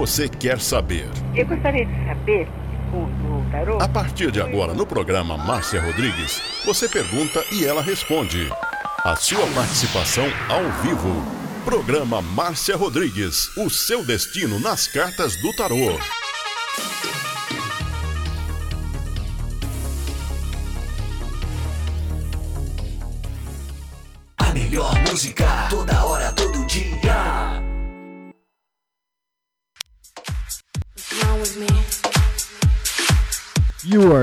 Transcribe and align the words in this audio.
você 0.00 0.30
quer 0.30 0.58
saber? 0.58 1.06
Eu 1.34 1.46
gostaria 1.46 1.84
de 1.84 2.06
saber. 2.06 2.48
A 3.78 3.86
partir 3.86 4.30
de 4.30 4.40
agora, 4.40 4.72
no 4.72 4.86
programa 4.86 5.36
Márcia 5.36 5.78
Rodrigues, 5.78 6.40
você 6.64 6.88
pergunta 6.88 7.44
e 7.52 7.66
ela 7.66 7.82
responde. 7.82 8.50
A 9.04 9.14
sua 9.14 9.46
participação 9.48 10.24
ao 10.48 10.64
vivo. 10.82 11.22
Programa 11.66 12.22
Márcia 12.22 12.78
Rodrigues, 12.78 13.54
o 13.58 13.68
seu 13.68 14.02
destino 14.02 14.58
nas 14.58 14.88
cartas 14.88 15.36
do 15.36 15.54
tarô. 15.54 15.98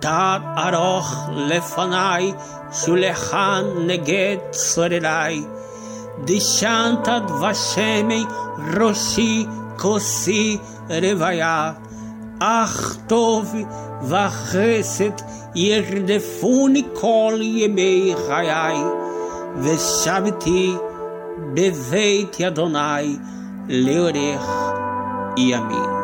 Tad 0.00 0.42
aroch 0.66 1.12
lefanai, 1.48 2.34
shulechan 2.70 3.86
neget 3.88 4.42
sorerai. 4.52 5.38
Dishantad 6.26 7.26
vashemi 7.40 8.22
roshi 8.74 9.46
kosi 9.76 10.58
revaya. 10.88 11.76
Ach 12.40 12.78
tov 13.08 13.46
vachesed 14.10 15.18
yerdefuni 15.54 16.82
kol 16.94 17.38
yemei 17.38 18.14
chayai. 18.14 18.80
Veshaviti 19.56 20.90
בבית 21.54 22.40
אדוני 22.40 23.16
לעורך 23.68 24.48
ימים. 25.36 26.03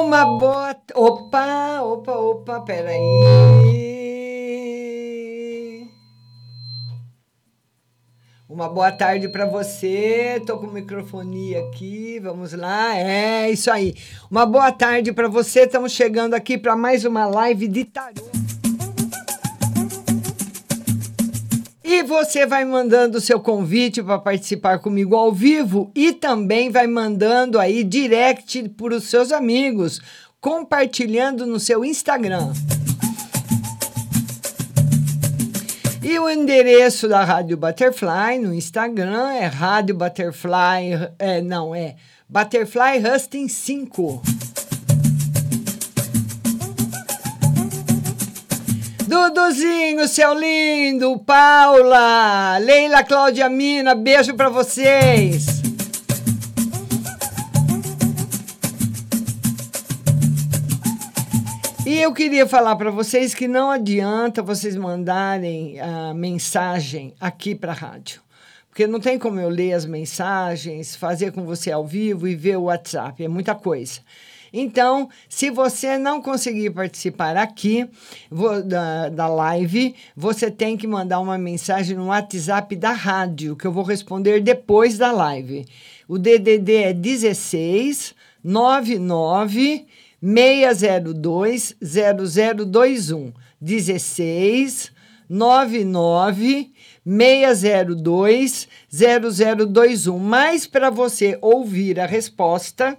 Uma 0.00 0.24
boa. 0.24 0.76
Opa, 0.94 1.82
opa, 1.82 2.12
opa, 2.12 2.60
peraí. 2.60 2.98
Uma 8.48 8.68
boa 8.68 8.90
tarde 8.90 9.28
para 9.28 9.44
você. 9.44 10.42
Tô 10.46 10.56
com 10.58 10.66
o 10.66 10.72
microfone 10.72 11.56
aqui. 11.56 12.18
Vamos 12.20 12.52
lá. 12.52 12.96
É 12.96 13.50
isso 13.50 13.70
aí. 13.70 13.94
Uma 14.30 14.46
boa 14.46 14.72
tarde 14.72 15.12
para 15.12 15.28
você. 15.28 15.64
Estamos 15.64 15.92
chegando 15.92 16.34
aqui 16.34 16.56
para 16.56 16.74
mais 16.74 17.04
uma 17.04 17.26
live 17.26 17.68
de 17.68 17.84
tarô. 17.84 18.37
E 21.90 22.02
você 22.02 22.44
vai 22.44 22.66
mandando 22.66 23.16
o 23.16 23.20
seu 23.20 23.40
convite 23.40 24.02
para 24.02 24.18
participar 24.18 24.78
comigo 24.78 25.16
ao 25.16 25.32
vivo 25.32 25.90
e 25.94 26.12
também 26.12 26.70
vai 26.70 26.86
mandando 26.86 27.58
aí 27.58 27.82
direct 27.82 28.68
para 28.76 28.94
os 28.94 29.04
seus 29.04 29.32
amigos, 29.32 29.98
compartilhando 30.38 31.46
no 31.46 31.58
seu 31.58 31.82
Instagram. 31.82 32.52
E 36.02 36.18
o 36.18 36.28
endereço 36.28 37.08
da 37.08 37.24
Rádio 37.24 37.56
Butterfly 37.56 38.38
no 38.38 38.52
Instagram 38.52 39.30
é 39.30 39.46
Rádio 39.46 39.94
Butterfly, 39.94 41.10
é, 41.18 41.40
não, 41.40 41.74
é 41.74 41.96
Butterfly 42.28 42.98
Husting 43.02 43.48
5. 43.48 44.47
Duduzinho, 49.08 50.06
seu 50.06 50.38
lindo, 50.38 51.18
Paula, 51.20 52.58
Leila, 52.58 53.02
Cláudia 53.02 53.48
Mina, 53.48 53.94
beijo 53.94 54.34
para 54.34 54.50
vocês. 54.50 55.46
E 61.86 61.98
eu 61.98 62.12
queria 62.12 62.46
falar 62.46 62.76
para 62.76 62.90
vocês 62.90 63.32
que 63.32 63.48
não 63.48 63.70
adianta 63.70 64.42
vocês 64.42 64.76
mandarem 64.76 65.80
a 65.80 66.12
mensagem 66.12 67.14
aqui 67.18 67.54
para 67.54 67.72
a 67.72 67.74
rádio. 67.74 68.20
Porque 68.68 68.86
não 68.86 69.00
tem 69.00 69.18
como 69.18 69.40
eu 69.40 69.48
ler 69.48 69.72
as 69.72 69.86
mensagens, 69.86 70.94
fazer 70.94 71.32
com 71.32 71.46
você 71.46 71.72
ao 71.72 71.86
vivo 71.86 72.28
e 72.28 72.36
ver 72.36 72.58
o 72.58 72.64
WhatsApp, 72.64 73.24
é 73.24 73.28
muita 73.28 73.54
coisa. 73.54 74.00
Então, 74.52 75.08
se 75.28 75.50
você 75.50 75.98
não 75.98 76.22
conseguir 76.22 76.70
participar 76.70 77.36
aqui 77.36 77.88
vou, 78.30 78.62
da, 78.62 79.08
da 79.08 79.28
live, 79.28 79.94
você 80.16 80.50
tem 80.50 80.76
que 80.76 80.86
mandar 80.86 81.20
uma 81.20 81.38
mensagem 81.38 81.96
no 81.96 82.06
WhatsApp 82.06 82.74
da 82.76 82.92
rádio, 82.92 83.56
que 83.56 83.66
eu 83.66 83.72
vou 83.72 83.84
responder 83.84 84.40
depois 84.40 84.96
da 84.96 85.12
live. 85.12 85.66
O 86.08 86.18
DDD 86.18 86.74
é 86.74 86.92
16 86.92 88.14
99 88.42 89.86
602 90.22 91.76
0021. 91.82 93.32
16 93.60 94.92
99 95.28 96.72
602 97.04 98.68
0021. 98.90 100.18
Mas 100.18 100.66
para 100.66 100.90
você 100.90 101.38
ouvir 101.40 102.00
a 102.00 102.06
resposta, 102.06 102.98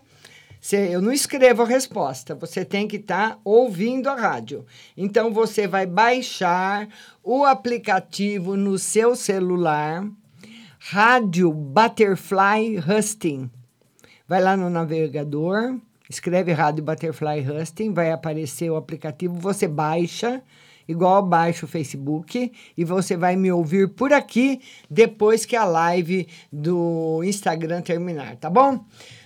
eu 0.72 1.02
não 1.02 1.12
escrevo 1.12 1.64
a 1.64 1.66
resposta, 1.66 2.36
você 2.36 2.66
tem 2.66 2.88
que 2.88 2.98
estar 2.98 3.32
tá 3.32 3.40
ouvindo 3.46 4.10
a 4.10 4.16
rádio. 4.16 4.66
Então 4.96 5.32
você 5.32 5.68
vai 5.68 5.86
baixar 5.86 6.88
o 7.24 7.46
aplicativo 7.46 8.58
no 8.58 8.78
seu 8.78 9.16
celular, 9.16 10.06
Rádio 10.78 11.52
Butterfly 11.54 12.78
Husting. 12.78 13.50
Vai 14.28 14.42
lá 14.42 14.56
no 14.56 14.70
navegador, 14.70 15.78
escreve 16.10 16.52
Rádio 16.52 16.84
Butterfly 16.84 17.40
Husting, 17.40 17.94
vai 17.94 18.12
aparecer 18.12 18.70
o 18.70 18.76
aplicativo, 18.76 19.36
você 19.36 19.68
baixa 19.68 20.44
igual 20.90 21.22
baixa 21.22 21.66
o 21.66 21.70
Facebook 21.70 22.52
e 22.76 22.84
você 22.84 23.16
vai 23.16 23.36
me 23.36 23.52
ouvir 23.52 23.90
por 23.90 24.12
aqui 24.12 24.60
depois 24.90 25.46
que 25.46 25.56
a 25.56 25.64
live 25.64 26.28
do 26.52 27.24
Instagram 27.24 27.82
terminar, 27.82 28.36
tá 28.38 28.50
bom? 28.50 28.84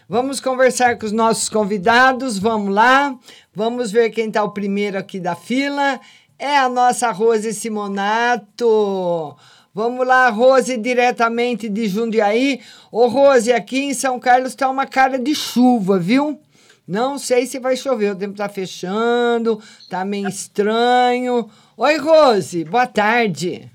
Vamos 0.08 0.40
conversar 0.42 0.98
com 0.98 1.06
os 1.06 1.12
nossos 1.12 1.48
convidados. 1.48 2.38
Vamos 2.38 2.74
lá. 2.74 3.18
Vamos 3.56 3.92
ver 3.92 4.10
quem 4.10 4.28
está 4.28 4.44
o 4.44 4.52
primeiro 4.52 4.98
aqui 4.98 5.20
da 5.20 5.36
fila. 5.36 6.00
É 6.38 6.58
a 6.58 6.68
nossa 6.68 7.10
Rose 7.12 7.54
Simonato. 7.54 9.36
Vamos 9.74 10.06
lá, 10.06 10.30
Rose, 10.30 10.78
diretamente 10.78 11.68
de 11.70 11.88
Jundiaí. 11.88 12.62
Ô, 12.92 13.08
Rose, 13.08 13.52
aqui 13.52 13.80
em 13.80 13.94
São 13.94 14.20
Carlos 14.20 14.50
está 14.52 14.70
uma 14.70 14.86
cara 14.86 15.18
de 15.18 15.34
chuva, 15.34 15.98
viu? 15.98 16.40
Não 16.88 17.18
sei 17.18 17.48
se 17.48 17.58
vai 17.60 17.78
chover, 17.78 18.12
o 18.12 18.16
tempo 18.16 18.34
está 18.34 18.50
fechando, 18.50 19.60
tá 19.90 20.04
meio 20.04 20.28
estranho. 20.28 21.50
Oi, 21.78 21.98
Rose, 21.98 22.66
boa 22.66 22.86
tarde. 22.86 23.72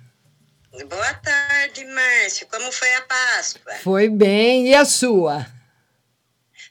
Boa 0.88 1.14
tarde, 1.14 1.84
Márcio. 1.86 2.46
Como 2.48 2.70
foi 2.70 2.94
a 2.94 3.00
Páscoa? 3.02 3.72
Foi 3.82 4.08
bem. 4.08 4.68
E 4.68 4.74
a 4.74 4.84
sua? 4.84 5.57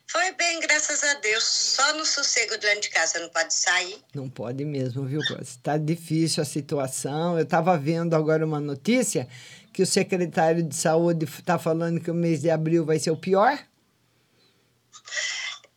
Foi 0.10 0.32
bem, 0.34 0.60
graças 0.62 1.04
a 1.04 1.16
Deus. 1.16 1.44
Só 1.44 1.94
no 1.94 2.06
sossego 2.06 2.58
dentro 2.58 2.82
de 2.82 2.90
casa 2.90 3.20
não 3.20 3.30
pode 3.30 3.54
sair. 3.54 3.98
Não 4.14 4.30
pode 4.30 4.64
mesmo, 4.64 5.06
viu, 5.06 5.20
Está 5.42 5.78
difícil 5.78 6.42
a 6.42 6.46
situação. 6.46 7.38
Eu 7.38 7.44
estava 7.44 7.78
vendo 7.78 8.16
agora 8.16 8.46
uma 8.46 8.60
notícia 8.60 9.28
que 9.74 9.84
o 9.84 9.86
secretário 9.86 10.64
de 10.64 10.76
saúde 10.76 11.26
está 11.26 11.60
falando 11.60 12.00
que 12.00 12.10
o 12.10 12.14
mês 12.14 12.42
de 12.42 12.50
abril 12.50 12.86
vai 12.86 13.00
ser 13.00 13.12
o 13.12 13.18
pior. 13.18 13.60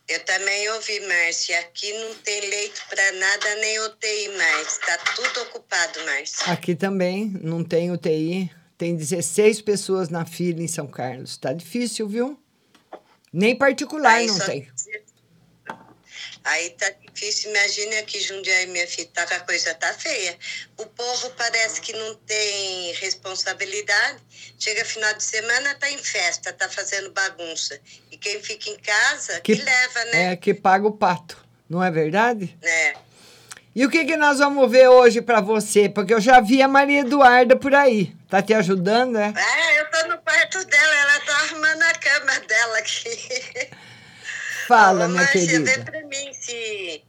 Eu 0.09 0.25
também 0.25 0.69
ouvi, 0.71 1.01
Márcia. 1.07 1.59
Aqui 1.61 1.93
não 1.93 2.15
tem 2.17 2.41
leito 2.41 2.83
para 2.89 3.13
nada, 3.13 3.55
nem 3.57 3.79
UTI 3.81 4.29
mais. 4.37 4.69
Está 4.69 4.97
tudo 5.15 5.43
ocupado, 5.43 6.05
Márcia. 6.05 6.53
Aqui 6.53 6.75
também 6.75 7.33
não 7.43 7.63
tem 7.65 7.91
UTI. 7.91 8.51
Tem 8.79 8.97
16 8.97 9.61
pessoas 9.61 10.09
na 10.09 10.25
fila 10.25 10.63
em 10.63 10.69
São 10.69 10.87
Carlos. 10.87 11.33
Está 11.33 11.53
difícil, 11.53 12.09
viu? 12.09 12.41
Nem 13.33 13.57
particular 13.57 14.17
aí 14.17 14.27
não 14.27 14.39
tem. 14.39 14.69
Aí 16.43 16.71
tá 16.71 16.91
difícil, 16.91 17.51
imagina 17.51 18.03
que 18.03 18.19
Jundiaí, 18.19 18.67
minha 18.69 18.87
filha, 18.87 19.09
tá, 19.13 19.23
a 19.25 19.41
coisa 19.41 19.75
tá 19.75 19.93
feia. 19.93 20.39
O 20.79 20.87
povo 20.87 21.31
parece 21.37 21.81
que 21.81 21.93
não 21.93 22.15
tem 22.15 22.93
responsabilidade. 22.95 24.19
Chega 24.59 24.85
final 24.85 25.13
de 25.15 25.23
semana, 25.23 25.75
tá 25.75 25.91
em 25.91 25.99
festa, 25.99 26.53
tá 26.53 26.69
fazendo 26.69 27.11
bagunça. 27.13 27.79
E 28.11 28.17
quem 28.17 28.43
fica 28.43 28.71
em 28.71 28.79
casa, 28.79 29.41
que, 29.41 29.55
que 29.55 29.63
leva, 29.63 30.05
né? 30.07 30.33
É, 30.33 30.37
que 30.37 30.55
paga 30.55 30.87
o 30.87 30.93
pato, 30.93 31.47
não 31.69 31.85
é 31.85 31.91
verdade? 31.91 32.57
É. 32.63 32.95
E 33.75 33.87
o 33.87 33.91
que, 33.91 34.05
que 34.05 34.17
nós 34.17 34.39
vamos 34.39 34.69
ver 34.71 34.89
hoje 34.89 35.23
para 35.23 35.41
você? 35.41 35.89
Porque 35.89 36.13
eu 36.13 36.21
já 36.21 36.41
vi 36.41 36.61
a 36.61 36.67
Maria 36.67 37.01
Eduarda 37.01 37.55
por 37.55 37.73
aí. 37.75 38.13
Tá 38.29 38.43
te 38.43 38.53
ajudando, 38.53 39.13
né? 39.13 39.33
É, 39.37 39.81
eu 39.81 39.91
tô 39.91 40.09
no 40.09 40.19
quarto 40.19 40.65
dela, 40.67 40.95
ela 40.95 41.21
tá 41.21 41.37
arrumando 41.45 41.83
a 41.83 41.95
cama 41.95 42.41
dela 42.47 42.79
aqui. 42.79 43.71
Fala, 44.67 45.05
Ô, 45.05 45.09
minha 45.09 45.23
Márcia, 45.23 45.47
querida. 45.47 45.65
vê 45.65 45.79
pra 45.85 46.01
mim 46.03 46.33
se 46.33 47.03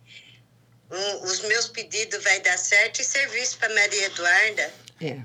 um, 0.91 1.23
os 1.23 1.41
meus 1.47 1.67
pedidos 1.67 2.23
vai 2.23 2.39
dar 2.41 2.57
certo 2.57 2.99
e 2.99 3.03
serviço 3.03 3.57
para 3.57 3.73
Maria 3.73 4.05
Eduarda. 4.05 4.71
É. 5.01 5.19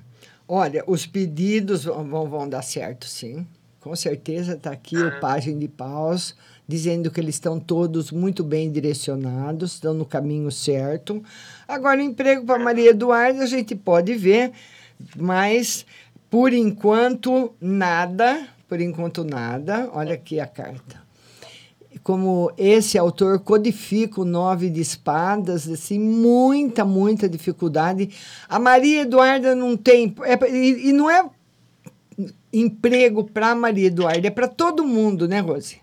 Olha, 0.49 0.85
os 0.87 1.07
pedidos 1.07 1.85
vão, 1.85 2.29
vão 2.29 2.49
dar 2.49 2.63
certo, 2.63 3.07
sim. 3.07 3.47
Com 3.81 3.95
certeza 3.95 4.55
está 4.55 4.71
aqui 4.71 4.97
o 4.97 5.21
Pagem 5.21 5.59
de 5.59 5.69
Paus, 5.69 6.35
dizendo 6.67 7.11
que 7.11 7.21
eles 7.21 7.37
estão 7.37 7.61
todos 7.61 8.11
muito 8.11 8.43
bem 8.43 8.71
direcionados, 8.71 9.75
estão 9.75 9.95
no 9.95 10.05
caminho 10.05 10.51
certo. 10.51 11.23
Agora, 11.67 12.03
emprego 12.03 12.45
para 12.45 12.63
Maria 12.63 12.91
Eduarda, 12.91 13.43
a 13.43 13.47
gente 13.47 13.75
pode 13.75 14.15
ver, 14.15 14.53
mas 15.17 15.87
por 16.29 16.53
enquanto, 16.53 17.55
nada. 17.61 18.49
Por 18.69 18.81
enquanto, 18.81 19.25
nada. 19.25 19.89
Olha 19.93 20.15
aqui 20.15 20.41
a 20.41 20.47
carta 20.47 21.07
como 22.03 22.53
esse 22.57 22.97
autor 22.97 23.41
codifica 23.41 24.21
o 24.21 24.25
nove 24.25 24.71
de 24.71 24.81
espadas, 24.81 25.69
assim, 25.69 25.99
muita, 25.99 26.85
muita 26.85 27.29
dificuldade. 27.29 28.11
A 28.49 28.61
Maria 28.61 29.03
Eduarda 29.03 29.57
não 29.57 29.77
tem. 29.77 30.15
É, 30.23 30.51
e, 30.51 30.91
e 30.91 30.93
não 30.93 31.11
é 31.11 31.29
emprego 32.53 33.25
para 33.25 33.55
Maria 33.57 33.89
Eduarda, 33.89 34.29
é 34.29 34.31
para 34.31 34.47
todo 34.47 34.87
mundo, 34.87 35.27
né, 35.27 35.41
Rose? 35.41 35.79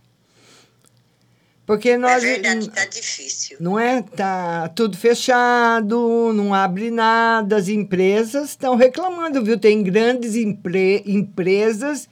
Porque 1.66 1.98
nós. 1.98 2.24
É 2.24 2.28
verdade, 2.28 2.70
tá 2.70 2.86
difícil. 2.86 3.58
Não 3.60 3.80
é? 3.80 4.02
Tá 4.02 4.70
tudo 4.70 4.98
fechado, 4.98 6.32
não 6.34 6.54
abre 6.54 6.92
nada. 6.92 7.56
As 7.56 7.70
empresas 7.70 8.50
estão 8.50 8.76
reclamando, 8.76 9.44
viu? 9.44 9.58
Tem 9.58 9.82
grandes 9.82 10.36
empre 10.36 11.04
empresas 11.06 12.10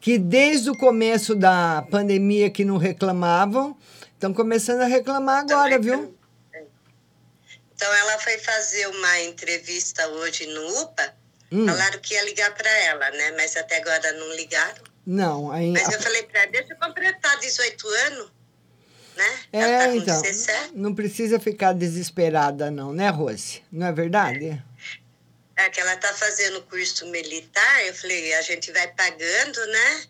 que 0.00 0.18
desde 0.18 0.70
o 0.70 0.76
começo 0.76 1.34
da 1.34 1.84
pandemia 1.90 2.50
que 2.50 2.64
não 2.64 2.76
reclamavam, 2.76 3.76
estão 4.12 4.32
começando 4.32 4.82
a 4.82 4.86
reclamar 4.86 5.40
agora, 5.40 5.78
viu? 5.78 6.14
Então 7.74 7.92
ela 7.92 8.18
foi 8.18 8.38
fazer 8.38 8.86
uma 8.88 9.20
entrevista 9.22 10.06
hoje 10.08 10.46
no 10.46 10.82
UPA, 10.82 11.14
hum. 11.50 11.66
falaram 11.66 11.98
que 11.98 12.14
ia 12.14 12.24
ligar 12.24 12.54
para 12.54 12.70
ela, 12.70 13.10
né? 13.10 13.32
Mas 13.32 13.56
até 13.56 13.78
agora 13.78 14.12
não 14.12 14.34
ligaram. 14.36 14.82
Não, 15.06 15.50
aí. 15.50 15.72
Mas 15.72 15.92
eu 15.92 16.00
falei 16.00 16.22
para 16.22 16.42
ela, 16.42 16.52
deixa 16.52 16.72
eu 16.72 16.78
completar 16.78 17.38
18 17.40 17.88
anos, 17.88 18.32
né? 19.16 19.38
É, 19.52 19.78
tá 19.78 19.96
então. 19.96 20.22
Não 20.74 20.94
precisa 20.94 21.38
ficar 21.40 21.72
desesperada, 21.72 22.70
não, 22.70 22.92
né, 22.92 23.08
Rose? 23.10 23.62
Não 23.70 23.86
é 23.86 23.92
verdade? 23.92 24.46
É. 24.46 24.62
É 25.56 25.70
que 25.70 25.80
ela 25.80 25.96
tá 25.96 26.12
fazendo 26.12 26.62
curso 26.62 27.06
militar, 27.06 27.86
eu 27.86 27.94
falei, 27.94 28.34
a 28.34 28.42
gente 28.42 28.72
vai 28.72 28.88
pagando, 28.88 29.66
né? 29.66 30.02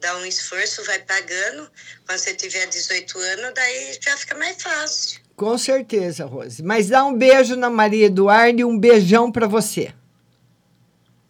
Dá 0.00 0.16
um 0.16 0.26
esforço, 0.26 0.84
vai 0.84 0.98
pagando. 1.00 1.70
Quando 2.04 2.18
você 2.18 2.34
tiver 2.34 2.66
18 2.66 3.18
anos, 3.18 3.52
daí 3.54 3.98
já 4.00 4.16
fica 4.16 4.34
mais 4.36 4.60
fácil. 4.60 5.20
Com 5.36 5.56
certeza, 5.56 6.24
Rose. 6.24 6.62
Mas 6.62 6.88
dá 6.88 7.04
um 7.04 7.16
beijo 7.16 7.54
na 7.54 7.70
Maria 7.70 8.06
Eduardo 8.06 8.60
e 8.60 8.64
um 8.64 8.78
beijão 8.78 9.30
para 9.30 9.46
você. 9.46 9.92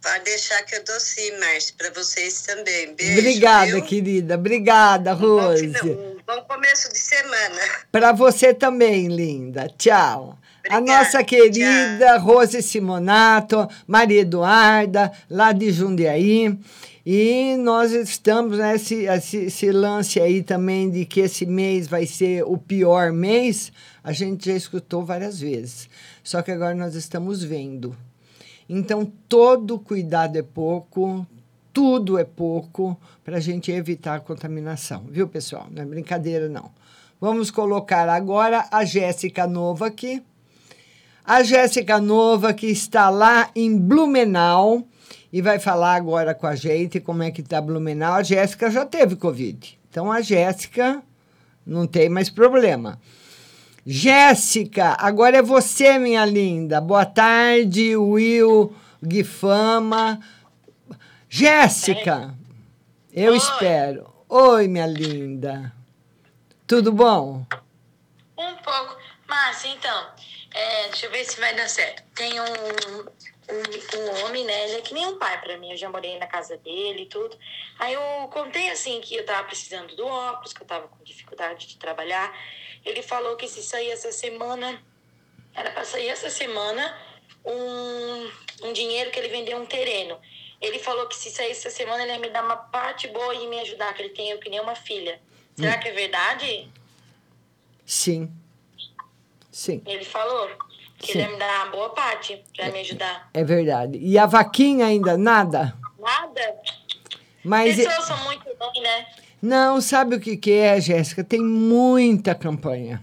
Pode 0.00 0.24
deixar 0.24 0.62
que 0.62 0.76
eu 0.76 0.84
dou 0.84 0.98
sim, 1.00 1.32
Márcia, 1.38 1.74
para 1.76 1.90
vocês 1.90 2.42
também. 2.42 2.94
Beijo. 2.94 3.18
Obrigada, 3.18 3.72
viu? 3.72 3.82
querida. 3.82 4.34
Obrigada, 4.36 5.12
Rose. 5.12 5.66
Um 5.66 5.72
bom, 5.72 6.16
bom 6.24 6.42
começo 6.42 6.92
de 6.92 6.98
semana. 6.98 7.60
Para 7.90 8.12
você 8.12 8.54
também, 8.54 9.08
linda. 9.08 9.68
Tchau. 9.76 10.38
Obrigada, 10.60 10.76
a 10.76 10.80
nossa 10.80 11.24
querida 11.24 12.16
Rose 12.18 12.62
Simonato, 12.62 13.68
Maria 13.86 14.20
Eduarda, 14.20 15.10
lá 15.28 15.52
de 15.52 15.72
Jundiaí. 15.72 16.56
E 17.04 17.56
nós 17.56 17.92
estamos 17.92 18.58
nesse 18.58 19.06
esse, 19.06 19.36
esse 19.46 19.72
lance 19.72 20.20
aí 20.20 20.42
também 20.42 20.90
de 20.90 21.06
que 21.06 21.20
esse 21.20 21.46
mês 21.46 21.88
vai 21.88 22.06
ser 22.06 22.44
o 22.44 22.58
pior 22.58 23.12
mês, 23.12 23.72
a 24.04 24.12
gente 24.12 24.46
já 24.50 24.54
escutou 24.54 25.02
várias 25.02 25.40
vezes. 25.40 25.88
Só 26.22 26.42
que 26.42 26.50
agora 26.50 26.74
nós 26.74 26.94
estamos 26.94 27.42
vendo. 27.42 27.96
Então, 28.68 29.10
todo 29.28 29.78
cuidado 29.78 30.36
é 30.36 30.42
pouco, 30.42 31.26
tudo 31.72 32.18
é 32.18 32.24
pouco 32.24 33.00
para 33.24 33.38
a 33.38 33.40
gente 33.40 33.72
evitar 33.72 34.16
a 34.16 34.20
contaminação, 34.20 35.04
viu, 35.08 35.26
pessoal? 35.26 35.66
Não 35.70 35.82
é 35.82 35.86
brincadeira, 35.86 36.48
não. 36.48 36.70
Vamos 37.20 37.50
colocar 37.50 38.08
agora 38.08 38.66
a 38.70 38.84
Jéssica 38.84 39.46
Nova 39.46 39.86
aqui. 39.86 40.22
A 41.24 41.42
Jéssica 41.42 42.00
Nova, 42.00 42.52
que 42.52 42.66
está 42.66 43.10
lá 43.10 43.50
em 43.56 43.76
Blumenau 43.76 44.86
e 45.32 45.42
vai 45.42 45.58
falar 45.58 45.94
agora 45.94 46.34
com 46.34 46.46
a 46.46 46.54
gente 46.54 47.00
como 47.00 47.22
é 47.22 47.30
que 47.30 47.40
está 47.40 47.60
Blumenau. 47.60 48.14
A 48.14 48.22
Jéssica 48.22 48.70
já 48.70 48.86
teve 48.86 49.16
Covid. 49.16 49.78
Então, 49.90 50.12
a 50.12 50.20
Jéssica 50.20 51.02
não 51.66 51.86
tem 51.86 52.08
mais 52.08 52.30
problema. 52.30 52.98
Jéssica, 53.90 54.98
agora 55.00 55.38
é 55.38 55.42
você, 55.42 55.98
minha 55.98 56.22
linda. 56.26 56.78
Boa 56.78 57.06
tarde, 57.06 57.96
Will, 57.96 58.76
Guifama. 59.02 60.20
Jéssica, 61.26 62.34
eu 63.10 63.32
Oi. 63.32 63.38
espero. 63.38 64.12
Oi, 64.28 64.68
minha 64.68 64.86
linda. 64.86 65.72
Tudo 66.66 66.92
bom? 66.92 67.46
Um 68.36 68.54
pouco. 68.56 68.94
Márcia, 69.26 69.70
então, 69.70 70.06
é, 70.52 70.88
deixa 70.88 71.06
eu 71.06 71.10
ver 71.10 71.24
se 71.24 71.40
vai 71.40 71.56
dar 71.56 71.66
certo. 71.66 72.02
Tem 72.14 72.38
um, 72.38 72.44
um, 72.44 73.04
um 74.00 74.26
homem, 74.26 74.44
né? 74.44 74.68
Ele 74.68 74.76
é 74.76 74.82
que 74.82 74.92
nem 74.92 75.06
um 75.06 75.18
pai 75.18 75.40
pra 75.40 75.56
mim. 75.56 75.70
Eu 75.70 75.78
já 75.78 75.88
morei 75.88 76.18
na 76.18 76.26
casa 76.26 76.58
dele 76.58 77.04
e 77.04 77.06
tudo. 77.06 77.34
Aí 77.78 77.94
eu 77.94 78.28
contei 78.28 78.68
assim 78.68 79.00
que 79.00 79.16
eu 79.16 79.24
tava 79.24 79.44
precisando 79.44 79.96
do 79.96 80.06
óculos, 80.06 80.52
que 80.52 80.60
eu 80.62 80.66
tava 80.66 80.88
com 80.88 81.02
dificuldade 81.02 81.66
de 81.66 81.78
trabalhar. 81.78 82.30
Ele 82.84 83.02
falou 83.02 83.36
que 83.36 83.46
se 83.48 83.62
sair 83.62 83.90
essa 83.90 84.10
semana, 84.12 84.82
era 85.54 85.70
pra 85.70 85.84
sair 85.84 86.08
essa 86.08 86.30
semana 86.30 86.96
um, 87.44 88.30
um 88.68 88.72
dinheiro 88.72 89.10
que 89.10 89.18
ele 89.18 89.28
vendeu 89.28 89.58
um 89.58 89.66
terreno. 89.66 90.18
Ele 90.60 90.78
falou 90.78 91.06
que 91.06 91.14
se 91.14 91.30
sair 91.30 91.50
essa 91.52 91.70
semana 91.70 92.02
ele 92.02 92.12
ia 92.12 92.18
me 92.18 92.30
dar 92.30 92.44
uma 92.44 92.56
parte 92.56 93.06
boa 93.08 93.34
e 93.34 93.46
me 93.46 93.60
ajudar, 93.60 93.92
que 93.94 94.02
ele 94.02 94.10
tem 94.14 94.30
eu 94.30 94.38
que 94.38 94.50
nem 94.50 94.60
uma 94.60 94.74
filha. 94.74 95.20
Será 95.56 95.76
Hum. 95.76 95.80
que 95.80 95.88
é 95.88 95.92
verdade? 95.92 96.68
Sim. 97.86 98.30
Sim, 99.50 99.82
Ele 99.86 100.04
falou 100.04 100.48
que 100.98 101.12
Sim. 101.12 101.18
ele 101.18 101.22
ia 101.22 101.32
me 101.32 101.38
dar 101.38 101.64
uma 101.64 101.70
boa 101.72 101.90
parte 101.90 102.44
pra 102.56 102.70
me 102.70 102.80
ajudar. 102.80 103.28
é 103.34 103.42
verdade. 103.44 103.98
E 103.98 104.16
a 104.18 104.26
vaquinha 104.26 104.86
ainda 104.86 105.16
nada? 105.18 105.74
Nada? 105.98 106.56
Mas 107.42 107.76
Pessoas 107.76 108.04
são 108.04 108.16
muito 108.24 108.44
ruins, 108.60 108.82
né? 108.82 109.07
Não, 109.40 109.80
sabe 109.80 110.16
o 110.16 110.20
que, 110.20 110.36
que 110.36 110.52
é, 110.52 110.80
Jéssica? 110.80 111.22
Tem 111.24 111.40
muita 111.40 112.34
campanha. 112.34 113.02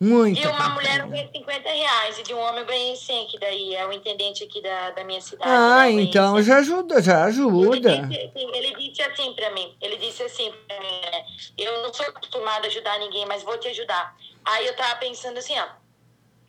Muita 0.00 0.40
De 0.40 0.46
uma 0.48 0.56
campanha. 0.56 0.74
mulher 0.74 1.00
eu 1.00 1.08
ganhei 1.08 1.28
50 1.32 1.68
reais 1.70 2.18
e 2.18 2.22
de 2.24 2.34
um 2.34 2.38
homem 2.38 2.60
eu 2.60 2.66
ganhei 2.66 2.96
100, 2.96 3.26
que 3.28 3.38
daí 3.38 3.74
é 3.74 3.86
o 3.86 3.92
intendente 3.92 4.44
aqui 4.44 4.60
da, 4.60 4.90
da 4.90 5.04
minha 5.04 5.20
cidade. 5.20 5.50
Ah, 5.50 5.84
né? 5.84 5.90
Então 6.02 6.34
100. 6.34 6.42
já 6.42 6.56
ajuda, 6.58 7.00
já 7.02 7.24
ajuda. 7.24 7.92
Ele 7.92 8.06
disse, 8.06 8.20
assim- 8.26 8.50
ele 8.54 8.74
disse 8.76 9.02
assim 9.02 9.32
pra 9.34 9.50
mim, 9.52 9.74
ele 9.80 9.96
disse 9.96 10.22
assim 10.24 10.52
pra 10.66 10.80
mim, 10.80 11.00
né, 11.10 11.24
eu 11.56 11.82
não 11.82 11.94
sou 11.94 12.04
acostumada 12.06 12.66
a 12.66 12.68
ajudar 12.68 12.98
ninguém, 12.98 13.24
mas 13.24 13.42
vou 13.44 13.56
te 13.56 13.68
ajudar. 13.68 14.14
Aí 14.44 14.66
eu 14.66 14.76
tava 14.76 14.96
pensando 14.96 15.38
assim, 15.38 15.54
ó, 15.58 15.66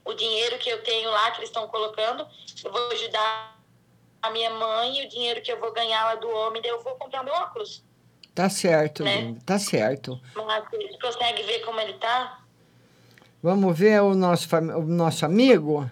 o 0.09 0.13
dinheiro 0.13 0.57
que 0.57 0.69
eu 0.69 0.83
tenho 0.83 1.09
lá, 1.11 1.31
que 1.31 1.38
eles 1.39 1.49
estão 1.49 1.67
colocando, 1.67 2.27
eu 2.63 2.71
vou 2.71 2.91
ajudar 2.91 3.57
a 4.21 4.29
minha 4.31 4.49
mãe 4.49 4.99
e 5.01 5.05
o 5.05 5.09
dinheiro 5.09 5.41
que 5.41 5.51
eu 5.51 5.59
vou 5.59 5.71
ganhar 5.71 6.03
lá 6.03 6.15
do 6.15 6.27
homem, 6.29 6.61
daí 6.61 6.71
eu 6.71 6.81
vou 6.81 6.95
comprar 6.95 7.23
meu 7.23 7.33
óculos. 7.33 7.84
Tá 8.35 8.49
certo, 8.49 9.01
Né? 9.01 9.21
linda, 9.21 9.39
tá 9.45 9.57
certo. 9.57 10.19
Mas 10.35 10.65
você 10.69 10.97
consegue 11.01 11.41
ver 11.43 11.59
como 11.65 11.79
ele 11.79 11.93
tá? 11.93 12.39
Vamos 13.41 13.77
ver 13.77 14.01
o 14.01 14.13
nosso, 14.13 14.53
o 14.53 14.81
nosso 14.81 15.25
amigo? 15.25 15.89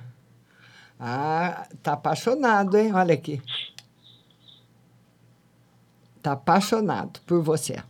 Ah, 1.00 1.66
tá 1.82 1.94
apaixonado, 1.94 2.78
hein? 2.78 2.94
Olha 2.94 3.14
aqui. 3.14 3.42
Tá 6.22 6.34
apaixonado 6.34 7.22
por 7.22 7.42
você. 7.42 7.82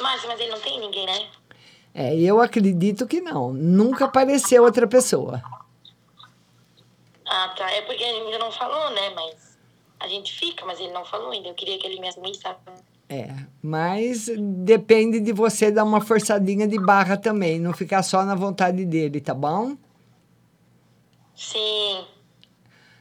Mas, 0.00 0.24
mas 0.24 0.40
ele 0.40 0.50
não 0.50 0.60
tem 0.60 0.80
ninguém, 0.80 1.04
né? 1.06 1.28
É, 1.92 2.14
eu 2.18 2.40
acredito 2.40 3.06
que 3.06 3.20
não. 3.20 3.52
Nunca 3.52 4.06
apareceu 4.06 4.62
outra 4.62 4.86
pessoa. 4.86 5.42
Ah, 7.26 7.48
tá. 7.56 7.70
É 7.70 7.82
porque 7.82 8.02
ele 8.02 8.20
ainda 8.26 8.38
não 8.38 8.52
falou, 8.52 8.90
né? 8.90 9.10
Mas 9.10 9.55
a 10.00 10.08
gente 10.08 10.32
fica, 10.32 10.64
mas 10.64 10.78
ele 10.78 10.92
não 10.92 11.04
falou 11.04 11.30
ainda. 11.30 11.48
Eu 11.48 11.54
queria 11.54 11.78
que 11.78 11.86
ele 11.86 12.00
me 12.00 12.08
assumisse, 12.08 12.40
sabe? 12.40 12.58
É, 13.08 13.28
mas 13.62 14.28
depende 14.36 15.20
de 15.20 15.32
você 15.32 15.70
dar 15.70 15.84
uma 15.84 16.00
forçadinha 16.00 16.66
de 16.66 16.78
barra 16.78 17.16
também, 17.16 17.60
não 17.60 17.72
ficar 17.72 18.02
só 18.02 18.24
na 18.24 18.34
vontade 18.34 18.84
dele, 18.84 19.20
tá 19.20 19.32
bom? 19.32 19.76
Sim. 21.36 22.04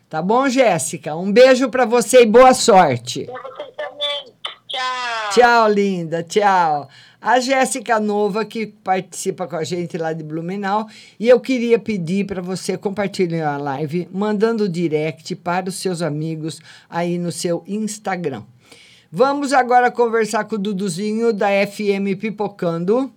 Tá 0.08 0.22
bom, 0.22 0.48
Jéssica? 0.48 1.16
Um 1.16 1.32
beijo 1.32 1.70
pra 1.70 1.86
você 1.86 2.22
e 2.22 2.26
boa 2.26 2.54
sorte. 2.54 3.26
Pra 3.26 3.42
você 3.42 3.72
também. 3.72 4.34
Tchau. 4.68 5.30
Tchau, 5.32 5.70
linda. 5.70 6.24
Tchau. 6.24 6.88
A 7.26 7.40
Jéssica 7.40 8.00
Nova, 8.00 8.46
que 8.46 8.68
participa 8.68 9.48
com 9.48 9.56
a 9.56 9.64
gente 9.64 9.98
lá 9.98 10.14
de 10.14 10.24
Blumenau. 10.24 10.88
E 11.20 11.28
eu 11.28 11.40
queria 11.40 11.80
pedir 11.80 12.24
para 12.24 12.40
você 12.40 12.78
compartilhar 12.78 13.56
a 13.56 13.58
live, 13.58 14.08
mandando 14.14 14.70
direct 14.70 15.36
para 15.38 15.68
os 15.68 15.74
seus 15.74 16.04
amigos 16.04 16.62
aí 16.88 17.18
no 17.18 17.32
seu 17.32 17.64
Instagram. 17.66 18.44
Vamos 19.12 19.54
agora 19.54 19.90
conversar 19.90 20.44
com 20.44 20.54
o 20.54 20.60
Duduzinho 20.60 21.34
da 21.34 21.48
FM 21.66 22.14
Pipocando. 22.22 23.12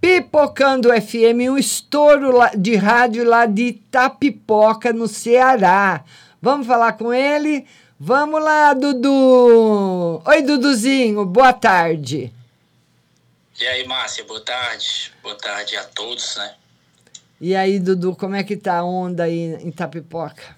Pipocando 0.00 0.88
FM, 0.88 1.52
um 1.52 1.56
estouro 1.56 2.32
de 2.58 2.74
rádio 2.74 3.22
lá 3.22 3.46
de 3.46 3.62
Itapipoca, 3.66 4.92
no 4.92 5.06
Ceará. 5.06 6.02
Vamos 6.42 6.66
falar 6.66 6.94
com 6.94 7.14
ele? 7.14 7.64
Vamos 7.96 8.42
lá, 8.42 8.74
Dudu. 8.74 10.20
Oi, 10.24 10.42
Duduzinho, 10.42 11.24
boa 11.24 11.52
tarde. 11.52 12.32
E 13.60 13.66
aí, 13.66 13.86
Márcia, 13.86 14.24
boa 14.24 14.40
tarde. 14.40 15.12
Boa 15.22 15.34
tarde 15.34 15.76
a 15.76 15.84
todos, 15.84 16.34
né? 16.36 16.54
E 17.38 17.54
aí, 17.54 17.78
Dudu, 17.78 18.16
como 18.16 18.34
é 18.34 18.42
que 18.42 18.56
tá 18.56 18.78
a 18.78 18.84
onda 18.84 19.24
aí 19.24 19.54
em 19.56 19.70
Tapipoca? 19.70 20.56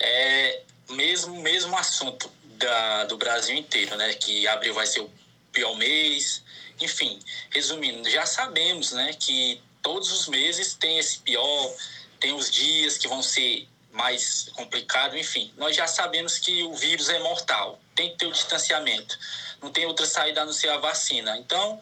É 0.00 0.62
mesmo 0.90 1.42
mesmo 1.42 1.76
assunto 1.76 2.30
da, 2.56 3.04
do 3.06 3.16
Brasil 3.16 3.56
inteiro, 3.56 3.96
né? 3.96 4.14
Que 4.14 4.46
abril 4.46 4.74
vai 4.74 4.86
ser 4.86 5.00
o 5.00 5.10
pior 5.52 5.74
mês. 5.74 6.40
Enfim, 6.80 7.18
resumindo, 7.50 8.08
já 8.08 8.24
sabemos, 8.24 8.92
né, 8.92 9.12
que 9.12 9.60
todos 9.82 10.12
os 10.12 10.28
meses 10.28 10.74
tem 10.74 10.98
esse 10.98 11.18
pior, 11.18 11.74
tem 12.20 12.32
os 12.32 12.48
dias 12.48 12.96
que 12.96 13.08
vão 13.08 13.22
ser 13.22 13.68
mais 13.92 14.50
complicado, 14.54 15.16
enfim. 15.16 15.52
Nós 15.56 15.74
já 15.74 15.86
sabemos 15.86 16.38
que 16.38 16.62
o 16.64 16.74
vírus 16.74 17.08
é 17.08 17.18
mortal, 17.20 17.80
tem 17.94 18.10
que 18.10 18.18
ter 18.18 18.26
o 18.26 18.32
distanciamento, 18.32 19.16
não 19.62 19.70
tem 19.70 19.86
outra 19.86 20.06
saída 20.06 20.42
a 20.42 20.44
não 20.44 20.52
ser 20.52 20.68
a 20.68 20.78
vacina. 20.78 21.36
Então, 21.38 21.80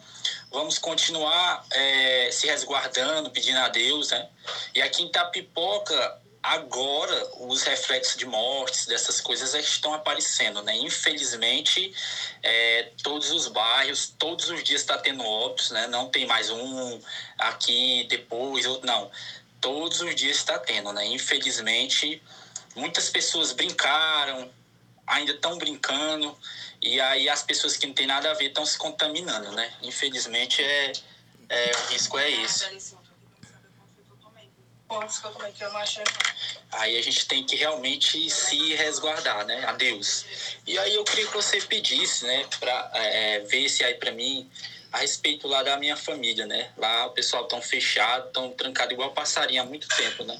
vamos 0.51 0.77
continuar 0.77 1.65
é, 1.71 2.29
se 2.31 2.47
resguardando, 2.47 3.29
pedindo 3.29 3.59
a 3.59 3.69
Deus, 3.69 4.09
né? 4.09 4.27
E 4.75 4.81
aqui 4.81 5.03
em 5.03 5.09
Tapipoca, 5.09 6.21
agora 6.43 7.29
os 7.39 7.63
reflexos 7.63 8.17
de 8.17 8.25
mortes, 8.25 8.85
dessas 8.85 9.21
coisas 9.21 9.53
estão 9.53 9.93
aparecendo, 9.93 10.61
né? 10.61 10.75
Infelizmente, 10.75 11.93
é, 12.43 12.91
todos 13.01 13.31
os 13.31 13.47
bairros, 13.47 14.13
todos 14.19 14.49
os 14.49 14.61
dias 14.61 14.81
está 14.81 14.97
tendo 14.97 15.23
óbitos, 15.25 15.71
né? 15.71 15.87
Não 15.87 16.09
tem 16.09 16.25
mais 16.25 16.49
um 16.49 16.99
aqui, 17.37 18.05
depois, 18.09 18.65
outro, 18.65 18.85
não. 18.85 19.09
Todos 19.61 20.01
os 20.01 20.13
dias 20.13 20.35
está 20.35 20.59
tendo, 20.59 20.91
né? 20.91 21.05
Infelizmente, 21.05 22.21
muitas 22.75 23.09
pessoas 23.09 23.53
brincaram, 23.53 24.51
ainda 25.07 25.31
estão 25.31 25.57
brincando, 25.57 26.37
e 26.83 26.99
aí 26.99 27.29
as 27.29 27.41
pessoas 27.41 27.77
que 27.77 27.87
não 27.87 27.93
tem 27.93 28.05
nada 28.05 28.29
a 28.29 28.33
ver 28.33 28.47
estão 28.47 28.65
se 28.65 28.77
contaminando, 28.77 29.51
né? 29.53 29.73
Infelizmente, 29.81 30.61
é, 30.61 30.91
é, 31.47 31.71
o 31.71 31.91
risco 31.91 32.19
é 32.19 32.29
esse. 32.29 32.65
Aí 36.71 36.97
a 36.97 37.01
gente 37.01 37.25
tem 37.25 37.45
que 37.45 37.55
realmente 37.55 38.29
se 38.29 38.75
resguardar, 38.75 39.45
né? 39.45 39.63
A 39.65 39.71
Deus. 39.71 40.25
E 40.67 40.77
aí 40.77 40.93
eu 40.93 41.05
queria 41.05 41.25
que 41.25 41.33
você 41.33 41.61
pedisse, 41.61 42.25
né, 42.25 42.45
para 42.59 42.91
é, 42.93 43.39
ver 43.39 43.69
se 43.69 43.83
aí 43.83 43.95
para 43.95 44.11
mim 44.11 44.51
a 44.91 44.97
respeito 44.99 45.47
lá 45.47 45.63
da 45.63 45.77
minha 45.77 45.95
família, 45.95 46.45
né? 46.45 46.69
Lá 46.77 47.05
o 47.05 47.11
pessoal 47.11 47.47
tão 47.47 47.61
fechado, 47.61 48.29
tão 48.31 48.51
trancado 48.51 48.93
igual 48.93 49.11
passarinho 49.11 49.61
há 49.61 49.65
muito 49.65 49.87
tempo, 49.87 50.23
né? 50.25 50.39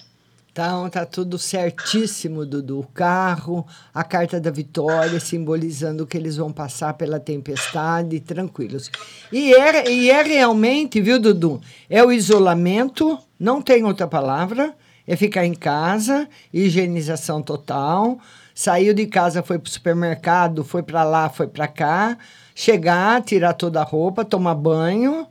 Então, 0.53 0.87
tá 0.87 1.03
tudo 1.03 1.39
certíssimo, 1.39 2.45
Dudu. 2.45 2.81
O 2.81 2.87
carro, 2.93 3.65
a 3.91 4.03
carta 4.03 4.39
da 4.39 4.51
vitória, 4.51 5.19
simbolizando 5.19 6.05
que 6.05 6.15
eles 6.15 6.37
vão 6.37 6.53
passar 6.53 6.93
pela 6.93 7.19
tempestade 7.19 8.19
tranquilos. 8.19 8.91
E 9.31 9.51
é, 9.51 9.89
e 9.89 10.11
é 10.11 10.21
realmente, 10.21 11.01
viu, 11.01 11.19
Dudu? 11.19 11.59
É 11.89 12.03
o 12.03 12.11
isolamento, 12.11 13.17
não 13.39 13.63
tem 13.63 13.83
outra 13.83 14.07
palavra, 14.07 14.75
é 15.07 15.15
ficar 15.15 15.43
em 15.43 15.55
casa, 15.55 16.29
higienização 16.53 17.41
total. 17.41 18.19
Saiu 18.53 18.93
de 18.93 19.07
casa, 19.07 19.41
foi 19.41 19.57
pro 19.57 19.71
supermercado, 19.71 20.63
foi 20.63 20.83
para 20.83 21.03
lá, 21.03 21.29
foi 21.29 21.47
para 21.47 21.67
cá. 21.67 22.15
Chegar, 22.53 23.23
tirar 23.23 23.53
toda 23.53 23.81
a 23.81 23.83
roupa, 23.83 24.23
tomar 24.23 24.53
banho 24.53 25.27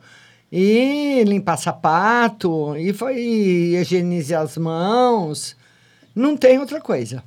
e 0.53 1.25
limpar 1.25 1.57
sapato, 1.57 2.77
e 2.77 2.93
foi 2.93 3.19
higienizar 3.19 4.43
as 4.43 4.59
mãos. 4.59 5.57
Não 6.15 6.37
tem 6.37 6.59
outra 6.59 6.79
coisa. 6.79 7.25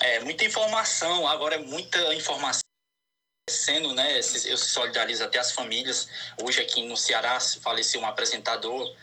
É, 0.00 0.18
muita 0.20 0.44
informação, 0.44 1.28
agora 1.28 1.54
é 1.54 1.58
muita 1.58 2.12
informação 2.14 2.60
sendo, 3.48 3.94
né? 3.94 4.18
Eu 4.46 4.58
solidarizo 4.58 5.22
até 5.22 5.38
as 5.38 5.52
famílias. 5.52 6.08
Hoje 6.42 6.60
aqui 6.60 6.86
no 6.86 6.96
Ceará 6.96 7.38
faleceu 7.40 8.00
um 8.00 8.06
apresentador, 8.06 8.94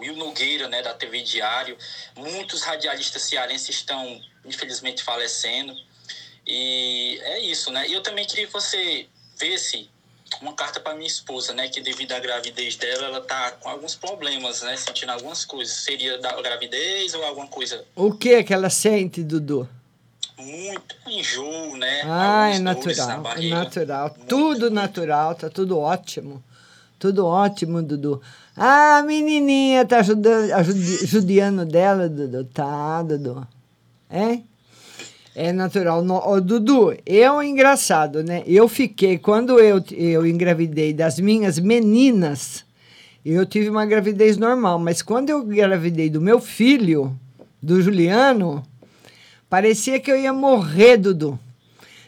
Will 0.00 0.16
Nogueira, 0.16 0.66
né, 0.66 0.82
da 0.82 0.94
TV 0.94 1.22
Diário. 1.22 1.76
Muitos 2.16 2.62
radialistas 2.62 3.22
cearenses 3.22 3.68
estão, 3.68 4.20
infelizmente, 4.44 5.02
falecendo. 5.02 5.74
E 6.46 7.20
é 7.22 7.38
isso, 7.40 7.70
né? 7.70 7.86
E 7.86 7.92
eu 7.92 8.02
também 8.02 8.26
queria 8.26 8.46
que 8.46 8.52
você 8.52 9.06
visse 9.38 9.90
uma 10.40 10.52
carta 10.52 10.80
para 10.80 10.94
minha 10.94 11.06
esposa, 11.06 11.52
né, 11.52 11.68
que 11.68 11.80
devido 11.80 12.12
à 12.12 12.18
gravidez 12.18 12.76
dela, 12.76 13.06
ela 13.06 13.20
tá 13.20 13.52
com 13.60 13.68
alguns 13.68 13.94
problemas, 13.94 14.62
né, 14.62 14.76
sentindo 14.76 15.10
algumas 15.10 15.44
coisas. 15.44 15.74
Seria 15.74 16.18
da 16.18 16.40
gravidez 16.40 17.14
ou 17.14 17.24
alguma 17.24 17.46
coisa? 17.46 17.84
O 17.94 18.12
que 18.12 18.34
é 18.34 18.42
que 18.42 18.54
ela 18.54 18.70
sente, 18.70 19.22
Dudu? 19.22 19.68
Muito 20.38 20.96
enjoo, 21.06 21.76
né? 21.76 22.02
Ah, 22.04 22.50
é 22.50 22.58
natural, 22.58 23.22
é 23.36 23.48
natural. 23.48 24.08
Muito, 24.16 24.26
tudo 24.26 24.60
muito. 24.62 24.74
natural, 24.74 25.34
tá 25.34 25.48
tudo 25.48 25.78
ótimo. 25.78 26.42
Tudo 26.98 27.26
ótimo, 27.26 27.82
Dudu. 27.82 28.22
Ah, 28.56 28.98
a 28.98 29.02
menininha 29.02 29.84
tá 29.84 29.98
ajudando, 29.98 30.52
ajudi, 30.52 31.06
judiando 31.06 31.64
dela, 31.64 32.08
Dudu. 32.08 32.44
Tá, 32.44 33.02
Dudu. 33.02 33.46
É? 34.08 34.40
É 35.34 35.50
natural. 35.52 36.02
No, 36.04 36.20
oh, 36.24 36.40
Dudu, 36.40 36.94
eu 37.06 37.42
engraçado, 37.42 38.22
né? 38.22 38.42
Eu 38.46 38.68
fiquei, 38.68 39.16
quando 39.16 39.58
eu, 39.58 39.82
eu 39.92 40.26
engravidei 40.26 40.92
das 40.92 41.18
minhas 41.18 41.58
meninas, 41.58 42.64
eu 43.24 43.46
tive 43.46 43.70
uma 43.70 43.86
gravidez 43.86 44.36
normal, 44.36 44.78
mas 44.78 45.00
quando 45.00 45.30
eu 45.30 45.40
engravidei 45.40 46.10
do 46.10 46.20
meu 46.20 46.38
filho, 46.38 47.18
do 47.62 47.80
Juliano, 47.80 48.62
parecia 49.48 50.00
que 50.00 50.10
eu 50.10 50.18
ia 50.18 50.32
morrer, 50.32 50.98
Dudu. 50.98 51.38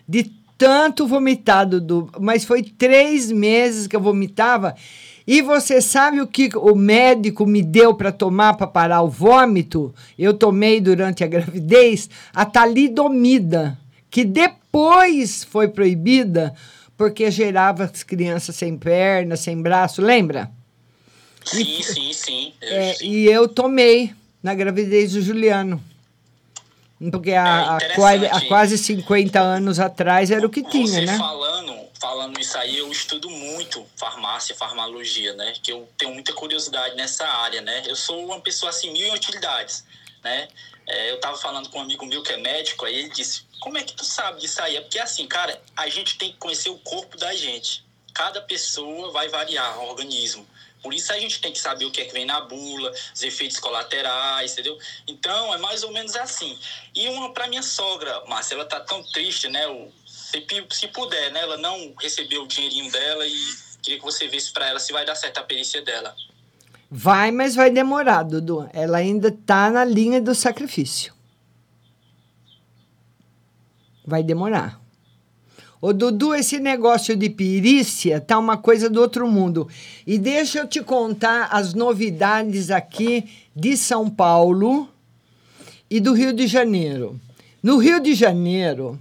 De 0.06 0.30
tanto 0.58 1.06
vomitar, 1.06 1.66
Dudu. 1.66 2.10
Mas 2.20 2.44
foi 2.44 2.62
três 2.62 3.30
meses 3.32 3.86
que 3.86 3.96
eu 3.96 4.00
vomitava. 4.00 4.74
E 5.26 5.40
você 5.40 5.80
sabe 5.80 6.20
o 6.20 6.26
que 6.26 6.50
o 6.54 6.74
médico 6.74 7.46
me 7.46 7.62
deu 7.62 7.94
para 7.94 8.12
tomar 8.12 8.54
para 8.54 8.66
parar 8.66 9.02
o 9.02 9.08
vômito? 9.08 9.94
Eu 10.18 10.34
tomei 10.34 10.80
durante 10.80 11.24
a 11.24 11.26
gravidez 11.26 12.10
a 12.34 12.44
talidomida, 12.44 13.78
que 14.10 14.24
depois 14.24 15.42
foi 15.42 15.68
proibida 15.68 16.54
porque 16.96 17.30
gerava 17.30 17.84
as 17.84 18.02
crianças 18.02 18.54
sem 18.54 18.76
perna, 18.76 19.36
sem 19.36 19.60
braço, 19.60 20.02
lembra? 20.02 20.50
Sim, 21.44 21.62
e, 21.62 21.82
sim, 21.82 22.12
sim. 22.12 22.52
É, 22.62 23.04
e 23.04 23.26
eu 23.26 23.48
tomei 23.48 24.12
na 24.42 24.54
gravidez 24.54 25.12
do 25.12 25.22
Juliano. 25.22 25.82
Porque 27.10 27.32
há, 27.32 27.78
é 27.80 28.40
quase 28.46 28.78
50 28.78 29.38
anos 29.38 29.78
atrás 29.80 30.30
era 30.30 30.46
o 30.46 30.50
que 30.50 30.62
tinha, 30.62 30.86
Você 30.86 31.00
né? 31.02 31.18
falando 31.18 31.53
falando 32.04 32.38
isso 32.38 32.58
aí, 32.58 32.76
eu 32.76 32.92
estudo 32.92 33.30
muito 33.30 33.86
farmácia, 33.96 34.54
farmacologia, 34.54 35.32
né? 35.32 35.54
Que 35.62 35.72
eu 35.72 35.88
tenho 35.96 36.12
muita 36.12 36.34
curiosidade 36.34 36.94
nessa 36.96 37.26
área, 37.26 37.62
né? 37.62 37.82
Eu 37.86 37.96
sou 37.96 38.26
uma 38.26 38.38
pessoa 38.42 38.68
assim, 38.68 38.92
mil 38.92 39.10
utilidades, 39.14 39.86
né? 40.22 40.48
É, 40.86 41.10
eu 41.10 41.18
tava 41.18 41.38
falando 41.38 41.70
com 41.70 41.78
um 41.78 41.80
amigo 41.80 42.04
meu 42.04 42.22
que 42.22 42.30
é 42.30 42.36
médico, 42.36 42.84
aí 42.84 42.94
ele 42.94 43.08
disse: 43.08 43.46
Como 43.58 43.78
é 43.78 43.82
que 43.82 43.94
tu 43.94 44.04
sabe 44.04 44.38
disso 44.42 44.60
aí? 44.60 44.76
É 44.76 44.82
porque 44.82 44.98
assim, 44.98 45.26
cara, 45.26 45.58
a 45.74 45.88
gente 45.88 46.18
tem 46.18 46.30
que 46.30 46.36
conhecer 46.36 46.68
o 46.68 46.76
corpo 46.80 47.16
da 47.16 47.34
gente. 47.34 47.82
Cada 48.12 48.42
pessoa 48.42 49.10
vai 49.10 49.28
variar, 49.28 49.78
o 49.78 49.88
organismo. 49.88 50.46
Por 50.82 50.92
isso 50.92 51.10
a 51.10 51.18
gente 51.18 51.40
tem 51.40 51.50
que 51.50 51.58
saber 51.58 51.86
o 51.86 51.90
que 51.90 52.02
é 52.02 52.04
que 52.04 52.12
vem 52.12 52.26
na 52.26 52.42
bula, 52.42 52.92
os 53.14 53.22
efeitos 53.22 53.58
colaterais, 53.58 54.52
entendeu? 54.52 54.78
Então 55.08 55.54
é 55.54 55.56
mais 55.56 55.82
ou 55.82 55.90
menos 55.90 56.14
assim. 56.14 56.58
E 56.94 57.08
uma 57.08 57.32
para 57.32 57.48
minha 57.48 57.62
sogra, 57.62 58.22
Márcia, 58.26 58.56
ela 58.56 58.66
tá 58.66 58.78
tão 58.80 59.02
triste, 59.04 59.48
né? 59.48 59.66
O, 59.66 59.90
se, 60.40 60.66
se 60.70 60.88
puder, 60.88 61.32
né? 61.32 61.40
Ela 61.40 61.56
não 61.56 61.94
recebeu 62.00 62.42
o 62.42 62.48
dinheirinho 62.48 62.90
dela 62.90 63.26
e 63.26 63.34
queria 63.82 63.98
que 63.98 64.04
você 64.04 64.26
visse 64.26 64.52
para 64.52 64.68
ela 64.68 64.80
se 64.80 64.92
vai 64.92 65.04
dar 65.04 65.14
certo 65.14 65.38
a 65.38 65.42
perícia 65.42 65.82
dela. 65.82 66.14
Vai, 66.90 67.30
mas 67.30 67.54
vai 67.54 67.70
demorar, 67.70 68.22
Dudu. 68.22 68.68
Ela 68.72 68.98
ainda 68.98 69.30
tá 69.30 69.70
na 69.70 69.84
linha 69.84 70.20
do 70.20 70.34
sacrifício. 70.34 71.12
Vai 74.06 74.22
demorar. 74.22 74.80
Ô, 75.80 75.92
Dudu, 75.92 76.34
esse 76.34 76.58
negócio 76.58 77.14
de 77.16 77.28
perícia 77.28 78.20
tá 78.20 78.38
uma 78.38 78.56
coisa 78.56 78.88
do 78.88 79.00
outro 79.00 79.28
mundo. 79.28 79.68
E 80.06 80.18
deixa 80.18 80.60
eu 80.60 80.66
te 80.66 80.82
contar 80.82 81.48
as 81.50 81.74
novidades 81.74 82.70
aqui 82.70 83.28
de 83.54 83.76
São 83.76 84.08
Paulo 84.08 84.88
e 85.90 86.00
do 86.00 86.12
Rio 86.12 86.32
de 86.32 86.46
Janeiro. 86.46 87.20
No 87.62 87.76
Rio 87.78 88.00
de 88.00 88.14
Janeiro, 88.14 88.98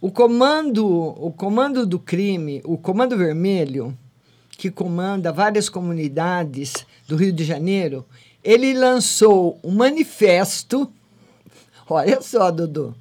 o 0.00 0.10
comando, 0.10 0.86
o 0.86 1.30
comando 1.30 1.84
do 1.84 1.98
crime, 1.98 2.62
o 2.64 2.78
Comando 2.78 3.18
Vermelho, 3.18 3.96
que 4.50 4.70
comanda 4.70 5.32
várias 5.32 5.68
comunidades 5.68 6.86
do 7.06 7.16
Rio 7.16 7.32
de 7.32 7.44
Janeiro, 7.44 8.06
ele 8.42 8.72
lançou 8.72 9.58
um 9.62 9.72
manifesto, 9.72 10.90
olha 11.88 12.22
só, 12.22 12.50
Dudu, 12.50 12.94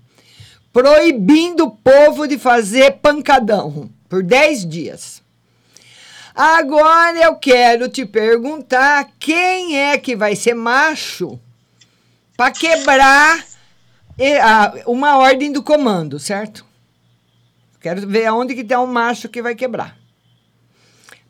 proibindo 0.73 1.65
o 1.65 1.71
povo 1.71 2.27
de 2.27 2.37
fazer 2.37 2.97
pancadão 2.97 3.89
por 4.09 4.21
10 4.21 4.67
dias. 4.67 5.21
Agora 6.35 7.17
eu 7.17 7.35
quero 7.35 7.87
te 7.87 8.05
perguntar 8.05 9.09
quem 9.17 9.77
é 9.77 9.97
que 9.97 10.15
vai 10.15 10.35
ser 10.35 10.53
macho 10.53 11.39
para 12.35 12.51
quebrar 12.51 13.45
e, 14.17 14.37
a, 14.37 14.73
uma 14.85 15.17
ordem 15.17 15.51
do 15.51 15.63
comando, 15.63 16.19
certo? 16.19 16.68
Quero 17.79 18.07
ver 18.07 18.25
aonde 18.25 18.55
que 18.55 18.63
tem 18.63 18.77
um 18.77 18.85
macho 18.85 19.29
que 19.29 19.41
vai 19.41 19.55
quebrar. 19.55 19.97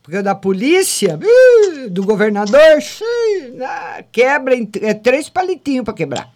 Porque 0.01 0.17
o 0.17 0.23
da 0.23 0.33
polícia, 0.33 1.19
do 1.91 2.03
governador, 2.03 2.79
quebra 4.11 4.55
é 4.81 4.93
três 4.93 5.29
palitinhos 5.29 5.85
para 5.85 5.93
quebrar. 5.93 6.33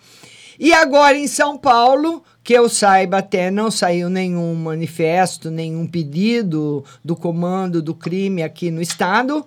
E 0.60 0.72
agora 0.72 1.18
em 1.18 1.28
São 1.28 1.58
Paulo, 1.58 2.24
que 2.44 2.54
eu 2.54 2.70
saiba 2.70 3.18
até 3.18 3.50
não 3.50 3.72
saiu 3.72 4.10
nenhum 4.10 4.54
manifesto, 4.54 5.50
nenhum 5.50 5.88
pedido 5.88 6.86
do 7.04 7.16
comando 7.16 7.82
do 7.82 7.96
crime 7.96 8.44
aqui 8.44 8.70
no 8.70 8.82
estado, 8.82 9.44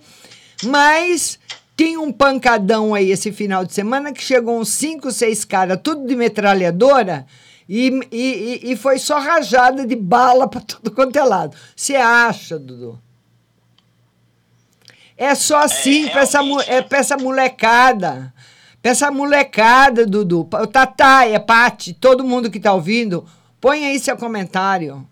mas 0.65 1.39
tem 1.77 1.97
um 1.97 2.11
pancadão 2.11 2.95
aí 2.95 3.11
esse 3.11 3.31
final 3.31 3.65
de 3.65 3.73
semana 3.75 4.13
que 4.13 4.23
chegou 4.23 4.59
uns 4.59 4.71
cinco, 4.71 5.13
seis 5.13 5.45
caras, 5.45 5.79
tudo 5.83 6.07
de 6.07 6.17
metralhadora, 6.17 7.27
e, 7.69 8.01
e, 8.13 8.73
e 8.73 8.77
foi 8.77 8.99
só 8.99 9.19
rajada 9.19 9.87
de 9.87 9.97
bala 9.97 10.49
para 10.49 10.61
tudo 10.61 10.91
quanto 10.91 11.17
é 11.17 11.25
lado. 11.25 11.57
Você 11.75 11.97
acha, 11.97 12.59
Dudu? 12.59 13.01
É 15.17 15.35
só 15.35 15.63
assim 15.63 16.07
é, 16.07 16.11
para 16.11 16.21
essa, 16.21 16.41
é 16.67 16.83
pra 16.83 16.99
essa 16.99 17.17
molecada. 17.17 18.33
Pra 18.81 18.93
essa 18.93 19.11
molecada, 19.11 20.07
Dudu. 20.07 20.49
Tatá, 20.71 21.27
é 21.27 21.39
Pati, 21.39 21.93
todo 21.93 22.25
mundo 22.25 22.51
que 22.51 22.61
tá 22.61 22.73
ouvindo, 22.73 23.27
põe 23.61 23.85
aí 23.85 23.99
seu 23.99 24.17
comentário. 24.17 25.07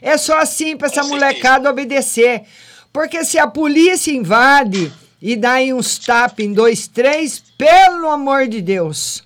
É 0.00 0.16
só 0.16 0.38
assim 0.38 0.76
para 0.76 0.88
essa 0.88 1.04
molecada 1.04 1.70
obedecer. 1.70 2.42
Porque 2.92 3.24
se 3.24 3.38
a 3.38 3.46
polícia 3.46 4.10
invade 4.10 4.92
e 5.20 5.36
dá 5.36 5.52
aí 5.54 5.72
uns 5.72 5.98
tapas 5.98 6.44
em 6.44 6.52
dois, 6.52 6.88
três, 6.88 7.42
pelo 7.56 8.08
amor 8.08 8.48
de 8.48 8.62
Deus. 8.62 9.22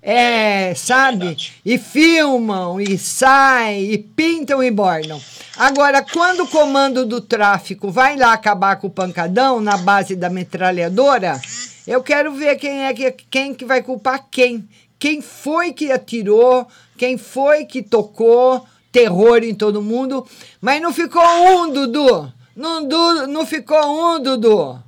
É, 0.00 0.74
sabe? 0.74 1.28
É 1.28 1.36
e 1.64 1.78
filmam, 1.78 2.80
e 2.80 2.96
saem, 2.96 3.92
e 3.92 3.98
pintam 3.98 4.62
e 4.62 4.70
bornam. 4.70 5.20
Agora, 5.56 6.02
quando 6.02 6.44
o 6.44 6.48
comando 6.48 7.04
do 7.04 7.20
tráfico 7.20 7.90
vai 7.90 8.16
lá 8.16 8.32
acabar 8.32 8.76
com 8.76 8.86
o 8.86 8.90
pancadão 8.90 9.60
na 9.60 9.76
base 9.76 10.14
da 10.14 10.30
metralhadora, 10.30 11.40
eu 11.86 12.02
quero 12.02 12.32
ver 12.32 12.56
quem 12.56 12.84
é 12.84 12.94
que, 12.94 13.10
quem 13.30 13.54
que 13.54 13.64
vai 13.64 13.82
culpar 13.82 14.26
quem. 14.30 14.68
Quem 14.98 15.20
foi 15.20 15.72
que 15.72 15.90
atirou, 15.90 16.66
quem 16.96 17.16
foi 17.16 17.64
que 17.64 17.82
tocou 17.82 18.64
terror 18.92 19.42
em 19.42 19.54
todo 19.54 19.82
mundo. 19.82 20.26
Mas 20.60 20.80
não 20.80 20.92
ficou 20.92 21.22
um, 21.22 21.70
Dudu. 21.72 22.32
Não, 22.54 22.86
du, 22.86 23.26
não 23.26 23.46
ficou 23.46 23.78
um, 23.78 24.20
Dudu. 24.20 24.82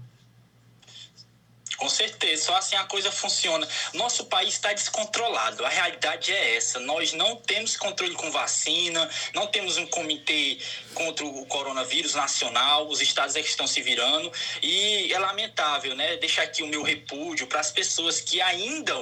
Com 1.81 1.89
certeza, 1.89 2.45
só 2.45 2.57
assim 2.57 2.77
a 2.77 2.85
coisa 2.85 3.11
funciona. 3.11 3.67
Nosso 3.95 4.27
país 4.27 4.53
está 4.53 4.71
descontrolado, 4.71 5.65
a 5.65 5.69
realidade 5.71 6.31
é 6.31 6.57
essa. 6.57 6.79
Nós 6.79 7.15
não 7.15 7.37
temos 7.37 7.75
controle 7.75 8.15
com 8.15 8.31
vacina, 8.31 9.09
não 9.33 9.47
temos 9.47 9.79
um 9.79 9.87
comitê 9.87 10.59
contra 10.93 11.25
o 11.25 11.47
coronavírus 11.47 12.15
nacional, 12.15 12.87
os 12.87 13.01
estados 13.01 13.35
é 13.35 13.43
que 13.43 13.49
estão 13.49 13.67
se 13.67 13.81
virando. 13.81 14.31
E 14.61 15.11
é 15.11 15.19
lamentável, 15.19 15.97
né? 15.97 16.19
Deixar 16.19 16.43
aqui 16.43 16.63
o 16.63 16.67
meu 16.67 16.83
repúdio 16.83 17.47
para 17.47 17.61
as 17.61 17.71
pessoas 17.71 18.21
que 18.21 18.43
ainda 18.43 18.95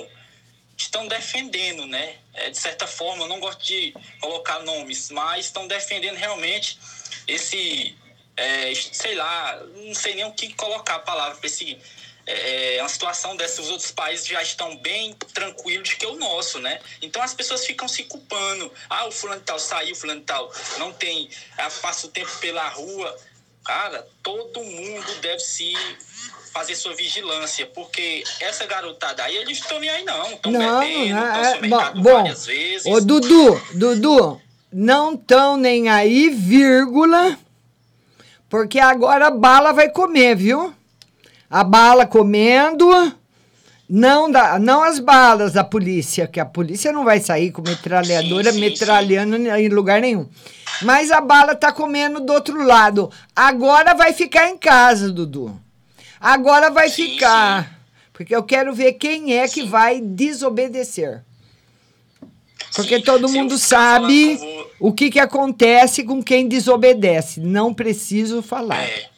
estão 0.77 1.09
defendendo, 1.09 1.85
né? 1.85 2.15
É, 2.33 2.51
de 2.51 2.59
certa 2.59 2.87
forma, 2.87 3.25
eu 3.25 3.29
não 3.29 3.41
gosto 3.41 3.65
de 3.65 3.93
colocar 4.21 4.61
nomes, 4.61 5.11
mas 5.11 5.47
estão 5.47 5.67
defendendo 5.67 6.15
realmente 6.15 6.79
esse, 7.27 7.99
é, 8.37 8.73
sei 8.93 9.17
lá, 9.17 9.61
não 9.75 9.95
sei 9.97 10.15
nem 10.15 10.27
o 10.27 10.33
que 10.33 10.55
colocar 10.55 10.95
a 10.95 11.01
palavra 11.01 11.39
para 11.39 11.47
esse 11.49 11.77
é, 12.29 12.77
é, 12.77 12.83
uma 12.83 12.89
situação 12.91 13.35
dessa, 13.35 13.63
os 13.63 13.71
outros 13.71 13.91
países 13.91 14.27
já 14.27 14.43
estão 14.43 14.77
bem 14.77 15.17
tranquilos 15.33 15.95
que 15.95 16.05
o 16.05 16.15
nosso, 16.17 16.59
né? 16.59 16.79
Então 17.01 17.23
as 17.23 17.33
pessoas 17.33 17.65
ficam 17.65 17.89
se 17.89 18.05
culpando. 18.05 18.71
Ah, 18.91 19.07
o 19.07 19.11
fulano 19.11 19.41
tal 19.41 19.59
saiu, 19.59 19.95
o 19.95 19.97
fulano 19.97 20.21
tal 20.21 20.53
não 20.79 20.93
tem, 20.93 21.31
ah, 21.57 21.71
passa 21.81 22.07
o 22.07 22.11
tempo 22.11 22.31
pela 22.39 22.69
rua. 22.69 23.17
Cara, 23.65 24.07
todo 24.23 24.63
mundo 24.63 25.15
deve 25.23 25.41
se 25.41 25.73
fazer 26.53 26.75
sua 26.75 26.95
vigilância, 26.95 27.67
porque 27.67 28.23
essa 28.41 28.67
garotada 28.67 29.25
aí, 29.25 29.37
eles 29.37 29.59
estão 29.59 29.81
nem 29.81 29.89
aí 29.89 30.05
não, 30.05 30.33
estão 30.33 30.53
bebendo, 30.53 31.19
estão 31.63 31.81
é, 31.81 31.91
bom, 31.95 32.03
várias 32.03 32.45
vezes. 32.45 32.87
Ô, 32.87 33.01
Dudu, 33.01 33.61
Dudu, 33.73 34.41
não 34.71 35.15
estão 35.15 35.57
nem 35.57 35.89
aí, 35.89 36.29
vírgula, 36.29 37.39
porque 38.51 38.79
agora 38.79 39.29
a 39.29 39.31
bala 39.31 39.73
vai 39.73 39.89
comer, 39.89 40.37
viu? 40.37 40.75
A 41.51 41.65
bala 41.65 42.07
comendo, 42.07 42.87
não, 43.89 44.31
da, 44.31 44.59
não 44.59 44.83
as 44.83 44.99
balas 44.99 45.55
da 45.55 45.65
polícia, 45.65 46.27
que 46.27 46.39
a 46.39 46.45
polícia 46.45 46.93
não 46.93 47.05
vai 47.05 47.21
sair 47.21 47.51
com 47.51 47.63
metralhadora 47.63 48.53
sim, 48.53 48.59
sim, 48.59 48.61
metralhando 48.61 49.37
sim. 49.37 49.49
em 49.49 49.69
lugar 49.69 50.01
nenhum. 50.01 50.29
Mas 50.83 51.11
a 51.11 51.21
bala 51.21 51.55
tá 51.55 51.73
comendo 51.73 52.21
do 52.21 52.33
outro 52.33 52.63
lado. 52.63 53.11
Agora 53.35 53.95
vai 53.95 54.13
ficar 54.13 54.49
em 54.49 54.59
casa, 54.59 55.11
Dudu. 55.11 55.59
Agora 56.21 56.71
vai 56.71 56.91
ficar. 56.91 57.79
Porque 58.13 58.35
eu 58.35 58.43
quero 58.43 58.75
ver 58.75 58.95
quem 58.95 59.37
é 59.37 59.49
que 59.49 59.63
vai 59.63 60.01
desobedecer. 60.01 61.23
Porque 62.75 63.01
todo 63.01 63.29
mundo 63.29 63.57
sabe 63.57 64.39
o 64.79 64.93
que, 64.93 65.11
que 65.11 65.19
acontece 65.19 66.03
com 66.05 66.23
quem 66.23 66.47
desobedece. 66.47 67.41
Não 67.41 67.73
preciso 67.73 68.43
falar. 68.43 68.85
É. 68.85 69.18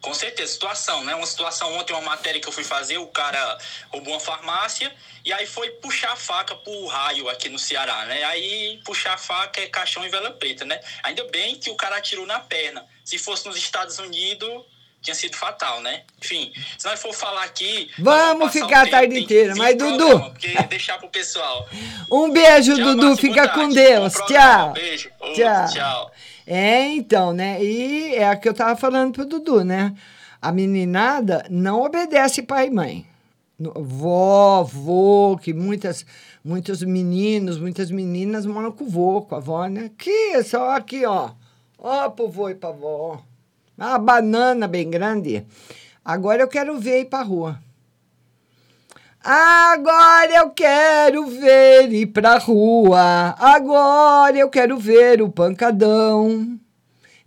Com 0.00 0.14
certeza, 0.14 0.52
situação, 0.52 1.04
né? 1.04 1.14
Uma 1.14 1.26
situação 1.26 1.74
ontem, 1.74 1.92
uma 1.92 2.00
matéria 2.02 2.40
que 2.40 2.48
eu 2.48 2.52
fui 2.52 2.64
fazer, 2.64 2.98
o 2.98 3.06
cara 3.06 3.58
roubou 3.90 4.14
uma 4.14 4.20
farmácia 4.20 4.90
e 5.24 5.32
aí 5.32 5.46
foi 5.46 5.68
puxar 5.72 6.12
a 6.12 6.16
faca 6.16 6.54
pro 6.54 6.86
raio 6.86 7.28
aqui 7.28 7.50
no 7.50 7.58
Ceará, 7.58 8.06
né? 8.06 8.24
Aí 8.24 8.80
puxar 8.84 9.14
a 9.14 9.18
faca 9.18 9.60
é 9.60 9.66
caixão 9.66 10.04
e 10.04 10.08
vela 10.08 10.30
preta, 10.30 10.64
né? 10.64 10.80
Ainda 11.02 11.24
bem 11.24 11.56
que 11.56 11.70
o 11.70 11.74
cara 11.74 11.96
atirou 11.96 12.26
na 12.26 12.40
perna. 12.40 12.86
Se 13.04 13.18
fosse 13.18 13.46
nos 13.46 13.56
Estados 13.56 13.98
Unidos, 13.98 14.64
tinha 15.02 15.14
sido 15.14 15.36
fatal, 15.36 15.82
né? 15.82 16.02
Enfim, 16.22 16.52
se 16.78 16.86
nós 16.86 17.00
for 17.00 17.12
falar 17.12 17.44
aqui. 17.44 17.90
Vamos 17.98 18.52
ficar 18.52 18.86
a 18.86 18.90
tarde 18.90 19.18
inteira, 19.18 19.54
mas 19.54 19.76
Dudu. 19.76 20.20
Porque 20.20 20.54
deixar 20.68 20.98
pro 20.98 21.08
pessoal. 21.08 21.68
Um 22.10 22.28
beijo, 22.30 22.74
tchau, 22.74 22.86
Dudu. 22.86 23.16
Fica 23.16 23.48
com 23.50 23.68
Deus. 23.68 24.14
Tchau. 24.14 24.70
Um 24.70 24.72
beijo. 24.72 25.12
Tchau. 25.34 25.72
tchau. 25.72 26.12
É, 26.52 26.84
então, 26.88 27.32
né? 27.32 27.62
E 27.62 28.12
é 28.16 28.28
a 28.28 28.34
que 28.34 28.48
eu 28.48 28.52
tava 28.52 28.74
falando 28.74 29.12
pro 29.12 29.24
Dudu, 29.24 29.62
né? 29.64 29.94
A 30.42 30.50
meninada 30.50 31.46
não 31.48 31.80
obedece 31.80 32.42
pai 32.42 32.66
e 32.66 32.70
mãe. 32.70 33.06
Vó, 33.56 34.64
vô, 34.64 35.38
que 35.40 35.54
muitas, 35.54 36.04
muitos 36.44 36.82
meninos, 36.82 37.56
muitas 37.56 37.92
meninas 37.92 38.46
moram 38.46 38.72
com 38.72 38.82
o 38.82 38.88
vô, 38.88 39.22
com 39.22 39.36
a 39.36 39.38
avó, 39.38 39.64
né? 39.68 39.92
Aqui, 39.94 40.42
só 40.42 40.70
aqui, 40.70 41.06
ó. 41.06 41.30
Ó 41.78 42.10
pro 42.10 42.28
vô 42.28 42.48
e 42.48 42.56
pra 42.56 42.70
avó. 42.70 43.22
Uma 43.78 43.96
banana 43.96 44.66
bem 44.66 44.90
grande. 44.90 45.46
Agora 46.04 46.42
eu 46.42 46.48
quero 46.48 46.80
ver 46.80 47.02
ir 47.02 47.04
pra 47.04 47.22
rua. 47.22 47.60
Agora 49.22 50.32
eu 50.32 50.50
quero 50.50 51.26
ver 51.26 51.92
ir 51.92 52.06
pra 52.06 52.38
rua. 52.38 53.34
Agora 53.38 54.36
eu 54.36 54.48
quero 54.48 54.78
ver 54.78 55.20
o 55.20 55.28
pancadão. 55.28 56.58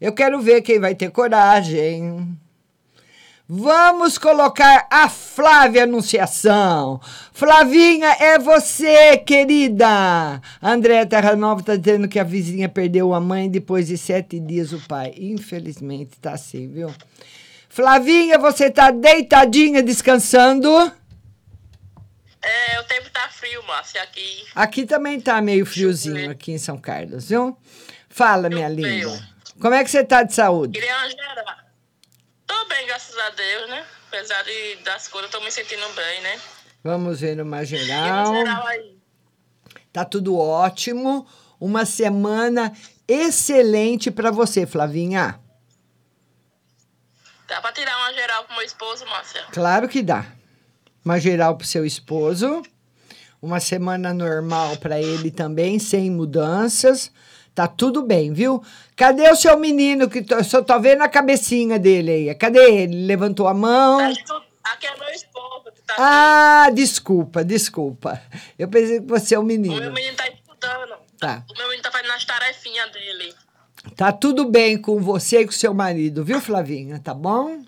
Eu 0.01 0.11
quero 0.11 0.41
ver 0.41 0.61
quem 0.61 0.79
vai 0.79 0.95
ter 0.95 1.11
coragem. 1.11 2.35
Vamos 3.47 4.17
colocar 4.17 4.87
a 4.89 5.07
Flávia 5.07 5.83
Anunciação. 5.83 6.99
Flavinha, 7.31 8.15
é 8.19 8.39
você, 8.39 9.17
querida. 9.17 10.41
André 10.61 11.05
Terra 11.05 11.35
Nova 11.35 11.61
está 11.61 11.75
dizendo 11.75 12.07
que 12.07 12.17
a 12.17 12.23
vizinha 12.23 12.67
perdeu 12.67 13.13
a 13.13 13.19
mãe 13.19 13.51
depois 13.51 13.87
de 13.87 13.97
sete 13.99 14.39
dias 14.39 14.73
o 14.73 14.79
pai. 14.87 15.13
Infelizmente, 15.15 16.19
tá 16.19 16.31
assim, 16.31 16.67
viu? 16.67 16.89
Flavinha, 17.69 18.39
você 18.39 18.71
tá 18.71 18.89
deitadinha 18.89 19.83
descansando? 19.83 20.91
É, 22.43 22.79
o 22.81 22.83
tempo 22.83 23.09
tá 23.09 23.29
frio, 23.29 23.63
Márcia, 23.63 24.03
aqui. 24.03 24.45
Aqui 24.53 24.85
também 24.85 25.19
tá 25.19 25.41
meio 25.41 25.65
friozinho, 25.65 26.29
aqui 26.29 26.51
em 26.51 26.57
São 26.57 26.77
Carlos, 26.77 27.29
viu? 27.29 27.57
Fala, 28.09 28.49
minha 28.49 28.67
linda. 28.67 29.27
Como 29.61 29.73
é 29.73 29.81
que 29.81 29.89
você 29.89 30.03
tá 30.03 30.23
de 30.23 30.33
saúde? 30.33 30.77
Gerar. 30.77 31.65
Tô 32.45 32.65
bem, 32.65 32.85
graças 32.85 33.17
a 33.17 33.29
Deus, 33.29 33.69
né? 33.69 33.85
Apesar 34.09 34.43
de, 34.43 34.75
das 34.83 35.07
coisas, 35.07 35.31
tô 35.31 35.39
me 35.39 35.49
sentindo 35.49 35.87
bem, 35.93 36.21
né? 36.21 36.39
Vamos 36.83 37.21
ver 37.21 37.37
numa 37.37 37.63
geral. 37.63 38.35
geral 38.35 38.67
aí. 38.67 38.97
Tá 39.93 40.03
tudo 40.03 40.37
ótimo. 40.37 41.25
Uma 41.61 41.85
semana 41.85 42.73
excelente 43.07 44.11
para 44.11 44.31
você, 44.31 44.65
Flavinha. 44.65 45.39
Dá 47.47 47.61
pra 47.61 47.71
tirar 47.71 47.97
uma 47.99 48.13
geral 48.13 48.43
pro 48.43 48.55
meu 48.55 48.65
esposo, 48.65 49.05
Márcia? 49.05 49.45
Claro 49.51 49.87
que 49.87 50.03
dá 50.03 50.25
uma 51.03 51.19
geral 51.19 51.55
para 51.57 51.67
seu 51.67 51.85
esposo, 51.85 52.61
uma 53.41 53.59
semana 53.59 54.13
normal 54.13 54.77
para 54.77 55.01
ele 55.01 55.29
também, 55.31 55.79
sem 55.79 56.09
mudanças. 56.09 57.11
Tá 57.53 57.67
tudo 57.67 58.01
bem, 58.01 58.33
viu? 58.33 58.63
Cadê 58.95 59.29
o 59.29 59.35
seu 59.35 59.57
menino 59.59 60.09
que 60.09 60.23
tô, 60.23 60.43
só 60.43 60.61
tô 60.63 60.79
vendo 60.79 61.03
a 61.03 61.07
cabecinha 61.09 61.77
dele 61.77 62.11
aí? 62.29 62.35
Cadê 62.35 62.59
ele? 62.81 63.05
Levantou 63.05 63.47
a 63.47 63.53
mão? 63.53 63.99
Aqui 63.99 64.87
é 64.87 64.97
meu 64.97 65.09
esposo. 65.09 65.63
tá 65.85 65.95
Ah, 65.97 66.69
desculpa, 66.73 67.43
desculpa. 67.43 68.19
Eu 68.57 68.67
pensei 68.67 69.01
que 69.01 69.07
você 69.07 69.35
é 69.35 69.37
o 69.39 69.41
O 69.41 69.45
meu 69.45 69.59
menino. 69.59 69.91
menino 69.93 70.15
tá 70.15 70.27
estudando. 70.27 70.95
Tá. 71.19 71.43
O 71.53 71.57
meu 71.57 71.67
menino 71.67 71.83
tá 71.83 71.91
fazendo 71.91 72.11
as 72.13 72.25
tarefinhas 72.25 72.91
dele. 72.91 73.33
Tá 73.95 74.11
tudo 74.11 74.49
bem 74.49 74.77
com 74.77 74.99
você 74.99 75.41
e 75.41 75.45
com 75.45 75.51
seu 75.51 75.73
marido, 75.73 76.23
viu, 76.23 76.39
Flavinha? 76.41 76.99
Tá 76.99 77.13
bom? 77.13 77.61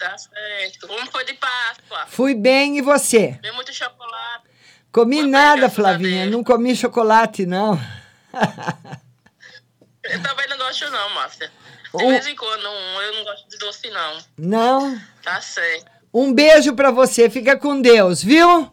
Tá 0.00 0.16
certo. 0.18 0.88
Como 0.88 1.10
foi 1.12 1.24
de 1.26 1.34
Páscoa? 1.34 2.06
Fui 2.08 2.34
bem 2.34 2.78
e 2.78 2.80
você? 2.82 3.38
Deu 3.42 3.54
muito 3.54 3.72
chocolate. 3.72 4.44
Comi 4.90 5.22
nada, 5.22 5.68
Flavinha. 5.70 6.26
Não 6.26 6.42
comi 6.42 6.74
chocolate, 6.74 7.44
não. 7.46 7.78
Eu 10.02 10.22
também 10.22 10.48
não 10.48 10.56
gosto 10.58 10.90
não, 10.90 11.10
Márcia. 11.14 11.50
De 11.94 12.06
vez 12.06 12.26
em 12.26 12.34
quando, 12.36 12.62
não- 12.62 13.02
eu 13.02 13.14
não 13.16 13.24
gosto 13.24 13.48
de 13.48 13.58
doce, 13.58 13.90
não. 13.90 14.18
Não? 14.38 15.00
Tá 15.22 15.40
certo. 15.40 15.90
Um 16.12 16.32
beijo 16.32 16.74
pra 16.74 16.90
você. 16.90 17.28
Fica 17.28 17.56
com 17.56 17.80
Deus, 17.80 18.22
viu? 18.22 18.72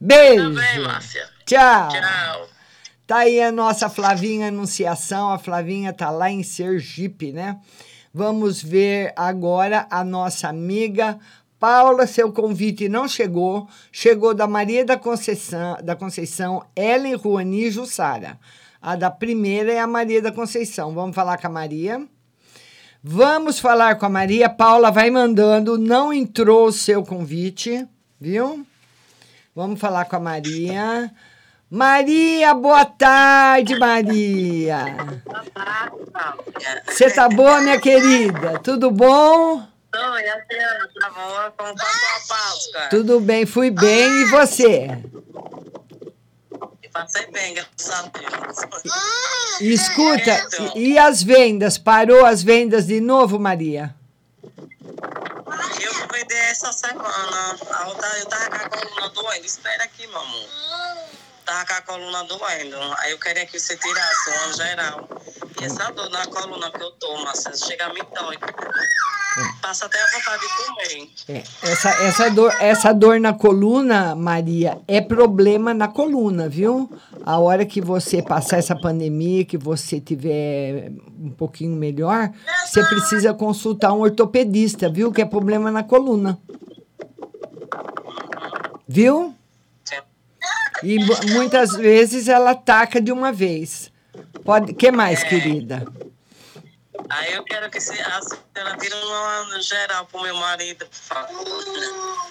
Beijo. 0.00 0.42
Também, 0.42 0.80
Márcia. 0.80 1.28
Tchau. 1.46 1.88
Tchau. 1.90 2.48
Tá 3.06 3.18
aí 3.18 3.40
a 3.40 3.52
nossa 3.52 3.88
Flavinha 3.88 4.48
Anunciação. 4.48 5.30
A 5.30 5.38
Flavinha 5.38 5.92
tá 5.92 6.10
lá 6.10 6.28
em 6.28 6.42
Sergipe, 6.42 7.30
né? 7.32 7.56
Vamos 8.16 8.62
ver 8.62 9.12
agora 9.14 9.86
a 9.90 10.02
nossa 10.02 10.48
amiga 10.48 11.18
Paula. 11.60 12.06
Seu 12.06 12.32
convite 12.32 12.88
não 12.88 13.06
chegou. 13.06 13.68
Chegou 13.92 14.32
da 14.32 14.46
Maria 14.46 14.86
da 14.86 14.96
Conceição, 14.96 15.76
da 15.84 15.94
Conceição 15.94 16.64
Ellen 16.74 17.14
Ruani 17.14 17.70
Jussara. 17.70 18.40
A 18.80 18.96
da 18.96 19.10
primeira 19.10 19.70
é 19.70 19.80
a 19.80 19.86
Maria 19.86 20.22
da 20.22 20.32
Conceição. 20.32 20.94
Vamos 20.94 21.14
falar 21.14 21.36
com 21.36 21.46
a 21.46 21.50
Maria. 21.50 22.08
Vamos 23.04 23.58
falar 23.58 23.96
com 23.96 24.06
a 24.06 24.08
Maria. 24.08 24.48
Paula 24.48 24.90
vai 24.90 25.10
mandando. 25.10 25.76
Não 25.76 26.10
entrou 26.10 26.68
o 26.68 26.72
seu 26.72 27.02
convite, 27.02 27.86
viu? 28.18 28.66
Vamos 29.54 29.78
falar 29.78 30.06
com 30.06 30.16
a 30.16 30.20
Maria. 30.20 31.12
Maria, 31.70 32.54
boa 32.54 32.84
tarde, 32.84 33.76
Maria. 33.76 34.84
Você 36.86 37.10
tá 37.10 37.28
boa, 37.28 37.60
minha 37.60 37.80
querida? 37.80 38.60
Tudo 38.60 38.90
bom? 38.90 39.66
Tá 39.90 40.22
Páscoa? 42.28 42.88
Tudo 42.90 43.18
bem, 43.18 43.44
fui 43.44 43.70
bem. 43.70 44.22
E 44.22 44.24
você? 44.26 44.86
Passei 46.92 47.26
bem, 47.26 47.52
graças 47.52 47.90
a 47.90 48.02
Deus. 48.08 49.60
Escuta, 49.60 50.48
e, 50.76 50.92
e 50.92 50.98
as 50.98 51.22
vendas? 51.22 51.76
Parou 51.76 52.24
as 52.24 52.42
vendas 52.42 52.86
de 52.86 53.00
novo, 53.00 53.38
Maria? 53.38 53.94
Eu 55.82 55.94
fui 55.94 56.08
vender 56.12 56.50
essa 56.50 56.72
semana. 56.72 57.56
Eu 58.18 58.26
tava 58.26 58.48
com 58.50 58.54
a 58.56 58.68
coluna 58.70 59.08
doendo. 59.10 59.44
Espera 59.44 59.84
aqui, 59.84 60.04
amor. 60.04 60.48
Tava 61.46 61.64
com 61.64 61.72
a 61.74 61.82
coluna 61.82 62.24
doendo. 62.24 62.76
Aí 62.98 63.12
eu 63.12 63.18
queria 63.20 63.46
que 63.46 63.58
você 63.58 63.76
tirasse 63.76 64.30
uma 64.30 64.52
geral. 64.52 65.08
E 65.60 65.64
essa 65.64 65.92
dor 65.92 66.10
na 66.10 66.26
coluna 66.26 66.72
que 66.72 66.82
eu 66.82 66.90
tô, 66.90 67.22
Márcia, 67.22 67.56
chega 67.56 67.86
a 67.86 67.92
me 67.92 68.02
dói. 68.02 68.36
Passa 69.62 69.86
até 69.86 69.96
a 70.02 70.06
vontade 70.06 70.42
de 70.42 70.48
comer. 70.66 71.10
É, 71.28 71.70
essa, 71.70 71.90
essa, 72.02 72.30
dor, 72.30 72.52
essa 72.58 72.92
dor 72.92 73.20
na 73.20 73.32
coluna, 73.32 74.16
Maria, 74.16 74.80
é 74.88 75.00
problema 75.00 75.72
na 75.72 75.86
coluna, 75.86 76.48
viu? 76.48 76.90
A 77.24 77.38
hora 77.38 77.64
que 77.64 77.80
você 77.80 78.20
passar 78.20 78.56
essa 78.56 78.74
pandemia, 78.74 79.44
que 79.44 79.56
você 79.56 80.00
tiver 80.00 80.90
um 81.16 81.30
pouquinho 81.30 81.76
melhor, 81.76 82.32
você 82.64 82.82
precisa 82.86 83.32
consultar 83.32 83.92
um 83.92 84.00
ortopedista, 84.00 84.88
viu? 84.88 85.12
Que 85.12 85.22
é 85.22 85.24
problema 85.24 85.70
na 85.70 85.84
coluna. 85.84 86.40
Viu? 88.88 89.35
E 90.82 90.98
mu- 90.98 91.32
muitas 91.32 91.72
vezes 91.72 92.28
ela 92.28 92.50
ataca 92.52 93.00
de 93.00 93.10
uma 93.12 93.32
vez. 93.32 93.90
Pode, 94.44 94.74
que 94.74 94.90
mais, 94.90 95.22
querida? 95.22 95.86
Aí 97.08 97.34
eu 97.34 97.44
quero 97.44 97.70
que 97.70 97.78
se, 97.80 97.92
a 97.92 98.20
senhora 98.22 98.76
tire 98.78 98.94
uma 98.94 99.60
geral 99.60 100.06
pro 100.06 100.22
meu 100.22 100.34
marido, 100.36 100.86
por 100.86 100.94
favor. 100.96 101.44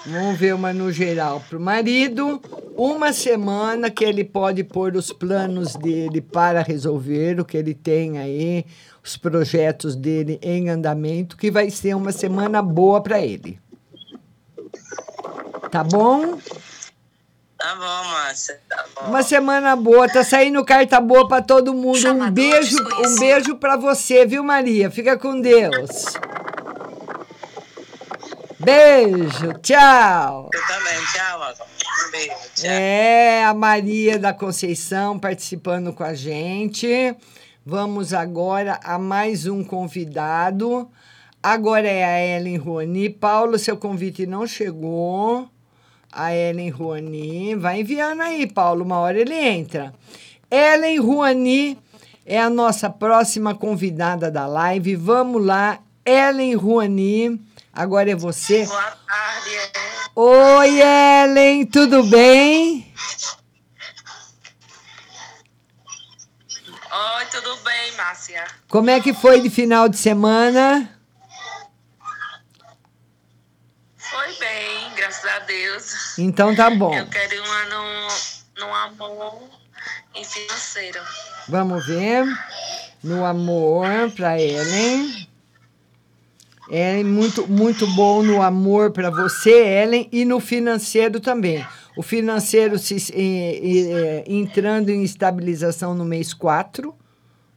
Vamos 0.05 0.38
ver 0.39 0.53
uma 0.53 0.73
no 0.73 0.91
geral 0.91 1.41
para 1.47 1.58
o 1.58 1.62
marido. 1.62 2.41
Uma 2.75 3.13
semana 3.13 3.89
que 3.89 4.03
ele 4.03 4.23
pode 4.23 4.63
pôr 4.63 4.95
os 4.95 5.13
planos 5.13 5.75
dele 5.75 6.19
para 6.19 6.62
resolver 6.62 7.39
o 7.39 7.45
que 7.45 7.55
ele 7.58 7.73
tem 7.73 8.17
aí, 8.17 8.65
os 9.03 9.15
projetos 9.15 9.95
dele 9.95 10.39
em 10.41 10.69
andamento, 10.69 11.38
que 11.38 11.49
vai 11.51 11.69
ser 11.69 11.95
uma 11.95 12.12
semana 12.12 12.62
boa 12.62 13.01
para 13.01 13.21
ele. 13.21 13.60
Tá 15.71 15.84
bom? 15.84 16.38
Tá 17.65 17.73
bom, 17.73 18.10
Márcia, 18.10 18.62
tá 18.69 18.86
bom. 18.93 19.08
Uma 19.08 19.23
semana 19.23 19.75
boa, 19.75 20.08
tá 20.08 20.23
saindo 20.23 20.63
carta 20.63 21.01
boa 21.01 21.28
para 21.28 21.41
todo 21.41 21.73
mundo. 21.73 22.12
Um 22.12 22.30
beijo, 22.30 22.78
um 23.04 23.15
beijo 23.17 23.56
para 23.56 23.75
você, 23.75 24.23
viu, 24.23 24.43
Maria? 24.43 24.91
Fica 24.91 25.17
com 25.17 25.41
Deus. 25.41 26.13
Beijo, 28.60 29.51
tchau. 29.63 30.51
Eu 30.54 30.67
também, 30.67 31.06
tchau. 31.12 31.41
Um 32.08 32.12
beijo, 32.12 32.36
tchau. 32.54 32.69
É, 32.69 33.43
a 33.45 33.54
Maria 33.56 34.19
da 34.19 34.32
Conceição 34.32 35.17
participando 35.17 35.91
com 35.91 36.04
a 36.04 36.13
gente. 36.13 37.15
Vamos 37.65 38.13
agora 38.13 38.80
a 38.84 38.99
mais 38.99 39.47
um 39.47 39.63
convidado. 39.63 40.88
Agora 41.41 41.88
é 41.88 42.04
a 42.04 42.38
Ellen 42.38 42.58
Roni. 42.58 43.10
Paulo, 43.10 43.58
seu 43.58 43.75
convite 43.75 44.28
não 44.28 44.45
chegou. 44.45 45.49
A 46.15 46.34
Ellen 46.34 46.69
Ruani. 46.69 47.56
Vai 47.56 47.82
enviando 47.82 48.21
aí, 48.21 48.47
Paulo. 48.47 48.86
Uma 48.86 48.99
hora 48.99 49.19
ele 49.19 49.36
entra. 49.36 49.93
Ellen 50.49 50.97
Ruani 50.99 51.78
é 52.25 52.39
a 52.39 52.49
nossa 52.49 52.89
próxima 52.89 53.54
convidada 53.54 54.32
da 54.32 54.47
live. 54.47 54.95
Vamos 54.95 55.45
lá, 55.45 55.80
Ellen 56.06 56.56
Ruani. 56.56 57.41
Agora 57.73 58.10
é 58.10 58.15
você. 58.15 58.65
Boa 58.65 58.82
tarde. 58.82 59.51
Oi, 60.15 60.82
Ellen, 60.82 61.65
tudo 61.65 62.04
bem? 62.04 62.93
Oi, 66.91 67.25
tudo 67.30 67.58
bem, 67.58 67.91
Márcia? 67.97 68.45
Como 68.69 68.89
é 68.89 69.01
que 69.01 69.13
foi 69.13 69.41
de 69.41 69.49
final 69.49 69.89
de 69.89 69.97
semana? 69.97 70.89
Foi 73.97 74.34
bem, 74.39 74.85
graças 75.05 75.25
a 75.25 75.39
Deus. 75.39 76.17
Então 76.17 76.55
tá 76.55 76.69
bom. 76.69 76.93
Eu 76.93 77.07
quero 77.07 77.43
uma 77.43 77.65
no, 77.65 78.65
no 78.65 78.73
amor 78.73 79.43
e 80.15 80.25
financeiro. 80.25 80.99
Vamos 81.47 81.85
ver. 81.85 82.25
No 83.03 83.23
amor 83.23 83.87
para 84.15 84.41
Ellen. 84.41 85.27
Ellen, 86.69 87.03
muito, 87.03 87.47
muito 87.47 87.85
bom 87.93 88.23
no 88.23 88.41
amor 88.41 88.91
para 88.91 89.11
você, 89.11 89.83
Ellen, 89.83 90.09
e 90.11 90.25
no 90.25 90.39
financeiro 90.39 91.19
também. 91.19 91.63
O 91.95 92.01
financeiro 92.01 92.79
se, 92.79 92.95
eh, 93.13 93.59
eh, 93.63 94.23
entrando 94.25 94.89
em 94.89 95.03
estabilização 95.03 95.93
no 95.93 96.03
mês 96.03 96.33
4, 96.33 96.95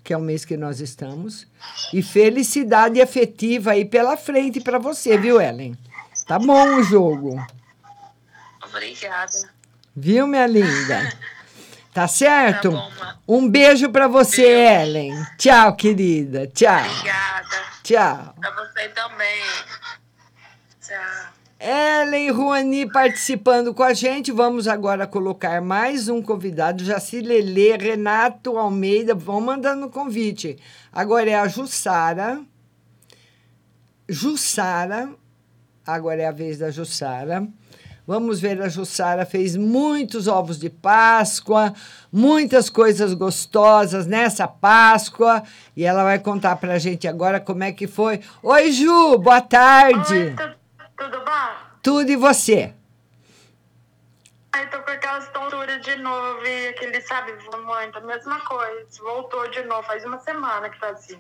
que 0.05 0.13
é 0.13 0.17
o 0.17 0.21
mês 0.21 0.45
que 0.45 0.59
nós 0.59 0.81
estamos. 0.81 1.47
E 1.95 2.03
felicidade 2.03 3.01
afetiva 3.01 3.71
aí 3.71 3.87
pela 3.87 4.19
frente 4.19 4.61
para 4.61 4.79
você, 4.79 5.17
viu, 5.17 5.41
Ellen? 5.41 5.75
Tá 6.29 6.39
bom 6.39 6.77
o 6.77 6.83
jogo. 6.83 7.43
Obrigada. 8.63 9.51
Viu, 9.97 10.27
minha 10.27 10.47
linda? 10.47 11.13
Tá 11.91 12.07
certo? 12.07 12.71
Tá 12.71 13.17
bom, 13.27 13.41
um 13.41 13.51
beijo 13.51 13.91
pra 13.91 14.07
você, 14.07 14.47
Ellen. 14.47 15.13
Tchau, 15.37 15.75
querida. 15.75 16.47
Tchau. 16.47 16.79
Obrigada. 16.79 17.57
Tchau. 17.83 18.35
Pra 18.39 18.51
você 18.53 18.89
também. 18.91 19.43
Tchau. 20.81 21.33
Ellen 21.59 22.31
Ruani 22.31 22.89
participando 22.93 23.75
com 23.75 23.83
a 23.83 23.93
gente. 23.95 24.31
Vamos 24.31 24.69
agora 24.69 25.09
colocar 25.09 25.61
mais 25.61 26.09
um 26.09 26.23
convidado. 26.23 26.85
Jaci 26.85 27.21
Lelê, 27.21 27.77
Renato 27.77 28.57
Almeida. 28.57 29.13
Vão 29.13 29.41
mandando 29.41 29.91
convite. 29.91 30.57
Agora 30.93 31.29
é 31.29 31.35
a 31.35 31.49
Jussara. 31.49 32.41
Jussara. 34.09 35.11
Agora 35.89 36.21
é 36.21 36.27
a 36.27 36.31
vez 36.31 36.59
da 36.59 36.71
Jussara. 36.71 37.49
Vamos 38.07 38.39
ver, 38.41 38.61
a 38.61 38.69
Jussara 38.69 39.25
fez 39.25 39.57
muitos 39.57 40.29
ovos 40.29 40.59
de 40.59 40.69
Páscoa, 40.69 41.73
muitas 42.13 42.69
coisas 42.69 43.15
gostosas 43.15 44.07
nessa 44.07 44.47
Páscoa. 44.47 45.43
E 45.75 45.87
ela 45.87 46.05
vai 46.05 46.19
contar 46.19 46.57
pra 46.57 46.79
gente 46.79 47.09
agora 47.09 47.41
como 47.41 47.65
é 47.65 47.73
que 47.73 47.87
foi. 47.87 48.21
Oi, 48.43 48.71
Ju, 48.71 49.17
boa 49.17 49.41
tarde. 49.41 50.37
Tudo 50.95 51.25
bom? 51.25 51.81
Tudo 51.83 52.11
e 52.11 52.17
você? 52.17 52.75
Ai, 54.53 54.69
tô 54.69 54.83
com 54.83 54.91
aquelas 54.91 55.27
tonturas 55.31 55.81
de 55.81 55.97
novo 55.97 56.45
e 56.45 56.69
aquele, 56.69 57.01
sabe, 57.01 57.33
muito, 57.33 57.97
a 57.97 58.01
mesma 58.03 58.39
coisa. 58.41 58.87
Voltou 59.01 59.49
de 59.49 59.63
novo, 59.63 59.85
faz 59.85 60.05
uma 60.05 60.19
semana 60.19 60.69
que 60.69 60.79
tá 60.79 60.91
assim. 60.91 61.19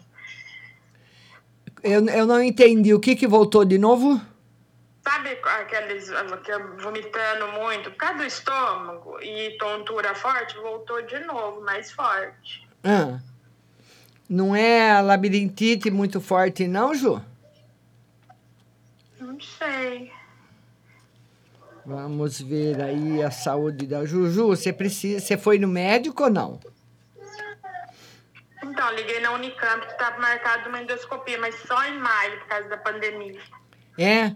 Eu, 1.83 2.07
eu 2.07 2.27
não 2.27 2.43
entendi. 2.43 2.93
O 2.93 3.01
que, 3.01 3.16
que 3.16 3.27
voltou 3.27 3.64
de 3.64 3.79
novo? 3.79 4.21
Sabe 5.09 5.39
aqueles 5.43 6.11
que 6.45 6.83
vomitando 6.83 7.49
muito, 7.59 7.91
por 7.91 7.97
causa 7.97 8.19
do 8.19 8.25
estômago 8.25 9.19
e 9.23 9.57
tontura 9.57 10.15
forte, 10.15 10.55
voltou 10.59 11.01
de 11.03 11.19
novo, 11.21 11.63
mais 11.63 11.91
forte. 11.91 12.69
Ah. 12.85 13.19
Não 14.29 14.55
é 14.55 14.91
a 14.91 15.01
labirintite 15.01 15.91
muito 15.91 16.21
forte, 16.21 16.69
não, 16.69 16.95
Ju? 16.95 17.23
Não 19.19 19.41
sei. 19.41 20.13
Vamos 21.87 22.39
ver 22.43 22.83
aí 22.83 23.23
a 23.23 23.31
saúde 23.31 23.87
da 23.87 24.05
Juju. 24.05 24.49
Você 24.49 24.71
precisa, 24.71 25.21
você 25.21 25.39
foi 25.39 25.59
no 25.59 25.67
médico 25.67 26.25
ou 26.25 26.31
não? 26.31 26.61
Então, 28.63 28.93
liguei 28.93 29.21
na 29.21 29.33
Unicamp 29.33 29.87
que 29.87 29.93
estava 29.93 30.21
marcado 30.21 30.69
uma 30.69 30.83
endoscopia, 30.83 31.39
mas 31.39 31.55
só 31.63 31.83
em 31.87 31.99
maio, 31.99 32.39
por 32.41 32.49
causa 32.49 32.69
da 32.69 32.77
pandemia. 32.77 33.41
É? 33.97 34.35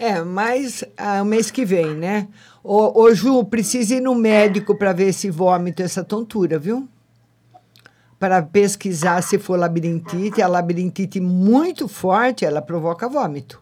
É, 0.00 0.22
mas 0.22 0.82
ah, 0.96 1.20
o 1.20 1.26
mês 1.26 1.50
que 1.50 1.62
vem, 1.62 1.94
né? 1.94 2.26
Ô, 2.64 3.02
ô 3.02 3.14
Ju, 3.14 3.44
precisa 3.44 3.96
ir 3.96 4.00
no 4.00 4.14
médico 4.14 4.74
para 4.74 4.94
ver 4.94 5.08
esse 5.08 5.28
vômito, 5.28 5.82
essa 5.82 6.02
tontura, 6.02 6.58
viu? 6.58 6.88
Para 8.18 8.42
pesquisar 8.42 9.22
se 9.22 9.38
for 9.38 9.58
labirintite. 9.58 10.40
A 10.40 10.48
labirintite 10.48 11.20
muito 11.20 11.86
forte, 11.86 12.46
ela 12.46 12.62
provoca 12.62 13.10
vômito. 13.10 13.60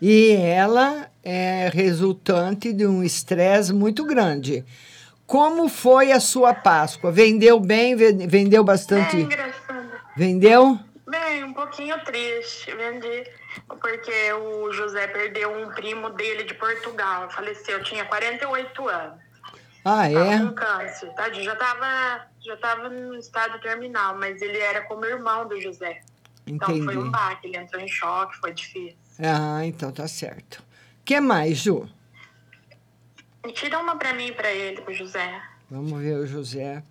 E 0.00 0.30
ela 0.30 1.10
é 1.22 1.70
resultante 1.70 2.72
de 2.72 2.86
um 2.86 3.04
estresse 3.04 3.74
muito 3.74 4.06
grande. 4.06 4.64
Como 5.26 5.68
foi 5.68 6.12
a 6.12 6.18
sua 6.18 6.54
Páscoa? 6.54 7.12
Vendeu 7.12 7.60
bem? 7.60 7.94
Vendeu 7.94 8.64
bastante? 8.64 9.16
É 9.16 9.20
engraçado. 9.20 9.90
Vendeu? 10.16 10.78
Bem, 11.06 11.44
um 11.44 11.52
pouquinho 11.52 12.02
triste. 12.04 12.74
Vendi 12.74 13.39
porque 13.80 14.32
o 14.32 14.72
José 14.72 15.06
perdeu 15.06 15.52
um 15.52 15.70
primo 15.70 16.10
dele 16.10 16.44
de 16.44 16.54
Portugal. 16.54 17.30
Faleceu, 17.30 17.82
tinha 17.82 18.04
48 18.04 18.88
anos. 18.88 19.20
Ah, 19.84 20.10
é? 20.10 20.14
Tava 20.14 20.46
com 20.46 20.54
câncer, 20.54 21.14
tadinho. 21.14 21.44
Já 21.44 21.56
tava, 21.56 22.26
já 22.40 22.56
tava 22.56 22.88
no 22.88 23.16
estado 23.16 23.58
terminal, 23.60 24.16
mas 24.16 24.40
ele 24.42 24.58
era 24.58 24.82
como 24.82 25.04
irmão 25.04 25.48
do 25.48 25.60
José. 25.60 26.02
Então 26.46 26.68
foi 26.68 26.96
um 26.96 27.00
Entendi. 27.00 27.10
baque, 27.10 27.46
ele 27.46 27.56
entrou 27.56 27.80
em 27.80 27.88
choque, 27.88 28.36
foi 28.38 28.52
difícil. 28.52 28.96
Ah, 29.18 29.64
então 29.64 29.92
tá 29.92 30.06
certo. 30.08 30.56
O 30.56 31.04
que 31.04 31.20
mais, 31.20 31.58
Ju? 31.58 31.88
Tira 33.54 33.78
uma 33.78 33.96
pra 33.96 34.12
mim 34.12 34.28
e 34.28 34.32
pra 34.32 34.50
ele, 34.50 34.80
pro 34.82 34.92
José. 34.92 35.42
Vamos 35.70 36.00
ver 36.00 36.16
o 36.16 36.26
José. 36.26 36.82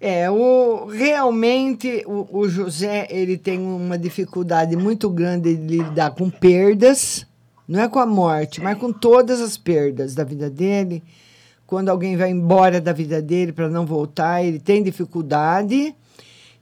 É, 0.00 0.30
o, 0.30 0.86
realmente 0.86 2.02
o, 2.06 2.26
o 2.38 2.48
José 2.48 3.06
ele 3.10 3.36
tem 3.36 3.58
uma 3.58 3.98
dificuldade 3.98 4.74
muito 4.74 5.10
grande 5.10 5.54
de 5.54 5.76
lidar 5.76 6.12
com 6.12 6.30
perdas, 6.30 7.26
não 7.68 7.80
é 7.80 7.88
com 7.88 7.98
a 7.98 8.06
morte, 8.06 8.62
mas 8.62 8.78
com 8.78 8.90
todas 8.90 9.42
as 9.42 9.58
perdas 9.58 10.14
da 10.14 10.24
vida 10.24 10.48
dele. 10.48 11.02
Quando 11.66 11.90
alguém 11.90 12.16
vai 12.16 12.30
embora 12.30 12.80
da 12.80 12.92
vida 12.92 13.20
dele 13.20 13.52
para 13.52 13.68
não 13.68 13.84
voltar, 13.84 14.42
ele 14.42 14.58
tem 14.58 14.82
dificuldade. 14.82 15.94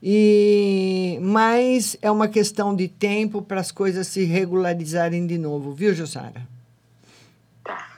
E 0.03 1.17
mas 1.21 1.97
é 2.01 2.11
uma 2.11 2.27
questão 2.27 2.75
de 2.75 2.87
tempo 2.87 3.41
para 3.41 3.59
as 3.59 3.71
coisas 3.71 4.07
se 4.07 4.23
regularizarem 4.25 5.25
de 5.25 5.37
novo, 5.37 5.73
viu, 5.73 5.93
Jussara? 5.93 6.47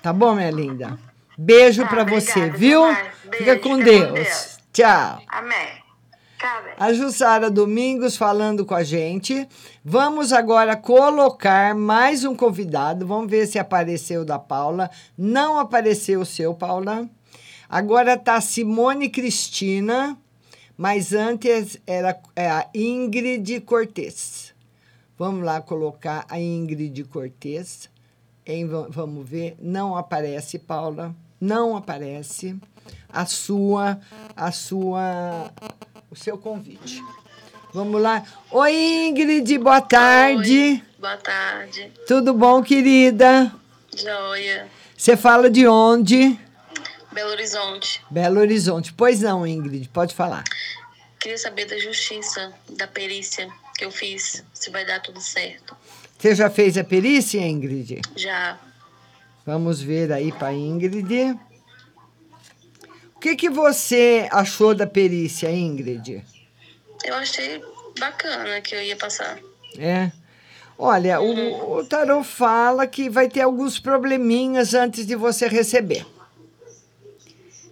Tá 0.02 0.14
bom, 0.14 0.36
minha 0.36 0.50
linda? 0.52 0.98
Beijo 1.38 1.86
para 1.88 2.04
você, 2.04 2.50
viu? 2.50 2.82
Fica 3.38 3.58
com 3.60 3.78
Deus. 3.78 4.20
Tchau. 4.20 4.20
Amém. 4.20 4.61
Tchau, 4.72 5.22
velho. 5.28 6.76
A 6.78 6.94
Jussara 6.94 7.52
Domingos 7.52 8.16
falando 8.16 8.66
com 8.66 8.74
a 8.74 8.84
gente. 8.84 9.48
Vamos 9.84 10.32
agora 10.32 10.78
colocar 10.78 11.76
mais 11.76 12.24
um 12.24 12.34
convidado. 12.34 13.06
Vamos 13.06 13.30
ver 13.30 13.48
se 13.48 13.60
apareceu 13.60 14.22
o 14.22 14.26
da 14.26 14.40
Paula. 14.40 14.90
Não 15.18 15.60
apareceu 15.60 16.22
o 16.22 16.26
seu, 16.26 16.56
Paula. 16.56 17.08
Agora 17.70 18.18
tá 18.18 18.40
Simone 18.40 19.10
Cristina, 19.10 20.18
mas 20.78 21.14
antes 21.14 21.78
era 21.86 22.20
é 22.34 22.50
a 22.50 22.68
Ingrid 22.74 23.60
Cortez. 23.62 24.54
Vamos 25.18 25.44
lá 25.44 25.62
colocar 25.62 26.26
a 26.30 26.40
Ingrid 26.40 27.04
Cortez. 27.04 27.90
Vamos 28.90 29.30
ver. 29.30 29.58
Não 29.60 29.96
aparece, 29.98 30.58
Paula. 30.58 31.14
Não 31.40 31.76
aparece 31.76 32.58
a 33.14 33.26
sua, 33.26 34.00
a 34.36 34.52
sua, 34.52 35.52
o 36.10 36.16
seu 36.16 36.38
convite. 36.38 37.04
Vamos 37.74 38.02
lá. 38.02 38.24
Oi, 38.52 39.08
Ingrid, 39.08 39.58
boa 39.58 39.82
tarde. 39.82 40.84
Boa 41.00 41.18
tarde. 41.18 41.92
Tudo 42.08 42.34
bom, 42.34 42.62
querida? 42.62 43.54
Joia. 43.96 44.68
Você 44.98 45.16
fala 45.16 45.50
de 45.50 45.68
onde? 45.68 46.38
Belo 47.12 47.32
Horizonte. 47.32 48.02
Belo 48.10 48.40
Horizonte. 48.40 48.94
Pois 48.94 49.22
não, 49.22 49.48
Ingrid, 49.48 49.90
pode 49.90 50.14
falar. 50.14 50.44
Queria 51.20 51.38
saber 51.38 51.66
da 51.66 51.78
justiça, 51.78 52.52
da 52.70 52.88
perícia 52.88 53.50
que 53.78 53.86
eu 53.86 53.92
fiz, 53.92 54.44
se 54.54 54.70
vai 54.70 54.86
dar 54.86 55.00
tudo 55.02 55.20
certo. 55.20 55.76
Você 56.18 56.36
já 56.36 56.50
fez 56.50 56.78
a 56.78 56.84
perícia, 56.84 57.40
Ingrid? 57.40 58.02
Já. 58.16 58.60
Vamos 59.46 59.82
ver 59.82 60.12
aí 60.12 60.32
para 60.32 60.54
Ingrid. 60.54 61.38
O 63.22 63.24
que, 63.24 63.36
que 63.36 63.52
você 63.52 64.28
achou 64.32 64.74
da 64.74 64.88
perícia, 64.88 65.52
Ingrid? 65.52 66.26
Eu 67.06 67.14
achei 67.14 67.62
bacana 68.00 68.60
que 68.62 68.74
eu 68.74 68.82
ia 68.82 68.96
passar. 68.96 69.38
É. 69.78 70.12
Olha, 70.76 71.22
o, 71.22 71.78
o 71.78 71.86
tarô 71.86 72.24
fala 72.24 72.88
que 72.88 73.12
vai 73.12 73.30
ter 73.30 73.42
alguns 73.42 73.78
probleminhas 73.78 74.74
antes 74.74 75.06
de 75.06 75.16
você 75.16 75.48
receber. 75.48 76.04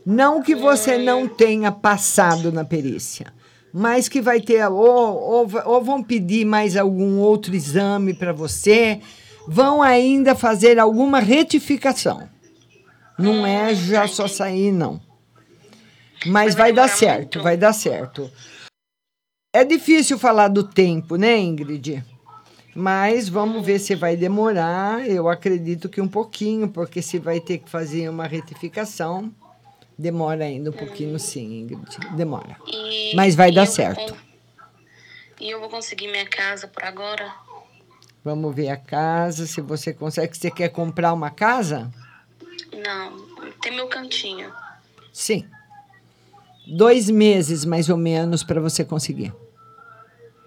Não 0.05 0.43
que 0.43 0.53
você 0.53 0.99
não 0.99 1.27
tenha 1.27 1.71
passado 1.71 2.51
na 2.51 2.63
perícia, 2.63 3.33
mas 3.73 4.07
que 4.07 4.21
vai 4.21 4.39
ter, 4.39 4.63
ou, 4.67 5.17
ou, 5.19 5.49
ou 5.65 5.83
vão 5.83 6.03
pedir 6.03 6.45
mais 6.45 6.77
algum 6.77 7.17
outro 7.17 7.55
exame 7.55 8.13
para 8.13 8.31
você, 8.31 9.01
vão 9.47 9.81
ainda 9.81 10.35
fazer 10.35 10.77
alguma 10.77 11.19
retificação. 11.19 12.29
Não 13.17 13.43
é 13.47 13.73
já 13.73 14.07
só 14.07 14.27
sair, 14.27 14.71
não. 14.71 15.08
Mas 16.25 16.55
vai 16.55 16.71
dar 16.73 16.87
certo, 16.87 17.41
vai 17.41 17.57
dar 17.57 17.73
certo. 17.73 18.29
É 19.53 19.63
difícil 19.63 20.19
falar 20.19 20.47
do 20.47 20.63
tempo, 20.63 21.15
né, 21.15 21.37
Ingrid? 21.37 22.03
Mas 22.75 23.27
vamos 23.27 23.65
ver 23.65 23.79
se 23.79 23.95
vai 23.95 24.15
demorar. 24.15 25.07
Eu 25.07 25.27
acredito 25.27 25.89
que 25.89 25.99
um 25.99 26.07
pouquinho, 26.07 26.69
porque 26.69 27.01
se 27.01 27.17
vai 27.17 27.39
ter 27.39 27.57
que 27.57 27.69
fazer 27.69 28.07
uma 28.09 28.27
retificação, 28.27 29.33
demora 29.97 30.45
ainda 30.45 30.69
um 30.69 30.73
pouquinho, 30.73 31.17
sim, 31.19 31.61
Ingrid. 31.61 31.99
Demora. 32.15 32.55
E- 32.67 33.13
Mas 33.15 33.33
vai 33.35 33.51
dar 33.51 33.63
eu 33.63 33.67
certo. 33.71 34.15
E 35.39 35.49
eu 35.49 35.59
vou 35.59 35.69
conseguir 35.69 36.09
minha 36.09 36.27
casa 36.27 36.67
por 36.67 36.83
agora? 36.83 37.33
Vamos 38.23 38.53
ver 38.53 38.69
a 38.69 38.77
casa, 38.77 39.47
se 39.47 39.61
você 39.61 39.93
consegue. 39.93 40.37
Você 40.37 40.51
quer 40.51 40.69
comprar 40.69 41.13
uma 41.13 41.31
casa? 41.31 41.89
Não. 42.71 43.51
Tem 43.61 43.73
meu 43.73 43.87
cantinho. 43.87 44.53
Sim. 45.11 45.47
Dois 46.69 47.09
meses, 47.09 47.65
mais 47.65 47.89
ou 47.89 47.97
menos, 47.97 48.43
para 48.43 48.61
você 48.61 48.83
conseguir. 48.83 49.33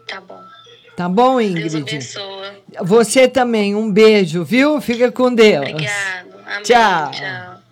Tá 0.07 0.21
bom. 0.21 0.41
Tá 0.97 1.09
bom, 1.09 1.41
Ingrid? 1.41 1.99
Você 2.83 3.27
também. 3.27 3.75
Um 3.75 3.91
beijo, 3.91 4.45
viu? 4.45 4.81
Fica 4.81 5.11
com 5.11 5.35
Deus. 5.35 5.69
Obrigado. 5.69 6.35
Amém. 6.47 6.63
Tchau. 6.63 7.11
Tchau. 7.11 7.63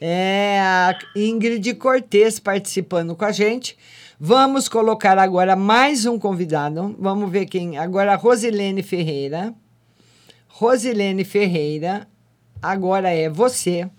É 0.00 0.58
a 0.60 0.98
Ingrid 1.16 1.74
Cortez 1.74 2.38
participando 2.38 3.16
com 3.16 3.24
a 3.24 3.32
gente. 3.32 3.76
Vamos 4.20 4.68
colocar 4.68 5.18
agora 5.18 5.56
mais 5.56 6.06
um 6.06 6.18
convidado. 6.18 6.94
Vamos 6.98 7.30
ver 7.30 7.46
quem. 7.46 7.78
Agora 7.78 8.12
a 8.12 8.16
Rosilene 8.16 8.82
Ferreira. 8.82 9.54
Rosilene 10.58 11.22
Ferreira, 11.22 12.08
agora 12.62 13.10
é 13.10 13.28
você. 13.28 13.90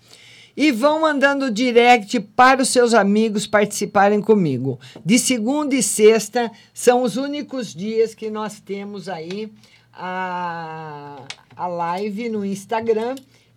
E 0.60 0.72
vão 0.72 1.02
mandando 1.02 1.52
direct 1.52 2.18
para 2.18 2.60
os 2.60 2.70
seus 2.70 2.92
amigos 2.92 3.46
participarem 3.46 4.20
comigo. 4.20 4.76
De 5.04 5.16
segunda 5.16 5.72
e 5.72 5.80
sexta 5.80 6.50
são 6.74 7.04
os 7.04 7.16
únicos 7.16 7.72
dias 7.72 8.12
que 8.12 8.28
nós 8.28 8.58
temos 8.58 9.08
aí 9.08 9.52
a, 9.92 11.22
a 11.54 11.66
live 11.68 12.28
no 12.28 12.44
Instagram. 12.44 13.14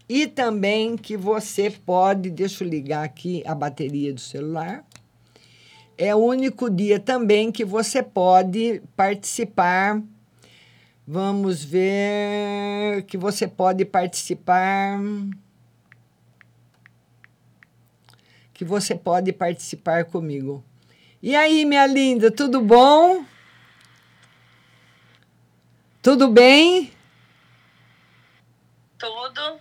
E 0.07 0.27
também 0.27 0.95
que 0.95 1.17
você 1.17 1.71
pode, 1.71 2.29
deixa 2.29 2.63
eu 2.63 2.69
ligar 2.69 3.03
aqui 3.03 3.41
a 3.47 3.55
bateria 3.55 4.13
do 4.13 4.21
celular. 4.21 4.85
É 5.97 6.13
o 6.13 6.19
único 6.19 6.69
dia 6.69 6.99
também 6.99 7.51
que 7.51 7.65
você 7.65 8.03
pode 8.03 8.79
participar. 8.95 9.99
Vamos 11.07 11.63
ver 11.63 13.01
que 13.07 13.17
você 13.17 13.47
pode 13.47 13.85
participar. 13.85 15.01
que 18.61 18.65
você 18.65 18.93
pode 18.93 19.33
participar 19.33 20.05
comigo. 20.05 20.63
E 21.19 21.35
aí, 21.35 21.65
minha 21.65 21.87
linda, 21.87 22.29
tudo 22.29 22.61
bom? 22.61 23.25
Tudo 25.99 26.27
bem? 26.27 26.93
Tudo. 28.99 29.59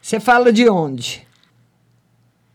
Você 0.00 0.18
fala 0.18 0.52
de 0.52 0.68
onde? 0.68 1.24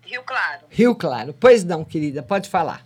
Rio 0.02 0.24
Claro. 0.24 0.66
Rio 0.70 0.94
Claro. 0.94 1.34
Pois 1.40 1.64
não, 1.64 1.86
querida, 1.86 2.22
pode 2.22 2.50
falar. 2.50 2.86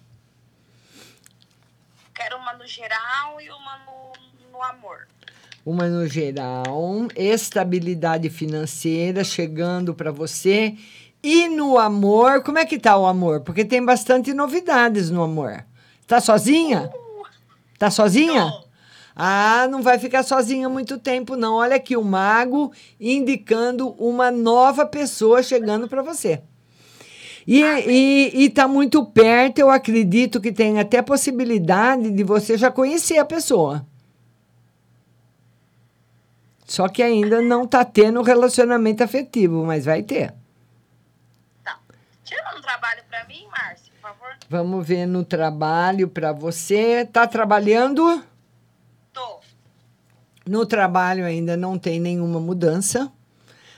Quero 2.13 2.37
uma 2.37 2.53
no 2.53 2.67
geral 2.67 3.41
e 3.41 3.49
uma 3.49 3.79
no, 3.79 4.51
no 4.51 4.61
amor. 4.61 5.07
Uma 5.65 5.87
no 5.87 6.07
geral, 6.07 7.07
estabilidade 7.15 8.29
financeira 8.29 9.23
chegando 9.23 9.95
para 9.95 10.11
você 10.11 10.77
e 11.23 11.47
no 11.47 11.77
amor, 11.77 12.41
como 12.41 12.57
é 12.57 12.65
que 12.65 12.79
tá 12.79 12.97
o 12.97 13.05
amor? 13.05 13.41
Porque 13.41 13.63
tem 13.63 13.83
bastante 13.83 14.33
novidades 14.33 15.11
no 15.11 15.21
amor. 15.21 15.63
Tá 16.07 16.19
sozinha? 16.19 16.91
Tá 17.77 17.91
sozinha? 17.91 18.51
Ah, 19.15 19.67
não 19.69 19.83
vai 19.83 19.99
ficar 19.99 20.23
sozinha 20.23 20.67
muito 20.67 20.97
tempo, 20.97 21.35
não. 21.35 21.55
Olha 21.55 21.75
aqui 21.75 21.95
o 21.95 22.03
mago 22.03 22.71
indicando 22.99 23.89
uma 23.99 24.31
nova 24.31 24.85
pessoa 24.85 25.43
chegando 25.43 25.87
para 25.87 26.01
você. 26.01 26.41
E, 27.45 27.61
e, 27.61 28.43
e 28.43 28.49
tá 28.49 28.67
muito 28.67 29.05
perto, 29.05 29.59
eu 29.59 29.69
acredito 29.69 30.39
que 30.39 30.51
tem 30.51 30.79
até 30.79 31.01
possibilidade 31.01 32.09
de 32.11 32.23
você 32.23 32.57
já 32.57 32.71
conhecer 32.71 33.17
a 33.17 33.25
pessoa. 33.25 33.85
Só 36.65 36.87
que 36.87 37.03
ainda 37.03 37.41
não 37.41 37.67
tá 37.67 37.83
tendo 37.83 38.21
relacionamento 38.21 39.03
afetivo, 39.03 39.65
mas 39.65 39.85
vai 39.85 40.01
ter. 40.03 40.33
Tira 42.23 42.57
um 42.57 42.61
trabalho 42.61 43.03
pra 43.09 43.25
mim, 43.25 43.45
Márcia, 43.47 43.91
por 43.99 44.09
favor. 44.09 44.37
Vamos 44.51 44.85
ver 44.85 45.05
no 45.05 45.23
trabalho 45.23 46.09
para 46.09 46.33
você. 46.33 47.05
Tá 47.05 47.25
trabalhando? 47.25 48.21
Tô. 49.13 49.39
No 50.45 50.65
trabalho 50.65 51.23
ainda 51.23 51.55
não 51.55 51.79
tem 51.79 52.01
nenhuma 52.01 52.37
mudança, 52.37 53.09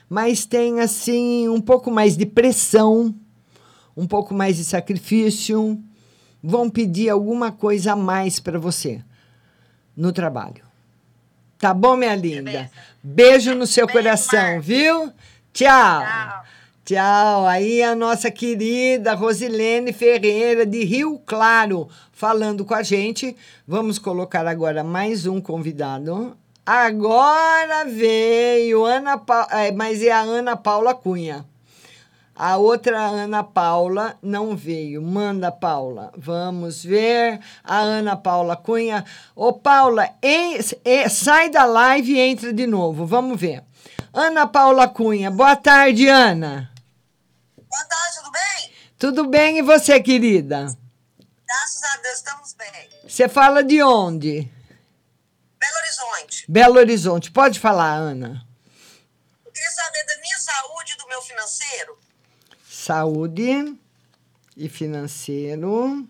mas 0.10 0.48
tem 0.48 0.80
assim 0.80 1.48
um 1.48 1.62
pouco 1.62 1.92
mais 1.92 2.18
de 2.18 2.26
pressão, 2.26 3.14
um 3.96 4.08
pouco 4.08 4.34
mais 4.34 4.58
de 4.58 4.64
sacrifício. 4.64 5.80
Vão 6.42 6.72
pedir 6.72 7.08
alguma 7.08 7.52
coisa 7.52 7.92
a 7.92 7.96
mais 7.96 8.40
para 8.40 8.58
você 8.58 9.00
no 9.96 10.12
trabalho. 10.12 10.64
Tá 11.60 11.72
bom, 11.72 11.96
minha 11.96 12.16
linda? 12.16 12.72
Beijo 13.04 13.54
no 13.54 13.68
seu 13.68 13.88
coração, 13.88 14.60
viu? 14.60 15.14
Tchau. 15.54 16.02
Tchau. 16.02 16.44
Aí 17.50 17.82
a 17.82 17.96
nossa 17.96 18.30
querida 18.30 19.14
Rosilene 19.14 19.94
Ferreira, 19.94 20.66
de 20.66 20.84
Rio 20.84 21.18
Claro, 21.26 21.88
falando 22.12 22.66
com 22.66 22.74
a 22.74 22.84
gente. 22.84 23.38
Vamos 23.66 23.98
colocar 23.98 24.46
agora 24.46 24.84
mais 24.84 25.26
um 25.26 25.40
convidado. 25.40 26.36
Agora 26.66 27.86
veio 27.86 28.84
Ana 28.84 29.18
pa... 29.18 29.48
é, 29.52 29.72
mas 29.72 30.02
é 30.02 30.12
a 30.12 30.20
Ana 30.20 30.58
Paula 30.58 30.94
Cunha. 30.94 31.46
A 32.36 32.58
outra 32.58 33.00
Ana 33.00 33.44
Paula 33.44 34.18
não 34.22 34.54
veio. 34.54 35.02
Manda, 35.02 35.52
Paula. 35.52 36.12
Vamos 36.18 36.84
ver. 36.84 37.40
A 37.64 37.78
Ana 37.80 38.18
Paula 38.18 38.58
Cunha. 38.58 39.06
Ô, 39.36 39.54
Paula, 39.54 40.10
em, 40.22 40.58
sai 41.10 41.50
da 41.50 41.64
live 41.64 42.14
e 42.14 42.20
entra 42.20 42.52
de 42.52 42.68
novo. 42.68 43.06
Vamos 43.06 43.40
ver. 43.40 43.64
Ana 44.12 44.48
Paula 44.48 44.88
Cunha. 44.88 45.32
Boa 45.32 45.56
tarde, 45.56 46.08
Ana. 46.08 46.73
Boa 47.74 47.86
tarde, 47.86 48.18
tudo 48.18 48.32
bem? 48.32 48.74
Tudo 49.00 49.28
bem 49.28 49.58
e 49.58 49.62
você, 49.64 50.00
querida? 50.00 50.78
Graças 51.48 51.84
a 51.84 51.98
Deus, 52.04 52.18
estamos 52.18 52.54
bem. 52.54 52.90
Você 53.02 53.28
fala 53.28 53.64
de 53.64 53.82
onde? 53.82 54.48
Belo 55.60 55.78
Horizonte. 55.80 56.46
Belo 56.48 56.78
Horizonte. 56.78 57.32
Pode 57.32 57.60
falar, 57.60 57.96
Ana. 57.96 58.46
Eu 59.44 59.52
queria 59.52 59.72
saber 59.72 60.06
da 60.06 60.22
minha 60.22 60.38
saúde 60.38 60.94
e 60.94 60.98
do 60.98 61.08
meu 61.08 61.20
financeiro. 61.24 61.98
Saúde 62.70 63.76
e 64.56 64.70
financeiro. 64.70 66.08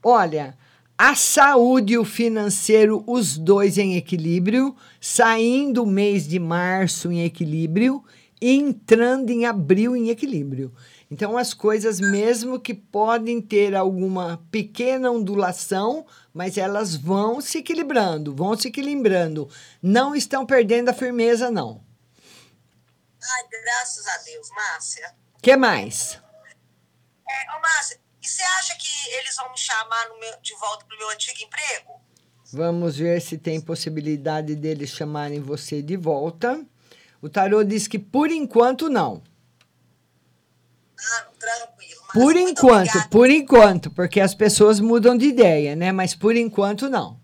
Olha, 0.00 0.56
a 0.96 1.16
saúde 1.16 1.94
e 1.94 1.98
o 1.98 2.04
financeiro, 2.04 3.02
os 3.04 3.36
dois 3.36 3.78
em 3.78 3.96
equilíbrio, 3.96 4.76
saindo 5.00 5.82
o 5.82 5.86
mês 5.86 6.28
de 6.28 6.38
março 6.38 7.10
em 7.10 7.24
equilíbrio 7.24 8.04
entrando 8.40 9.30
em 9.30 9.44
abril 9.44 9.94
em 9.96 10.08
equilíbrio. 10.08 10.74
Então, 11.10 11.36
as 11.36 11.52
coisas, 11.52 11.98
mesmo 12.00 12.58
que 12.60 12.72
podem 12.72 13.40
ter 13.40 13.74
alguma 13.74 14.42
pequena 14.50 15.10
ondulação, 15.10 16.06
mas 16.32 16.56
elas 16.56 16.94
vão 16.94 17.40
se 17.40 17.58
equilibrando, 17.58 18.34
vão 18.34 18.56
se 18.56 18.68
equilibrando. 18.68 19.48
Não 19.82 20.14
estão 20.14 20.46
perdendo 20.46 20.88
a 20.88 20.94
firmeza, 20.94 21.50
não. 21.50 21.82
Ai, 23.22 23.48
graças 23.50 24.06
a 24.06 24.16
Deus, 24.24 24.48
Márcia. 24.50 25.14
que 25.42 25.56
mais? 25.56 26.20
É, 27.28 27.56
ô, 27.56 27.60
Márcia, 27.60 27.98
e 28.22 28.26
você 28.28 28.42
acha 28.42 28.76
que 28.76 28.88
eles 29.18 29.36
vão 29.36 29.50
me 29.50 29.58
chamar 29.58 30.08
meu- 30.20 30.40
de 30.40 30.54
volta 30.58 30.84
para 30.86 30.94
o 30.96 30.98
meu 30.98 31.10
antigo 31.10 31.38
emprego? 31.42 32.00
Vamos 32.52 32.96
ver 32.96 33.20
se 33.20 33.36
tem 33.38 33.60
possibilidade 33.60 34.54
deles 34.56 34.90
chamarem 34.90 35.40
você 35.40 35.80
de 35.82 35.96
volta. 35.96 36.64
O 37.22 37.28
tarô 37.28 37.62
diz 37.62 37.86
que 37.86 37.98
por 37.98 38.30
enquanto 38.30 38.88
não. 38.88 39.22
Ah, 40.98 41.26
tranquilo. 41.38 42.00
Por 42.12 42.36
enquanto, 42.36 43.08
por 43.08 43.30
enquanto, 43.30 43.90
porque 43.90 44.20
as 44.20 44.34
pessoas 44.34 44.80
mudam 44.80 45.16
de 45.16 45.26
ideia, 45.26 45.76
né? 45.76 45.92
Mas 45.92 46.14
por 46.14 46.34
enquanto 46.34 46.88
não. 46.88 47.20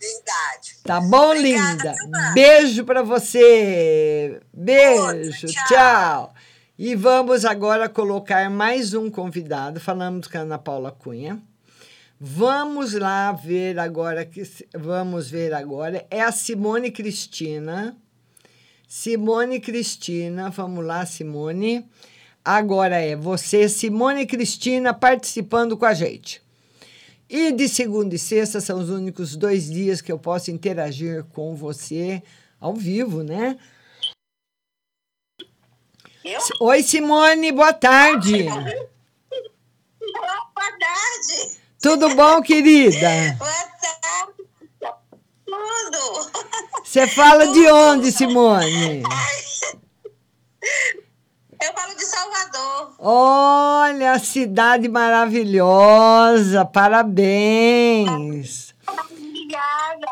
Verdade. 0.00 0.76
Tá 0.82 1.00
bom, 1.00 1.34
linda? 1.34 1.94
Beijo 2.32 2.84
pra 2.84 3.02
você. 3.02 4.40
Beijo. 4.52 5.46
tchau. 5.68 6.34
E 6.78 6.94
vamos 6.94 7.44
agora 7.44 7.88
colocar 7.88 8.48
mais 8.48 8.94
um 8.94 9.10
convidado. 9.10 9.78
Falamos 9.78 10.26
com 10.26 10.38
a 10.38 10.40
Ana 10.40 10.58
Paula 10.58 10.90
Cunha. 10.90 11.38
Vamos 12.18 12.94
lá 12.94 13.32
ver 13.32 13.78
agora 13.78 14.24
que 14.24 14.42
vamos 14.74 15.30
ver 15.30 15.52
agora 15.52 16.06
é 16.10 16.22
a 16.22 16.32
Simone 16.32 16.90
Cristina. 16.90 17.96
Simone 18.92 19.60
Cristina, 19.60 20.50
vamos 20.50 20.84
lá, 20.84 21.06
Simone. 21.06 21.88
Agora 22.44 22.96
é 22.96 23.14
você, 23.14 23.68
Simone 23.68 24.26
Cristina, 24.26 24.92
participando 24.92 25.76
com 25.76 25.84
a 25.84 25.94
gente. 25.94 26.42
E 27.28 27.52
de 27.52 27.68
segunda 27.68 28.16
e 28.16 28.18
sexta 28.18 28.60
são 28.60 28.80
os 28.80 28.90
únicos 28.90 29.36
dois 29.36 29.70
dias 29.70 30.00
que 30.00 30.10
eu 30.10 30.18
posso 30.18 30.50
interagir 30.50 31.22
com 31.26 31.54
você 31.54 32.20
ao 32.60 32.74
vivo, 32.74 33.22
né? 33.22 33.56
Oi, 36.60 36.82
Simone, 36.82 37.52
boa 37.52 37.72
tarde. 37.72 38.42
Boa 40.02 40.78
tarde. 40.78 41.58
Tudo 41.80 42.14
bom, 42.16 42.42
querida? 42.42 43.36
Boa 43.38 43.50
tarde. 43.50 44.39
Tudo. 45.60 46.30
Você 46.84 47.06
fala 47.06 47.46
de 47.48 47.70
onde, 47.70 48.10
Simone? 48.10 49.02
Eu 51.62 51.74
falo 51.74 51.94
de 51.94 52.04
Salvador. 52.06 52.94
Olha, 52.98 54.12
a 54.12 54.18
cidade 54.18 54.88
maravilhosa, 54.88 56.64
parabéns. 56.64 58.74
Obrigada. 58.88 60.06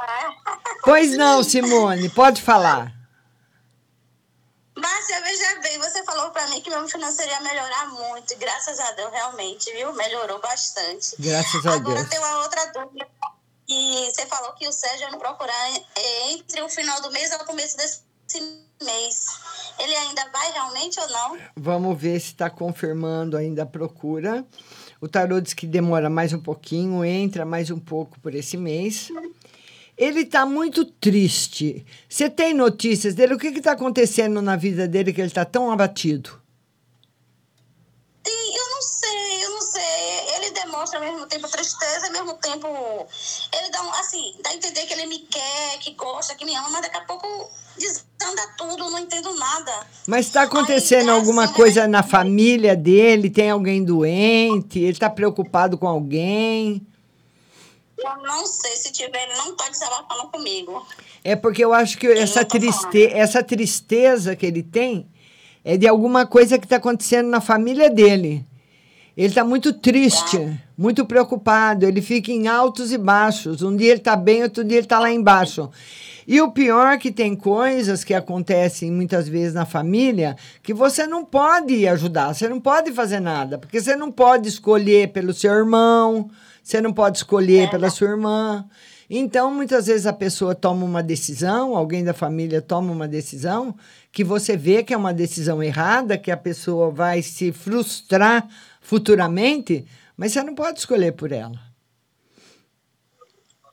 Pois 0.84 1.16
não, 1.16 1.42
Simone, 1.42 2.10
pode 2.10 2.42
falar. 2.42 2.92
Márcia, 4.76 5.20
veja 5.22 5.60
bem, 5.62 5.78
você 5.78 6.04
falou 6.04 6.30
pra 6.30 6.46
mim 6.48 6.60
que 6.60 6.68
meu 6.70 6.86
financeiro 6.86 7.32
ia 7.32 7.40
melhorar 7.40 7.86
muito. 7.88 8.36
Graças 8.38 8.78
a 8.78 8.92
Deus, 8.92 9.10
realmente, 9.10 9.72
viu? 9.72 9.92
Melhorou 9.94 10.38
bastante. 10.40 11.16
Graças 11.18 11.64
a 11.66 11.72
Agora 11.74 11.96
Deus. 11.96 12.08
tem 12.10 12.18
uma 12.18 12.42
outra 12.42 12.66
dúvida. 12.72 13.08
E 13.68 14.10
você 14.10 14.26
falou 14.26 14.52
que 14.54 14.66
o 14.66 14.72
Sérgio 14.72 15.06
ia 15.06 15.10
me 15.10 15.18
procurar 15.18 15.70
eh, 15.96 16.32
entre 16.32 16.62
o 16.62 16.68
final 16.70 17.02
do 17.02 17.10
mês 17.10 17.30
e 17.30 17.36
o 17.36 17.44
começo 17.44 17.76
desse 17.76 18.02
mês. 18.82 19.26
Ele 19.78 19.94
ainda 19.94 20.26
vai 20.30 20.50
realmente 20.52 20.98
ou 20.98 21.08
não? 21.08 21.38
Vamos 21.54 22.00
ver 22.00 22.18
se 22.18 22.28
está 22.28 22.48
confirmando 22.48 23.36
ainda 23.36 23.64
a 23.64 23.66
procura. 23.66 24.46
O 25.00 25.06
tarô 25.06 25.40
diz 25.40 25.52
que 25.52 25.66
demora 25.66 26.08
mais 26.08 26.32
um 26.32 26.40
pouquinho, 26.40 27.04
entra 27.04 27.44
mais 27.44 27.70
um 27.70 27.78
pouco 27.78 28.18
por 28.20 28.34
esse 28.34 28.56
mês. 28.56 29.10
Ele 29.96 30.20
está 30.20 30.46
muito 30.46 30.84
triste. 30.84 31.84
Você 32.08 32.30
tem 32.30 32.54
notícias 32.54 33.14
dele? 33.14 33.34
O 33.34 33.38
que 33.38 33.48
está 33.48 33.72
acontecendo 33.72 34.40
na 34.40 34.56
vida 34.56 34.88
dele 34.88 35.12
que 35.12 35.20
ele 35.20 35.28
está 35.28 35.44
tão 35.44 35.70
abatido? 35.70 36.40
Sim, 38.26 38.56
eu 38.56 38.68
não 38.70 38.82
sei, 38.82 39.44
eu 39.44 39.50
não 39.50 39.60
sei. 39.60 40.17
Ele 40.78 40.84
demonstra 40.84 40.98
ao 40.98 41.04
mesmo 41.04 41.26
tempo 41.26 41.48
tristeza, 41.48 42.06
ao 42.06 42.12
mesmo 42.12 42.34
tempo. 42.34 42.68
Ele 43.52 43.70
dá 43.70 43.82
um, 43.82 43.90
assim, 43.94 44.34
dá 44.42 44.50
a 44.50 44.54
entender 44.54 44.86
que 44.86 44.92
ele 44.92 45.06
me 45.06 45.18
quer, 45.20 45.78
que 45.80 45.92
gosta, 45.92 46.34
que 46.34 46.44
me 46.44 46.54
ama, 46.54 46.68
mas 46.70 46.82
daqui 46.82 46.96
a 46.96 47.00
pouco 47.00 47.50
desanda 47.76 48.42
tudo, 48.56 48.90
não 48.90 48.98
entendo 48.98 49.34
nada. 49.34 49.86
Mas 50.06 50.26
está 50.26 50.42
acontecendo 50.42 51.10
alguma 51.10 51.48
coisa 51.48 51.88
na 51.88 52.02
família 52.02 52.76
dele? 52.76 53.30
Tem 53.30 53.50
alguém 53.50 53.84
doente? 53.84 54.78
Ele 54.78 54.92
está 54.92 55.10
preocupado 55.10 55.76
com 55.76 55.88
alguém? 55.88 56.86
Eu 57.98 58.16
não 58.22 58.46
sei 58.46 58.76
se 58.76 58.92
tiver, 58.92 59.24
ele 59.24 59.36
não 59.36 59.56
tá 59.56 59.68
desabafando 59.68 60.28
comigo. 60.28 60.86
É 61.24 61.34
porque 61.34 61.64
eu 61.64 61.72
acho 61.72 61.98
que 61.98 62.06
essa, 62.06 62.44
triste, 62.44 63.06
essa 63.06 63.42
tristeza 63.42 64.36
que 64.36 64.46
ele 64.46 64.62
tem 64.62 65.08
é 65.64 65.76
de 65.76 65.88
alguma 65.88 66.24
coisa 66.24 66.56
que 66.58 66.64
está 66.64 66.76
acontecendo 66.76 67.28
na 67.28 67.40
família 67.40 67.90
dele. 67.90 68.46
Ele 69.18 69.26
está 69.26 69.42
muito 69.42 69.72
triste, 69.72 70.38
muito 70.76 71.04
preocupado. 71.04 71.84
Ele 71.84 72.00
fica 72.00 72.30
em 72.30 72.46
altos 72.46 72.92
e 72.92 72.96
baixos. 72.96 73.62
Um 73.62 73.74
dia 73.74 73.90
ele 73.90 73.98
está 73.98 74.14
bem, 74.14 74.44
outro 74.44 74.62
dia 74.62 74.76
ele 74.76 74.86
está 74.86 75.00
lá 75.00 75.10
embaixo. 75.10 75.68
E 76.24 76.40
o 76.40 76.52
pior 76.52 76.92
é 76.92 76.98
que 76.98 77.10
tem 77.10 77.34
coisas 77.34 78.04
que 78.04 78.14
acontecem 78.14 78.92
muitas 78.92 79.28
vezes 79.28 79.54
na 79.54 79.66
família 79.66 80.36
que 80.62 80.72
você 80.72 81.04
não 81.04 81.24
pode 81.24 81.88
ajudar, 81.88 82.32
você 82.32 82.48
não 82.48 82.60
pode 82.60 82.92
fazer 82.92 83.18
nada, 83.18 83.58
porque 83.58 83.80
você 83.80 83.96
não 83.96 84.12
pode 84.12 84.48
escolher 84.48 85.08
pelo 85.08 85.34
seu 85.34 85.52
irmão, 85.52 86.30
você 86.62 86.80
não 86.80 86.92
pode 86.92 87.18
escolher 87.18 87.68
pela 87.70 87.90
sua 87.90 88.10
irmã. 88.10 88.64
Então, 89.10 89.52
muitas 89.52 89.86
vezes 89.86 90.06
a 90.06 90.12
pessoa 90.12 90.54
toma 90.54 90.84
uma 90.84 91.02
decisão, 91.02 91.74
alguém 91.74 92.04
da 92.04 92.12
família 92.12 92.62
toma 92.62 92.92
uma 92.92 93.08
decisão 93.08 93.74
que 94.12 94.22
você 94.22 94.56
vê 94.56 94.82
que 94.82 94.92
é 94.92 94.96
uma 94.96 95.14
decisão 95.14 95.62
errada, 95.62 96.18
que 96.18 96.30
a 96.30 96.36
pessoa 96.36 96.90
vai 96.90 97.22
se 97.22 97.50
frustrar 97.50 98.46
futuramente, 98.88 99.84
mas 100.16 100.32
você 100.32 100.42
não 100.42 100.54
pode 100.54 100.78
escolher 100.78 101.12
por 101.12 101.30
ela. 101.30 101.60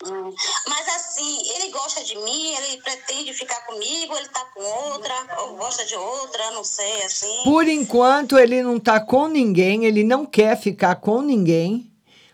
Hum. 0.05 0.34
Mas 0.68 0.88
assim, 0.89 1.38
ele 1.55 1.72
gosta 1.72 2.03
de 2.03 2.18
mim, 2.18 2.53
ele 2.53 2.82
pretende 2.82 3.32
ficar 3.32 3.66
comigo, 3.66 4.13
ele 4.18 4.28
tá 4.28 4.43
com 4.53 4.61
outra, 4.61 5.13
ou 5.39 5.55
gosta 5.55 5.86
de 5.86 5.95
outra, 5.95 6.51
não 6.51 6.66
sei, 6.66 7.01
assim. 7.03 7.43
Por 7.45 7.66
enquanto, 7.66 8.38
ele 8.38 8.61
não 8.61 8.78
tá 8.78 8.99
com 8.99 9.30
ninguém, 9.30 9.86
ele 9.86 10.03
não 10.03 10.26
quer 10.26 10.59
ficar 10.59 10.95
com 10.95 11.22
ninguém, 11.22 11.89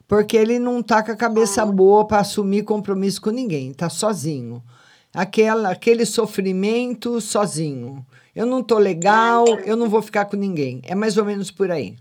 porque 0.08 0.36
ele 0.36 0.58
não 0.58 0.82
tá 0.82 1.04
com 1.04 1.12
a 1.12 1.16
cabeça 1.16 1.64
boa 1.64 2.08
para 2.08 2.22
assumir 2.22 2.64
compromisso 2.64 3.22
com 3.22 3.30
ninguém, 3.30 3.72
tá 3.74 3.90
sozinho. 3.90 4.62
Aquela, 5.14 5.70
aquele 5.70 6.04
sofrimento 6.04 7.22
sozinho. 7.22 8.04
Eu 8.36 8.48
não 8.48 8.64
tô 8.64 8.80
legal, 8.80 9.46
eu 9.66 9.78
não 9.78 9.88
vou 9.88 10.02
ficar 10.02 10.26
com 10.26 10.36
ninguém. 10.36 10.82
É 10.84 10.96
mais 10.96 11.16
ou 11.16 11.26
menos 11.26 11.52
por 11.52 11.70
aí. 11.70 11.96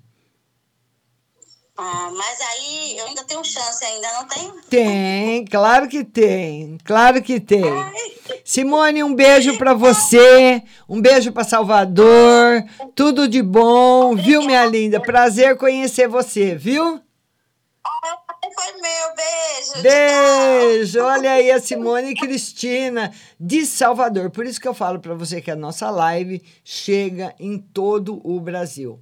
Ah, 1.83 2.11
mas 2.15 2.39
aí 2.43 2.99
eu 2.99 3.07
ainda 3.07 3.25
tenho 3.25 3.43
chance, 3.43 3.83
ainda 3.83 4.13
não 4.13 4.27
tem? 4.27 4.53
Tem, 4.69 5.45
claro 5.47 5.89
que 5.89 6.05
tem, 6.05 6.77
claro 6.85 7.23
que 7.23 7.41
tem. 7.41 7.65
Simone, 8.45 9.03
um 9.03 9.15
beijo 9.15 9.57
para 9.57 9.73
você, 9.73 10.63
um 10.87 11.01
beijo 11.01 11.33
para 11.33 11.43
Salvador, 11.43 12.63
tudo 12.95 13.27
de 13.27 13.41
bom, 13.41 14.15
viu, 14.15 14.43
minha 14.43 14.67
linda? 14.67 15.01
Prazer 15.01 15.57
conhecer 15.57 16.07
você, 16.07 16.55
viu? 16.55 17.01
Foi 18.55 18.73
meu, 18.73 19.15
beijo. 19.17 19.83
Beijo! 19.83 21.03
Olha 21.03 21.33
aí 21.33 21.51
a 21.51 21.61
Simone 21.61 22.15
Cristina 22.15 23.11
de 23.39 23.65
Salvador. 23.65 24.29
Por 24.31 24.45
isso 24.45 24.61
que 24.61 24.69
eu 24.69 24.75
falo 24.75 24.99
para 24.99 25.15
você 25.15 25.41
que 25.41 25.51
a 25.51 25.57
nossa 25.57 25.89
live 25.91 26.43
chega 26.63 27.35
em 27.39 27.57
todo 27.59 28.21
o 28.23 28.39
Brasil. 28.39 29.01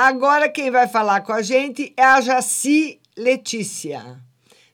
Agora 0.00 0.48
quem 0.48 0.70
vai 0.70 0.86
falar 0.86 1.22
com 1.22 1.32
a 1.32 1.42
gente 1.42 1.92
é 1.96 2.04
a 2.04 2.20
Jaci 2.20 3.00
Letícia. 3.16 4.22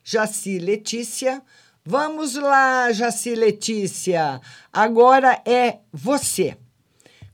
Jaci 0.04 0.58
Letícia. 0.58 1.42
Vamos 1.82 2.34
lá, 2.34 2.92
Jaci 2.92 3.34
Letícia. 3.34 4.38
Agora 4.70 5.40
é 5.46 5.78
você. 5.90 6.58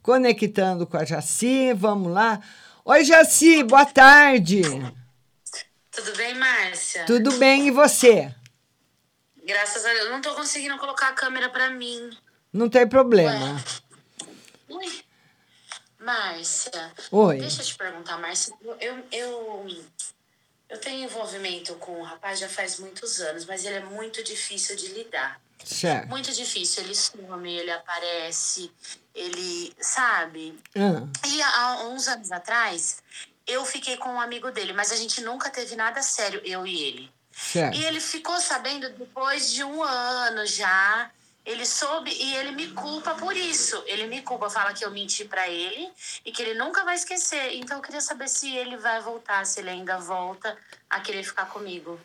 Conectando 0.01 0.86
com 0.86 0.99
a 0.99 1.05
Jaci, 1.05 1.72
vamos 1.72 2.12
lá. 2.12 2.38
Oi, 2.84 3.05
Jaci, 3.05 3.64
boa 3.64 3.84
tarde. 3.84 4.62
Tudo 5.91 6.16
bem, 6.16 6.34
Márcia? 6.36 7.05
Tudo 7.07 7.32
bem 7.38 7.66
e 7.66 7.70
você? 7.72 8.32
Graças 9.45 9.84
a 9.84 9.93
Deus. 9.93 10.11
Não 10.11 10.20
tô 10.20 10.32
conseguindo 10.36 10.78
colocar 10.78 11.09
a 11.09 11.12
câmera 11.12 11.49
pra 11.49 11.70
mim. 11.70 12.09
Não 12.53 12.68
tem 12.68 12.86
problema. 12.86 13.61
Ui. 14.68 15.10
Márcia. 16.11 16.93
Oi. 17.13 17.39
Deixa 17.39 17.63
eu 17.63 17.67
te 17.67 17.75
perguntar, 17.77 18.19
Márcia. 18.19 18.53
Eu, 18.81 19.05
eu, 19.13 19.77
eu 20.69 20.79
tenho 20.79 21.05
envolvimento 21.05 21.75
com 21.77 22.01
o 22.01 22.03
rapaz 22.03 22.41
já 22.41 22.49
faz 22.49 22.81
muitos 22.81 23.21
anos, 23.21 23.45
mas 23.45 23.65
ele 23.65 23.77
é 23.77 23.85
muito 23.85 24.23
difícil 24.25 24.75
de 24.75 24.89
lidar. 24.89 25.41
Certo. 25.65 26.09
Muito 26.09 26.33
difícil. 26.33 26.83
Ele 26.83 26.95
some, 26.95 27.53
ele 27.53 27.71
aparece, 27.71 28.73
ele. 29.15 29.73
Sabe? 29.81 30.59
E 31.27 31.43
há 31.43 31.85
uns 31.85 32.09
anos 32.09 32.33
atrás, 32.33 33.03
eu 33.47 33.65
fiquei 33.65 33.97
com 33.97 34.09
um 34.09 34.21
amigo 34.21 34.51
dele, 34.51 34.73
mas 34.73 34.91
a 34.91 34.97
gente 34.97 35.21
nunca 35.21 35.49
teve 35.49 35.77
nada 35.77 36.03
sério, 36.03 36.41
eu 36.45 36.67
e 36.67 36.83
ele. 36.83 37.13
Certo. 37.33 37.77
E 37.77 37.85
ele 37.85 38.01
ficou 38.01 38.39
sabendo 38.41 38.91
depois 38.91 39.53
de 39.53 39.63
um 39.63 39.83
ano 39.83 40.45
já. 40.45 41.11
Ele 41.45 41.64
soube 41.64 42.11
e 42.11 42.34
ele 42.36 42.53
me 42.53 42.68
culpa 42.68 43.14
por 43.14 43.36
isso. 43.36 43.82
Ele 43.86 44.07
me 44.07 44.22
culpa, 44.22 44.51
fala 44.51 44.72
que 44.72 44.84
eu 44.84 44.91
menti 44.91 45.24
pra 45.24 45.49
ele 45.49 45.88
e 46.24 46.30
que 46.30 46.43
ele 46.43 46.55
nunca 46.59 46.84
vai 46.84 46.95
esquecer. 46.95 47.55
Então 47.55 47.78
eu 47.78 47.82
queria 47.82 48.01
saber 48.01 48.28
se 48.28 48.55
ele 48.55 48.76
vai 48.76 49.01
voltar, 49.01 49.45
se 49.47 49.61
ele 49.61 49.70
ainda 49.70 49.99
volta 49.99 50.57
a 50.88 51.01
querer 51.01 51.24
ficar 51.24 51.47
comigo. 51.47 51.99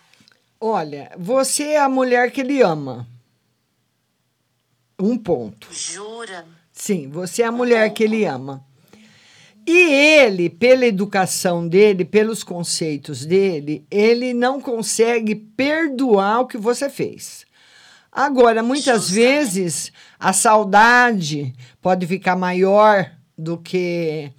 Olha, 0.60 1.12
você 1.18 1.72
é 1.72 1.80
a 1.80 1.90
mulher 1.90 2.32
que 2.32 2.42
ele 2.42 2.62
ama. 2.62 3.08
Um 4.98 5.18
ponto. 5.18 5.68
Jura? 5.72 6.48
Sim, 6.72 7.10
você 7.10 7.44
é 7.44 7.46
a 7.46 7.52
mulher 7.52 7.94
que 7.94 8.04
ele 8.04 8.26
ama. 8.26 8.66
E 9.68 9.94
ele, 9.94 10.50
pela 10.50 10.86
educação 10.86 11.68
dele, 11.68 12.06
pelos 12.06 12.44
conceitos 12.44 13.26
dele, 13.26 13.86
ele 13.90 14.34
não 14.34 14.62
consegue 14.62 15.36
perdoar 15.36 16.42
o 16.42 16.48
que 16.48 16.58
você 16.58 16.90
fez. 16.90 17.46
Agora, 18.16 18.64
muitas 18.64 19.10
vezes, 19.10 19.92
a 20.18 20.32
saudade 20.32 21.54
pode 21.82 22.08
ficar 22.08 22.38
maior 22.38 23.12
do 23.38 23.58
que 23.58 24.32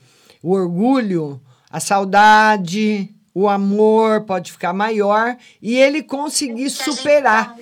o 0.43 0.53
orgulho, 0.53 1.39
a 1.71 1.79
saudade, 1.79 3.15
o 3.35 3.47
amor 3.47 4.23
pode 4.23 4.51
ficar 4.51 4.73
maior 4.73 5.37
e 5.61 5.77
ele 5.77 6.03
conseguir 6.03 6.71
superar. 6.71 7.55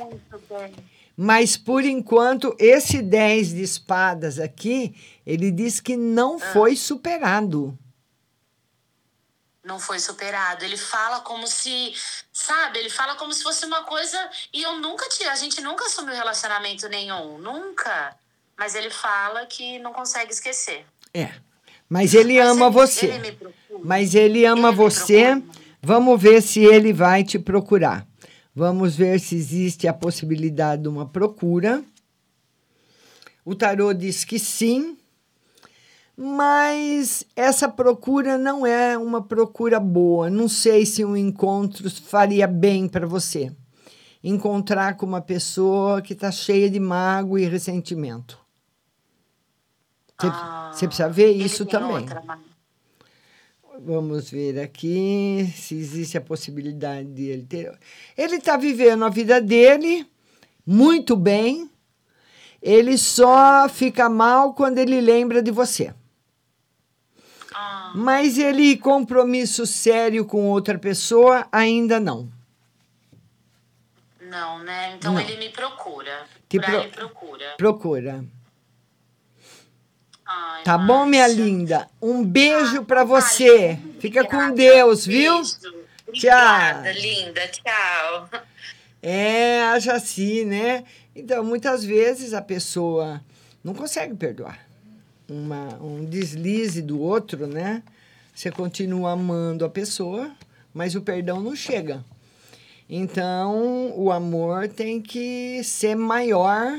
Mas, 1.17 1.57
por 1.57 1.85
enquanto, 1.85 2.55
esse 2.61 3.03
10 3.03 3.49
de 3.49 3.63
espadas 3.63 4.39
aqui, 4.39 4.95
ele 5.27 5.51
diz 5.51 5.81
que 5.81 5.97
não 5.97 6.39
foi 6.39 6.77
superado. 6.77 7.77
Não 9.65 9.79
foi 9.79 9.99
superado. 9.99 10.65
Ele 10.65 10.77
fala 10.77 11.21
como 11.21 11.47
se, 11.47 11.95
sabe? 12.33 12.79
Ele 12.79 12.91
fala 12.91 13.15
como 13.15 13.33
se 13.33 13.43
fosse 13.43 13.65
uma 13.65 13.83
coisa. 13.85 14.19
E 14.53 14.63
eu 14.63 14.77
nunca 14.79 15.09
tive. 15.09 15.29
A 15.31 15.37
gente 15.37 15.61
nunca 15.61 15.87
assumiu 15.87 16.15
relacionamento 16.15 16.89
nenhum. 16.89 17.39
Nunca. 17.39 18.15
Mas 18.57 18.75
ele 18.75 18.91
fala 18.91 19.47
que 19.47 19.79
não 19.79 19.93
consegue 19.93 20.33
esquecer. 20.33 20.85
É. 21.13 21.33
Mas 21.89 22.13
ele 22.15 22.39
ama 22.39 22.69
você. 22.69 23.07
Ele 23.07 23.19
me 23.19 23.33
procura. 23.33 23.81
Mas 23.83 24.15
ele 24.15 24.45
ama 24.45 24.71
você. 24.71 25.43
Vamos 25.83 26.21
ver 26.21 26.43
se 26.43 26.61
ele 26.61 26.93
vai 26.93 27.25
te 27.25 27.39
procurar. 27.39 28.07
Vamos 28.55 28.95
ver 28.95 29.19
se 29.19 29.35
existe 29.35 29.89
a 29.89 29.93
possibilidade 29.93 30.83
de 30.83 30.89
uma 30.89 31.07
procura. 31.07 31.85
O 33.45 33.55
tarô 33.55 33.93
diz 33.93 34.25
que 34.25 34.39
sim, 34.39 34.97
mas 36.17 37.25
essa 37.35 37.69
procura 37.69 38.39
não 38.39 38.67
é 38.67 38.97
uma 38.97 39.23
procura 39.23 39.81
boa. 39.81 40.31
Não 40.31 40.49
sei 40.49 40.87
se 40.87 41.05
um 41.05 41.17
encontro 41.17 41.91
faria 41.91 42.47
bem 42.47 42.87
para 42.89 43.07
você. 43.07 43.53
Encontrar 44.23 44.97
com 44.97 45.05
uma 45.05 45.21
pessoa 45.21 46.01
que 46.01 46.13
está 46.13 46.31
cheia 46.31 46.71
de 46.71 46.81
mágoa 46.81 47.41
e 47.41 47.47
ressentimento. 47.47 48.39
Você, 50.19 50.29
você 50.73 50.87
precisa 50.87 51.09
ver 51.09 51.33
isso 51.33 51.67
também. 51.67 51.97
Outra, 52.03 52.23
mas- 52.25 52.41
Vamos 53.85 54.31
ver 54.31 54.61
aqui 54.61 55.53
se 55.57 55.75
existe 55.75 56.17
a 56.17 56.21
possibilidade 56.21 57.09
de 57.13 57.25
ele 57.25 57.43
ter. 57.45 57.77
Ele 58.17 58.37
está 58.37 58.57
vivendo 58.57 59.05
a 59.05 59.09
vida 59.09 59.41
dele 59.41 60.07
muito 60.65 61.17
bem. 61.17 61.69
Ele 62.63 62.97
só 62.97 63.69
fica 63.69 64.09
mal 64.09 64.55
quando 64.55 64.79
ele 64.79 65.01
lembra 65.01 65.43
de 65.43 65.51
você. 65.51 65.93
Mas 67.95 68.39
ele 68.39 68.77
compromisso 68.77 69.65
sério 69.67 70.25
com 70.25 70.49
outra 70.51 70.79
pessoa 70.79 71.47
ainda 71.53 72.01
não. 72.01 72.29
Não, 74.21 74.59
né? 74.65 74.95
Então 74.97 75.13
Não. 75.15 75.21
ele 75.21 75.37
me 75.37 75.49
procura. 75.51 76.27
Te 76.49 76.59
pro- 76.59 76.89
procura. 76.89 77.55
Procura. 77.57 78.25
Ai, 80.27 80.63
Tá 80.65 80.77
bom, 80.79 81.05
minha 81.07 81.29
linda? 81.29 81.89
Um 82.01 82.25
beijo 82.25 82.85
para 82.85 83.05
você. 83.05 83.79
Fica 84.01 84.25
com 84.27 84.53
Deus, 84.55 85.07
viu? 85.07 85.41
Obrigada, 86.09 86.91
linda. 86.93 87.47
Tchau. 87.49 88.31
É, 89.03 89.63
a 89.65 89.79
Jaci, 89.79 90.45
né? 90.45 90.85
Então, 91.15 91.45
muitas 91.45 91.85
vezes 91.85 92.33
a 92.33 92.41
pessoa 92.41 93.23
não 93.63 93.75
consegue 93.75 94.15
perdoar. 94.15 94.64
Uma, 95.35 95.83
um 95.83 96.05
deslize 96.05 96.81
do 96.81 97.01
outro, 97.01 97.47
né? 97.47 97.83
Você 98.33 98.53
continua 98.53 99.13
amando 99.13 99.65
a 99.65 99.69
pessoa, 99.69 100.31
mas 100.73 100.95
o 100.95 101.01
perdão 101.01 101.41
não 101.41 101.57
chega. 101.57 102.05
Então, 102.89 103.93
o 103.97 104.13
amor 104.13 104.69
tem 104.69 105.01
que 105.01 105.63
ser 105.65 105.97
maior 105.97 106.73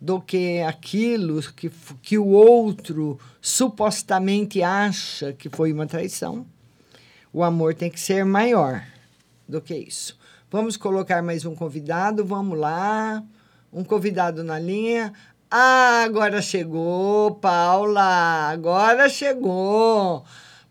do 0.00 0.20
que 0.20 0.60
aquilo 0.60 1.42
que, 1.54 1.70
que 2.00 2.16
o 2.18 2.26
outro 2.26 3.18
supostamente 3.40 4.62
acha 4.62 5.32
que 5.32 5.48
foi 5.48 5.72
uma 5.72 5.86
traição. 5.86 6.46
O 7.32 7.42
amor 7.42 7.74
tem 7.74 7.90
que 7.90 7.98
ser 7.98 8.24
maior 8.24 8.84
do 9.48 9.60
que 9.60 9.74
isso. 9.74 10.16
Vamos 10.50 10.76
colocar 10.76 11.22
mais 11.22 11.44
um 11.44 11.54
convidado, 11.54 12.24
vamos 12.24 12.58
lá. 12.58 13.22
Um 13.72 13.84
convidado 13.84 14.42
na 14.42 14.58
linha. 14.58 15.12
Ah, 15.50 16.02
agora 16.04 16.42
chegou, 16.42 17.36
Paula. 17.36 18.50
Agora 18.50 19.08
chegou. 19.08 20.22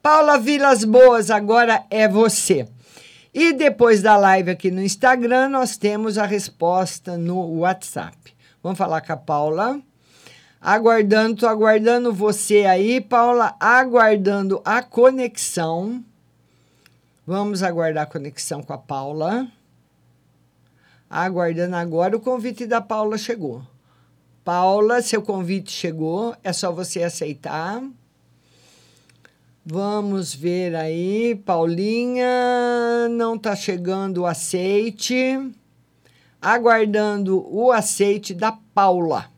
Paula 0.03 0.37
Vilas 0.37 0.83
Boas, 0.83 1.31
agora 1.31 1.83
é 1.89 2.07
você. 2.07 2.67
E 3.33 3.53
depois 3.53 4.03
da 4.03 4.15
live 4.15 4.51
aqui 4.51 4.69
no 4.69 4.81
Instagram, 4.81 5.49
nós 5.49 5.77
temos 5.77 6.19
a 6.19 6.27
resposta 6.27 7.17
no 7.17 7.59
WhatsApp. 7.59 8.15
Vamos 8.61 8.77
falar 8.77 9.01
com 9.01 9.13
a 9.13 9.17
Paula. 9.17 9.81
Aguardando, 10.61 11.37
tô 11.37 11.47
aguardando 11.47 12.13
você 12.13 12.65
aí, 12.65 13.01
Paula, 13.01 13.55
aguardando 13.59 14.61
a 14.63 14.83
conexão. 14.83 16.03
Vamos 17.25 17.63
aguardar 17.63 18.03
a 18.03 18.07
conexão 18.09 18.61
com 18.61 18.73
a 18.73 18.77
Paula. 18.77 19.47
Aguardando 21.09 21.75
agora, 21.75 22.15
o 22.15 22.19
convite 22.19 22.67
da 22.67 22.79
Paula 22.79 23.17
chegou. 23.17 23.63
Paula, 24.47 25.01
seu 25.01 25.21
convite 25.21 25.73
chegou, 25.73 26.33
é 26.41 26.53
só 26.53 26.71
você 26.71 27.03
aceitar. 27.03 27.83
Vamos 29.65 30.33
ver 30.33 30.73
aí, 30.73 31.35
Paulinha, 31.35 32.29
não 33.11 33.35
está 33.35 33.57
chegando 33.57 34.19
o 34.19 34.25
aceite. 34.25 35.53
Aguardando 36.41 37.45
o 37.53 37.73
aceite 37.73 38.33
da 38.33 38.53
Paula. 38.73 39.29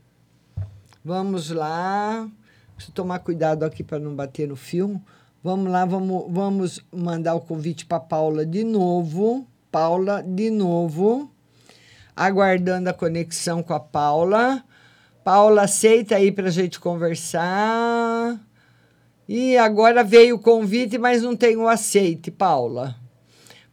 Vamos 1.03 1.49
lá. 1.49 2.29
Preciso 2.75 2.93
tomar 2.93 3.17
cuidado 3.17 3.63
aqui 3.63 3.83
para 3.83 3.97
não 3.97 4.13
bater 4.13 4.47
no 4.47 4.55
fio. 4.55 5.01
Vamos 5.43 5.71
lá, 5.71 5.85
vamos, 5.85 6.31
vamos 6.31 6.85
mandar 6.93 7.33
o 7.33 7.41
convite 7.41 7.83
para 7.83 7.99
Paula 7.99 8.45
de 8.45 8.63
novo. 8.63 9.47
Paula, 9.71 10.21
de 10.21 10.51
novo 10.51 11.31
aguardando 12.19 12.89
a 12.89 12.93
conexão 12.93 13.63
com 13.63 13.73
a 13.73 13.79
Paula. 13.79 14.61
Paula, 15.23 15.63
aceita 15.63 16.15
aí 16.15 16.31
para 16.31 16.47
a 16.47 16.51
gente 16.51 16.79
conversar. 16.79 18.39
E 19.27 19.57
agora 19.57 20.03
veio 20.03 20.37
o 20.37 20.39
convite, 20.39 20.97
mas 20.97 21.21
não 21.21 21.35
tem 21.35 21.55
o 21.55 21.67
aceite, 21.67 22.31
Paula. 22.31 22.95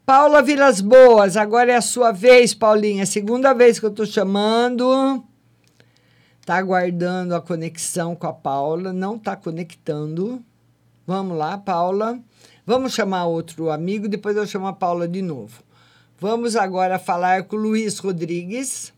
Paula 0.04 0.42
Vilas 0.42 0.80
Boas, 0.80 1.36
agora 1.36 1.72
é 1.72 1.76
a 1.76 1.80
sua 1.80 2.12
vez, 2.12 2.54
Paulinha. 2.54 3.06
Segunda 3.06 3.52
vez 3.52 3.80
que 3.80 3.86
eu 3.86 3.90
estou 3.90 4.06
chamando. 4.06 5.24
Está 6.40 6.58
aguardando 6.58 7.34
a 7.34 7.40
conexão 7.40 8.14
com 8.14 8.26
a 8.26 8.32
Paula, 8.32 8.92
não 8.92 9.16
está 9.16 9.34
conectando. 9.34 10.40
Vamos 11.06 11.36
lá, 11.36 11.58
Paula. 11.58 12.20
Vamos 12.64 12.94
chamar 12.94 13.26
outro 13.26 13.70
amigo, 13.70 14.08
depois 14.08 14.36
eu 14.36 14.46
chamo 14.46 14.66
a 14.66 14.72
Paula 14.72 15.08
de 15.08 15.22
novo. 15.22 15.62
Vamos 16.18 16.54
agora 16.54 16.98
falar 16.98 17.44
com 17.44 17.56
o 17.56 17.60
Luiz 17.60 17.98
Rodrigues. 17.98 18.92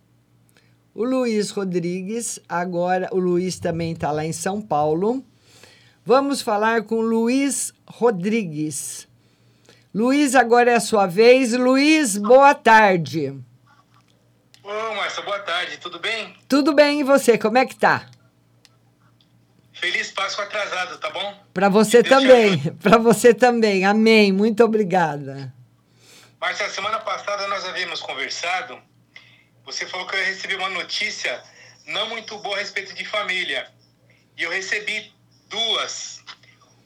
O 0.98 1.04
Luiz 1.04 1.50
Rodrigues, 1.50 2.40
agora 2.48 3.08
o 3.12 3.20
Luiz 3.20 3.60
também 3.60 3.92
está 3.92 4.10
lá 4.10 4.24
em 4.24 4.32
São 4.32 4.60
Paulo. 4.60 5.24
Vamos 6.04 6.42
falar 6.42 6.82
com 6.82 6.96
o 6.96 7.00
Luiz 7.00 7.72
Rodrigues. 7.86 9.06
Luiz, 9.94 10.34
agora 10.34 10.72
é 10.72 10.74
a 10.74 10.80
sua 10.80 11.06
vez. 11.06 11.52
Luiz, 11.52 12.16
boa 12.16 12.52
tarde. 12.52 13.32
Ô, 14.60 14.94
Márcia, 14.96 15.22
boa 15.22 15.38
tarde, 15.38 15.76
tudo 15.76 16.00
bem? 16.00 16.36
Tudo 16.48 16.74
bem, 16.74 16.98
e 16.98 17.04
você? 17.04 17.38
Como 17.38 17.58
é 17.58 17.64
que 17.64 17.76
tá? 17.76 18.06
Feliz 19.74 20.10
Páscoa 20.10 20.46
atrasado, 20.46 20.98
tá 20.98 21.10
bom? 21.10 21.44
Para 21.54 21.68
você 21.68 22.02
também, 22.02 22.58
para 22.82 22.98
você 22.98 23.32
também. 23.32 23.84
Amém. 23.84 24.32
Muito 24.32 24.64
obrigada. 24.64 25.54
Marcia, 26.40 26.68
semana 26.68 26.98
passada 26.98 27.46
nós 27.46 27.64
havíamos 27.66 28.00
conversado. 28.00 28.88
Você 29.68 29.86
falou 29.86 30.06
que 30.06 30.16
eu 30.16 30.24
recebi 30.24 30.54
uma 30.54 30.70
notícia 30.70 31.42
não 31.84 32.08
muito 32.08 32.38
boa 32.38 32.56
a 32.56 32.58
respeito 32.58 32.94
de 32.94 33.04
família. 33.04 33.70
E 34.34 34.42
eu 34.42 34.50
recebi 34.50 35.12
duas. 35.46 36.24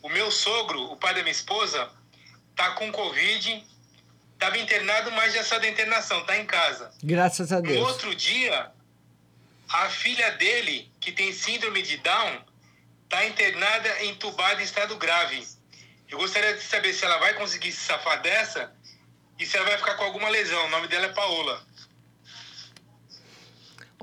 O 0.02 0.08
meu 0.08 0.32
sogro, 0.32 0.90
o 0.90 0.96
pai 0.96 1.14
da 1.14 1.20
minha 1.20 1.30
esposa, 1.30 1.88
tá 2.56 2.72
com 2.72 2.90
Covid, 2.90 3.64
estava 4.34 4.58
internado, 4.58 5.12
mas 5.12 5.32
já 5.32 5.44
saiu 5.44 5.60
da 5.60 5.68
internação, 5.68 6.26
tá 6.26 6.36
em 6.36 6.44
casa. 6.44 6.92
Graças 7.04 7.52
a 7.52 7.60
Deus. 7.60 7.76
No 7.76 7.86
outro 7.86 8.16
dia, 8.16 8.72
a 9.68 9.88
filha 9.88 10.32
dele, 10.32 10.90
que 11.00 11.12
tem 11.12 11.32
síndrome 11.32 11.82
de 11.82 11.98
Down, 11.98 12.44
tá 13.08 13.24
internada, 13.26 14.04
entubada 14.06 14.60
em 14.60 14.64
estado 14.64 14.96
grave. 14.96 15.46
Eu 16.08 16.18
gostaria 16.18 16.54
de 16.54 16.62
saber 16.62 16.92
se 16.92 17.04
ela 17.04 17.18
vai 17.18 17.34
conseguir 17.34 17.70
se 17.70 17.84
safar 17.84 18.20
dessa 18.20 18.74
e 19.38 19.46
se 19.46 19.56
ela 19.56 19.66
vai 19.66 19.78
ficar 19.78 19.94
com 19.94 20.02
alguma 20.02 20.28
lesão. 20.28 20.66
O 20.66 20.70
nome 20.70 20.88
dela 20.88 21.06
é 21.06 21.12
Paola. 21.12 21.64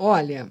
Olha, 0.02 0.48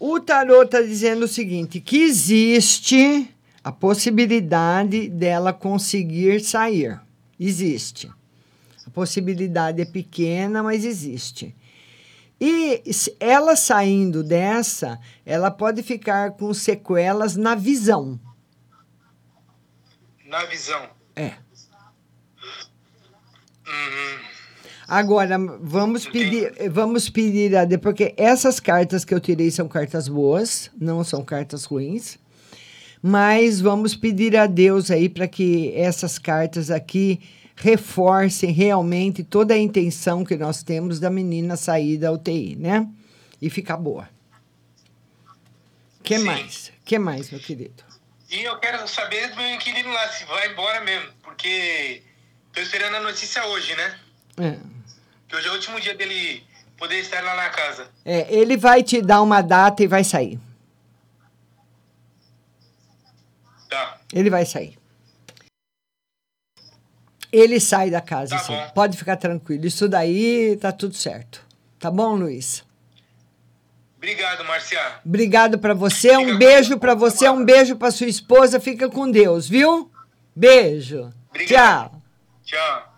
o 0.00 0.18
tarô 0.18 0.62
está 0.62 0.80
dizendo 0.80 1.26
o 1.26 1.28
seguinte: 1.28 1.78
que 1.78 2.04
existe 2.04 3.28
a 3.62 3.70
possibilidade 3.70 5.10
dela 5.10 5.52
conseguir 5.52 6.40
sair. 6.40 6.98
Existe. 7.38 8.10
A 8.86 8.88
possibilidade 8.88 9.82
é 9.82 9.84
pequena, 9.84 10.62
mas 10.62 10.86
existe. 10.86 11.54
E 12.40 12.82
ela 13.20 13.54
saindo 13.54 14.24
dessa, 14.24 14.98
ela 15.26 15.50
pode 15.50 15.82
ficar 15.82 16.30
com 16.30 16.54
sequelas 16.54 17.36
na 17.36 17.54
visão. 17.54 18.18
Na 20.24 20.46
visão. 20.46 20.88
É. 21.14 21.34
Uhum. 23.66 24.25
Agora, 24.88 25.36
vamos 25.60 26.06
pedir, 26.06 26.52
vamos 26.70 27.10
pedir 27.10 27.56
a 27.56 27.66
porque 27.78 28.14
essas 28.16 28.60
cartas 28.60 29.04
que 29.04 29.12
eu 29.12 29.20
tirei 29.20 29.50
são 29.50 29.66
cartas 29.66 30.08
boas, 30.08 30.70
não 30.78 31.02
são 31.02 31.24
cartas 31.24 31.64
ruins. 31.64 32.18
Mas 33.02 33.60
vamos 33.60 33.94
pedir 33.94 34.36
a 34.36 34.46
Deus 34.46 34.90
aí 34.90 35.08
para 35.08 35.28
que 35.28 35.72
essas 35.76 36.18
cartas 36.18 36.70
aqui 36.70 37.20
reforcem 37.56 38.50
realmente 38.50 39.22
toda 39.22 39.54
a 39.54 39.58
intenção 39.58 40.24
que 40.24 40.36
nós 40.36 40.62
temos 40.62 41.00
da 41.00 41.10
menina 41.10 41.56
sair 41.56 41.98
da 41.98 42.12
UTI, 42.12 42.56
né? 42.56 42.88
E 43.40 43.50
ficar 43.50 43.76
boa. 43.76 44.08
que 46.02 46.18
mais? 46.18 46.72
que 46.84 46.98
mais, 46.98 47.30
meu 47.30 47.40
querido? 47.40 47.84
E 48.30 48.42
eu 48.42 48.56
quero 48.58 48.86
saber 48.88 49.30
do 49.30 49.36
meu 49.36 49.54
inquilino 49.54 49.90
lá, 49.90 50.08
se 50.08 50.24
vai 50.24 50.50
embora 50.50 50.80
mesmo, 50.80 51.10
porque 51.22 52.02
Tô 52.56 52.62
esperando 52.62 52.94
a 52.94 53.00
notícia 53.00 53.44
hoje, 53.48 53.74
né? 53.74 53.98
É. 54.38 54.75
Que 55.28 55.36
hoje 55.36 55.48
é 55.48 55.50
o 55.50 55.54
último 55.54 55.80
dia 55.80 55.94
dele 55.94 56.44
poder 56.76 56.98
estar 57.00 57.22
lá 57.22 57.34
na 57.34 57.48
casa. 57.50 57.88
É, 58.04 58.32
ele 58.32 58.56
vai 58.56 58.82
te 58.82 59.00
dar 59.00 59.22
uma 59.22 59.42
data 59.42 59.82
e 59.82 59.86
vai 59.86 60.04
sair. 60.04 60.38
Tá. 63.68 63.98
Ele 64.12 64.30
vai 64.30 64.44
sair. 64.44 64.78
Ele 67.32 67.58
sai 67.60 67.90
da 67.90 68.00
casa, 68.00 68.36
tá 68.36 68.42
sim. 68.42 68.54
Pode 68.74 68.96
ficar 68.96 69.16
tranquilo. 69.16 69.66
Isso 69.66 69.88
daí 69.88 70.56
tá 70.60 70.72
tudo 70.72 70.94
certo. 70.94 71.44
Tá 71.78 71.90
bom, 71.90 72.14
Luiz? 72.14 72.64
Obrigado, 73.96 74.44
Marcia. 74.44 75.00
Obrigado 75.04 75.58
para 75.58 75.74
você. 75.74 76.16
Um 76.16 76.38
beijo 76.38 76.78
para 76.78 76.94
você, 76.94 77.28
um 77.28 77.44
beijo 77.44 77.76
para 77.76 77.90
sua 77.90 78.06
esposa. 78.06 78.60
Fica 78.60 78.88
com 78.88 79.10
Deus, 79.10 79.48
viu? 79.48 79.90
Beijo. 80.34 81.12
Obrigado. 81.30 81.90
Tchau. 81.90 82.02
Tchau. 82.44 82.95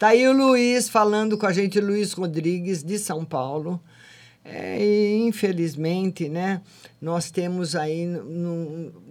Tá 0.00 0.08
aí 0.08 0.26
o 0.26 0.32
Luiz 0.32 0.88
falando 0.88 1.36
com 1.36 1.44
a 1.44 1.52
gente, 1.52 1.78
Luiz 1.78 2.14
Rodrigues, 2.14 2.82
de 2.82 2.98
São 2.98 3.22
Paulo. 3.22 3.78
É, 4.42 4.82
e, 4.82 5.26
infelizmente, 5.26 6.26
né, 6.26 6.62
nós 6.98 7.30
temos 7.30 7.76
aí 7.76 8.06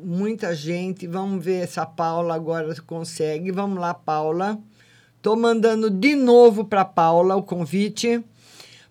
muita 0.03 0.55
gente. 0.55 1.05
Vamos 1.05 1.45
ver 1.45 1.67
se 1.67 1.79
a 1.79 1.85
Paula 1.85 2.33
agora 2.33 2.73
consegue. 2.87 3.51
Vamos 3.51 3.77
lá, 3.77 3.93
Paula. 3.93 4.57
Tô 5.21 5.35
mandando 5.35 5.91
de 5.91 6.15
novo 6.15 6.65
para 6.65 6.83
Paula 6.83 7.35
o 7.35 7.43
convite. 7.43 8.25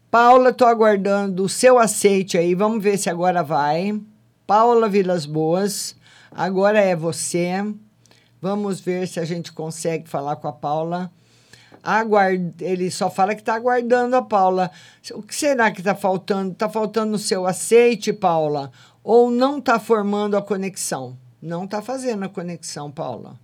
Paula, 0.08 0.52
tô 0.52 0.66
aguardando 0.66 1.42
o 1.42 1.48
seu 1.48 1.80
aceite 1.80 2.38
aí. 2.38 2.54
Vamos 2.54 2.80
ver 2.80 2.96
se 2.96 3.10
agora 3.10 3.42
vai. 3.42 4.00
Paula 4.46 4.88
Vilas 4.88 5.26
Boas, 5.26 5.96
agora 6.30 6.78
é 6.78 6.94
você. 6.94 7.54
Vamos 8.40 8.78
ver 8.78 9.08
se 9.08 9.18
a 9.18 9.24
gente 9.24 9.52
consegue 9.52 10.08
falar 10.08 10.36
com 10.36 10.46
a 10.46 10.52
Paula. 10.52 11.10
Aguard... 11.82 12.60
Ele 12.60 12.90
só 12.90 13.10
fala 13.10 13.34
que 13.34 13.40
está 13.40 13.54
aguardando 13.54 14.16
a 14.16 14.22
Paula. 14.22 14.70
O 15.12 15.22
que 15.22 15.34
será 15.34 15.70
que 15.70 15.80
está 15.80 15.94
faltando? 15.94 16.52
Está 16.52 16.68
faltando 16.68 17.14
o 17.14 17.18
seu 17.18 17.46
aceite, 17.46 18.12
Paula? 18.12 18.70
Ou 19.02 19.30
não 19.30 19.58
está 19.58 19.78
formando 19.78 20.36
a 20.36 20.42
conexão? 20.42 21.16
Não 21.40 21.64
está 21.64 21.80
fazendo 21.80 22.24
a 22.24 22.28
conexão, 22.28 22.90
Paula. 22.90 23.36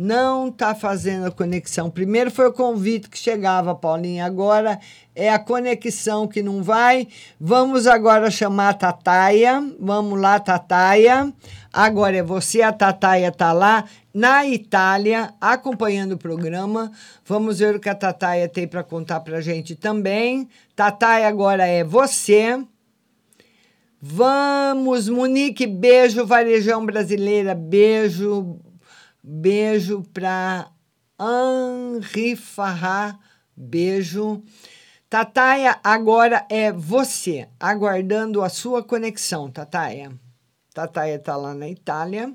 Não 0.00 0.48
tá 0.48 0.76
fazendo 0.76 1.26
a 1.26 1.30
conexão. 1.30 1.90
Primeiro 1.90 2.30
foi 2.30 2.46
o 2.46 2.52
convite 2.52 3.10
que 3.10 3.18
chegava, 3.18 3.74
Paulinha. 3.74 4.24
Agora 4.24 4.78
é 5.12 5.28
a 5.28 5.40
conexão 5.40 6.28
que 6.28 6.40
não 6.40 6.62
vai. 6.62 7.08
Vamos 7.40 7.84
agora 7.88 8.30
chamar 8.30 8.68
a 8.68 8.74
Tataia. 8.74 9.60
Vamos 9.80 10.20
lá, 10.20 10.38
Tataia. 10.38 11.32
Agora 11.72 12.16
é 12.16 12.22
você, 12.22 12.62
a 12.62 12.72
Tataia 12.72 13.32
tá 13.32 13.52
lá 13.52 13.84
na 14.18 14.44
Itália, 14.44 15.32
acompanhando 15.40 16.12
o 16.12 16.18
programa. 16.18 16.90
Vamos 17.24 17.60
ver 17.60 17.76
o 17.76 17.80
que 17.80 17.88
a 17.88 17.94
Tataia 17.94 18.48
tem 18.48 18.66
para 18.66 18.82
contar 18.82 19.20
pra 19.20 19.40
gente 19.40 19.76
também. 19.76 20.48
Tataia, 20.74 21.28
agora 21.28 21.64
é 21.64 21.84
você. 21.84 22.60
Vamos, 24.02 25.08
Monique, 25.08 25.68
beijo, 25.68 26.26
Varejão 26.26 26.84
Brasileira, 26.84 27.54
beijo, 27.54 28.58
beijo 29.22 30.02
para 30.12 30.68
Henri 31.20 32.34
Farrá, 32.34 33.16
beijo. 33.56 34.42
Tataia, 35.08 35.78
agora 35.84 36.44
é 36.50 36.72
você, 36.72 37.48
aguardando 37.58 38.42
a 38.42 38.48
sua 38.48 38.82
conexão, 38.82 39.48
Tataia. 39.48 40.10
Tataia 40.74 41.20
tá 41.20 41.36
lá 41.36 41.54
na 41.54 41.68
Itália. 41.68 42.34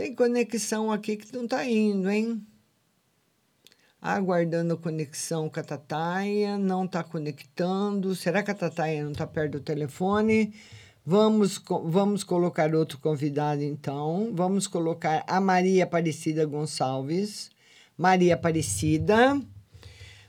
Tem 0.00 0.14
conexão 0.14 0.90
aqui 0.90 1.14
que 1.14 1.30
não 1.36 1.46
tá 1.46 1.62
indo, 1.62 2.10
hein? 2.10 2.42
aguardando 4.00 4.78
conexão 4.78 5.46
com 5.50 5.60
a 5.60 5.62
Tataia, 5.62 6.56
não 6.56 6.86
está 6.86 7.04
conectando. 7.04 8.16
Será 8.16 8.42
que 8.42 8.50
a 8.50 8.54
Tataia 8.54 9.04
não 9.04 9.12
está 9.12 9.26
perto 9.26 9.58
do 9.58 9.60
telefone? 9.60 10.54
Vamos, 11.04 11.62
vamos 11.84 12.24
colocar 12.24 12.74
outro 12.74 12.98
convidado, 12.98 13.62
então. 13.62 14.30
Vamos 14.32 14.66
colocar 14.66 15.22
a 15.26 15.38
Maria 15.38 15.84
Aparecida 15.84 16.46
Gonçalves. 16.46 17.50
Maria 17.94 18.36
Aparecida. 18.36 19.38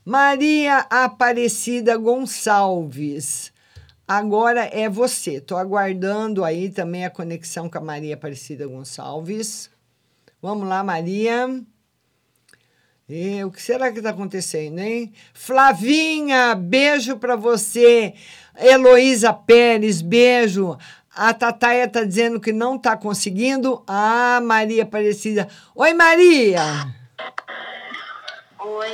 Maria 0.03 0.79
Aparecida 0.89 1.95
Gonçalves. 1.95 3.53
Agora 4.07 4.65
é 4.65 4.89
você. 4.89 5.35
Estou 5.35 5.57
aguardando 5.57 6.43
aí 6.43 6.69
também 6.69 7.05
a 7.05 7.09
conexão 7.09 7.69
com 7.69 7.77
a 7.77 7.81
Maria 7.81 8.15
Aparecida 8.15 8.67
Gonçalves. 8.67 9.69
Vamos 10.41 10.67
lá, 10.67 10.83
Maria. 10.83 11.63
E, 13.07 13.43
o 13.43 13.51
que 13.51 13.61
será 13.61 13.91
que 13.91 13.97
está 13.97 14.11
acontecendo, 14.11 14.79
hein? 14.79 15.11
Flavinha, 15.33 16.55
beijo 16.55 17.17
para 17.17 17.35
você. 17.35 18.13
Heloísa 18.57 19.33
Pérez, 19.33 20.01
beijo. 20.01 20.77
A 21.13 21.33
Tataia 21.33 21.83
está 21.83 22.05
dizendo 22.05 22.39
que 22.39 22.53
não 22.53 22.77
está 22.77 22.95
conseguindo. 22.95 23.83
Ah, 23.85 24.39
Maria 24.41 24.83
Aparecida. 24.83 25.47
Oi, 25.75 25.93
Maria. 25.93 26.61
Oi. 28.59 28.89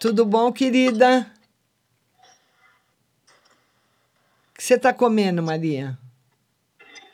Tudo 0.00 0.24
bom, 0.24 0.50
querida? 0.50 1.30
O 4.49 4.49
que 4.60 4.66
você 4.66 4.74
está 4.74 4.92
comendo, 4.92 5.42
Maria? 5.42 5.98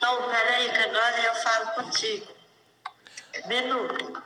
Não, 0.01 0.29
peraí, 0.29 0.69
que 0.69 0.79
agora 0.79 1.23
eu 1.23 1.35
falo 1.35 1.71
contigo. 1.75 2.27
Minuto. 3.47 4.21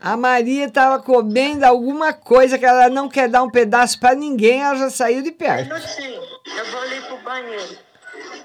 A 0.00 0.16
Maria 0.16 0.64
estava 0.64 1.00
comendo 1.00 1.64
alguma 1.64 2.12
coisa 2.12 2.58
que 2.58 2.66
ela 2.66 2.88
não 2.88 3.08
quer 3.08 3.28
dar 3.28 3.44
um 3.44 3.50
pedaço 3.50 4.00
para 4.00 4.16
ninguém, 4.16 4.60
ela 4.60 4.74
já 4.74 4.90
saiu 4.90 5.22
de 5.22 5.30
perto. 5.30 5.72
Minutinho, 5.72 6.20
eu 6.46 6.64
vou 6.72 6.80
ali 6.80 7.00
pro 7.02 7.16
banheiro. 7.18 7.78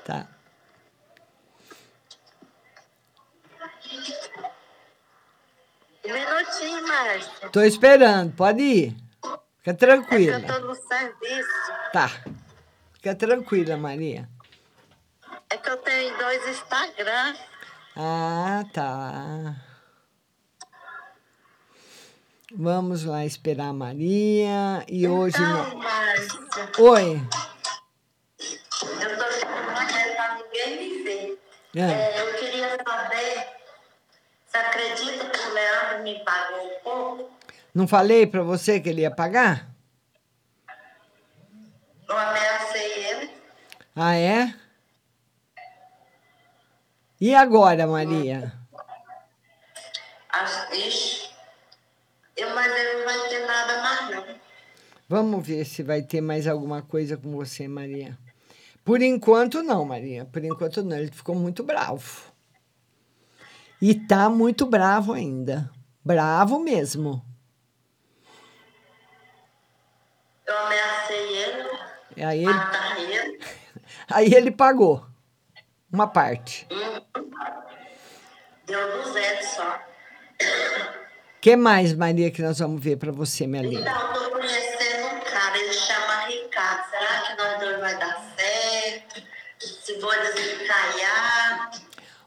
Tá. 0.05 0.27
Um 6.05 6.13
minutinho, 6.13 6.87
Márcia. 6.87 7.49
Tô 7.51 7.61
esperando, 7.61 8.31
pode 8.35 8.61
ir. 8.61 8.97
Fica 9.57 9.73
tranquila. 9.73 10.35
É 10.35 10.39
eu 10.39 10.45
tô 10.45 10.59
no 10.67 10.75
serviço. 10.75 11.71
Tá. 11.91 12.11
Fica 13.05 13.13
tranquila, 13.13 13.77
Maria. 13.77 14.27
É 15.51 15.57
que 15.57 15.69
eu 15.69 15.77
tenho 15.77 16.17
dois 16.17 16.47
Instagram. 16.47 17.35
Ah, 17.95 18.63
tá. 18.73 19.55
Vamos 22.51 23.05
lá 23.05 23.23
esperar 23.23 23.67
a 23.67 23.73
Maria. 23.73 24.83
E 24.89 25.03
então, 25.03 25.19
hoje. 25.19 25.37
Márcia, 25.37 26.71
Oi. 26.79 27.21
eu 28.81 29.17
tô 29.19 29.25
ficando 29.33 29.69
uma 29.69 29.85
pra 30.15 30.39
ninguém 30.41 30.79
me 30.79 31.03
ver. 31.03 31.39
É. 31.75 31.81
É, 31.81 32.21
eu 32.21 32.39
queria 32.39 32.69
saber. 32.69 33.47
Você 34.47 34.57
acredita 34.57 35.29
que 35.29 35.47
o 35.47 35.53
Leandro 35.53 36.03
me 36.03 36.23
pagou 36.23 36.65
um 36.65 36.79
pouco? 36.83 37.31
Não 37.71 37.87
falei 37.87 38.25
para 38.25 38.41
você 38.41 38.79
que 38.79 38.89
ele 38.89 39.01
ia 39.01 39.11
pagar? 39.11 39.74
Eu 42.07 42.17
ameacei 42.17 43.05
ele. 43.05 43.31
Ah, 43.95 44.15
é? 44.15 44.53
E 47.19 47.33
agora, 47.33 47.87
Maria? 47.87 48.53
Acho, 50.29 50.73
ixi, 50.75 51.29
eu, 52.35 52.53
mas 52.53 52.71
ele 52.75 52.99
não 52.99 53.05
vai 53.05 53.29
ter 53.29 53.47
nada 53.47 53.81
mais, 53.81 54.09
não. 54.09 54.35
Vamos 55.07 55.47
ver 55.47 55.65
se 55.65 55.81
vai 55.81 56.01
ter 56.01 56.19
mais 56.19 56.47
alguma 56.47 56.81
coisa 56.81 57.15
com 57.15 57.31
você, 57.31 57.67
Maria. 57.67 58.17
Por 58.83 59.01
enquanto, 59.01 59.63
não, 59.63 59.85
Maria. 59.85 60.25
Por 60.25 60.43
enquanto, 60.43 60.83
não. 60.83 60.97
Ele 60.97 61.11
ficou 61.11 61.33
muito 61.33 61.63
bravo. 61.63 62.31
E 63.81 63.95
tá 63.95 64.29
muito 64.29 64.65
bravo 64.65 65.13
ainda. 65.13 65.71
Bravo 66.03 66.59
mesmo. 66.59 67.23
Eu 70.45 70.57
ameacei 70.57 71.37
ele, 71.37 71.69
Aí 72.17 72.39
ele, 72.39 72.53
matar 72.53 72.99
ele. 72.99 73.39
aí 74.11 74.33
ele 74.33 74.51
pagou 74.51 75.05
uma 75.91 76.07
parte. 76.07 76.67
Hum. 76.71 77.01
Deu 78.65 79.03
200 79.03 79.47
só. 79.47 79.79
que 81.39 81.55
mais, 81.55 81.93
Maria, 81.93 82.31
que 82.31 82.41
nós 82.41 82.57
vamos 82.57 82.83
ver 82.83 82.97
para 82.97 83.11
você, 83.11 83.45
minha 83.45 83.61
linda? 83.61 83.81
Então, 83.81 84.13
eu 84.15 84.23
tô 84.23 84.31
conhecendo 84.31 85.05
um 85.05 85.19
cara, 85.19 85.57
ele 85.57 85.73
chama 85.73 86.25
Ricardo. 86.25 86.89
Será 86.89 87.21
que 87.21 87.37
nós 87.41 87.59
dois 87.59 87.79
vai 87.79 87.99
dar 87.99 88.33
certo? 88.35 89.23
Se 89.59 89.99
vou 89.99 90.11
desencalhar? 90.11 91.71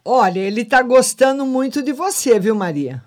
Olha, 0.04 0.38
ele 0.38 0.64
tá 0.64 0.80
gostando 0.80 1.44
muito 1.44 1.82
de 1.82 1.92
você, 1.92 2.38
viu, 2.38 2.54
Maria? 2.54 3.02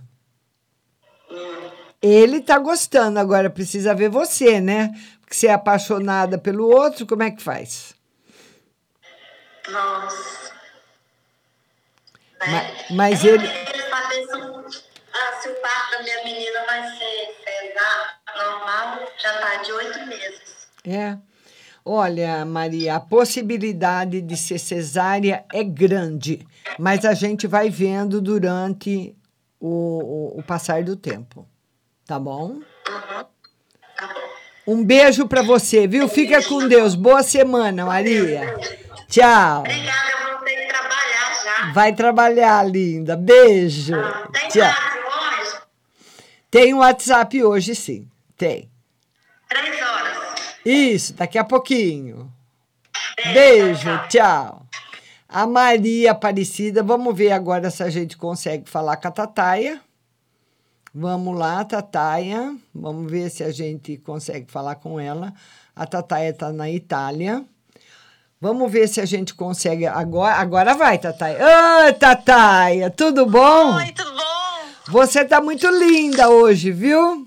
Ele 2.01 2.41
tá 2.41 2.59
gostando, 2.59 3.17
agora 3.17 3.49
precisa 3.49 3.95
ver 3.95 4.09
você, 4.09 4.59
né? 4.59 4.91
Porque 5.31 5.39
você 5.39 5.47
é 5.47 5.53
apaixonada 5.53 6.37
pelo 6.37 6.67
outro, 6.67 7.05
como 7.07 7.23
é 7.23 7.31
que 7.31 7.41
faz? 7.41 7.95
Nossa. 9.69 10.51
Ma- 12.45 12.95
mas 12.97 13.23
eu 13.23 13.35
ele. 13.35 13.47
queria 13.47 13.89
saber 13.89 14.25
se, 14.25 14.35
o- 14.35 14.65
ah, 15.13 15.41
se 15.41 15.47
o 15.47 15.55
parto 15.61 15.91
da 15.91 16.03
minha 16.03 16.23
menina 16.25 16.65
vai 16.65 16.81
ser 16.97 17.35
cesar 17.45 18.19
normal, 18.35 19.07
já 19.17 19.39
tá 19.39 19.55
de 19.63 19.71
oito 19.71 20.05
meses. 20.07 20.67
É. 20.85 21.17
Olha, 21.85 22.43
Maria, 22.43 22.95
a 22.95 22.99
possibilidade 22.99 24.21
de 24.21 24.35
ser 24.35 24.59
cesárea 24.59 25.45
é 25.53 25.63
grande, 25.63 26.45
mas 26.77 27.05
a 27.05 27.13
gente 27.13 27.47
vai 27.47 27.69
vendo 27.69 28.19
durante 28.21 29.15
o, 29.61 30.33
o, 30.35 30.39
o 30.39 30.43
passar 30.43 30.83
do 30.83 30.97
tempo. 30.97 31.47
Tá 32.05 32.19
bom? 32.19 32.59
Um 34.67 34.83
beijo 34.83 35.27
para 35.27 35.41
você, 35.41 35.87
viu? 35.87 36.07
Fica 36.07 36.43
com 36.43 36.67
Deus. 36.67 36.93
Boa 36.93 37.23
semana, 37.23 37.85
Maria. 37.85 38.55
Tchau. 39.07 39.59
Obrigada, 39.61 40.09
eu 40.11 40.29
vou 40.37 40.45
ter 40.45 40.55
que 40.55 40.67
trabalhar 40.67 41.43
já. 41.43 41.71
Vai 41.73 41.93
trabalhar, 41.93 42.63
linda. 42.69 43.17
Beijo. 43.17 43.95
Tem 44.31 44.49
Tchau. 44.49 44.69
hoje? 44.69 45.55
Tem 46.49 46.73
um 46.73 46.77
WhatsApp 46.77 47.43
hoje, 47.43 47.75
sim. 47.75 48.07
Tem. 48.37 48.69
Três 49.49 49.81
horas. 49.81 50.17
Isso, 50.63 51.13
daqui 51.13 51.37
a 51.37 51.43
pouquinho. 51.43 52.31
Beijo, 53.33 53.89
tchau. 54.09 54.65
A 55.27 55.47
Maria 55.47 56.11
Aparecida, 56.11 56.83
vamos 56.83 57.15
ver 57.15 57.31
agora 57.31 57.69
se 57.71 57.81
a 57.81 57.89
gente 57.89 58.17
consegue 58.17 58.69
falar 58.69 58.97
com 58.97 59.07
a 59.07 59.11
Tataia. 59.11 59.81
Vamos 60.93 61.37
lá, 61.37 61.63
Tataia. 61.63 62.55
Vamos 62.75 63.09
ver 63.09 63.29
se 63.29 63.43
a 63.43 63.51
gente 63.51 63.97
consegue 63.97 64.51
falar 64.51 64.75
com 64.75 64.99
ela. 64.99 65.33
A 65.73 65.85
Tataia 65.85 66.29
está 66.29 66.51
na 66.51 66.69
Itália. 66.69 67.45
Vamos 68.41 68.71
ver 68.71 68.87
se 68.87 68.99
a 68.99 69.05
gente 69.05 69.33
consegue. 69.33 69.85
Agora, 69.85 70.35
agora 70.35 70.73
vai, 70.73 70.97
Tataia. 70.97 71.37
Oi, 71.85 71.93
Tataia, 71.93 72.89
tudo 72.89 73.25
bom? 73.25 73.75
Oi, 73.75 73.91
tudo 73.93 74.11
bom? 74.11 74.91
Você 74.91 75.23
tá 75.23 75.39
muito 75.39 75.67
linda 75.69 76.29
hoje, 76.29 76.71
viu? 76.71 77.25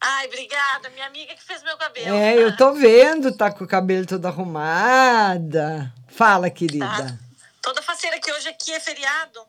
Ai, 0.00 0.26
obrigada. 0.26 0.90
Minha 0.90 1.06
amiga 1.06 1.34
que 1.34 1.42
fez 1.42 1.62
meu 1.62 1.76
cabelo. 1.76 2.14
É, 2.14 2.36
eu 2.36 2.56
tô 2.56 2.72
vendo, 2.74 3.36
tá 3.36 3.50
com 3.50 3.64
o 3.64 3.68
cabelo 3.68 4.06
todo 4.06 4.26
arrumada. 4.26 5.92
Fala, 6.06 6.50
querida. 6.50 7.18
Toda 7.60 7.82
faceira 7.82 8.20
que 8.20 8.30
hoje 8.30 8.48
aqui 8.48 8.72
é 8.72 8.80
feriado. 8.80 9.40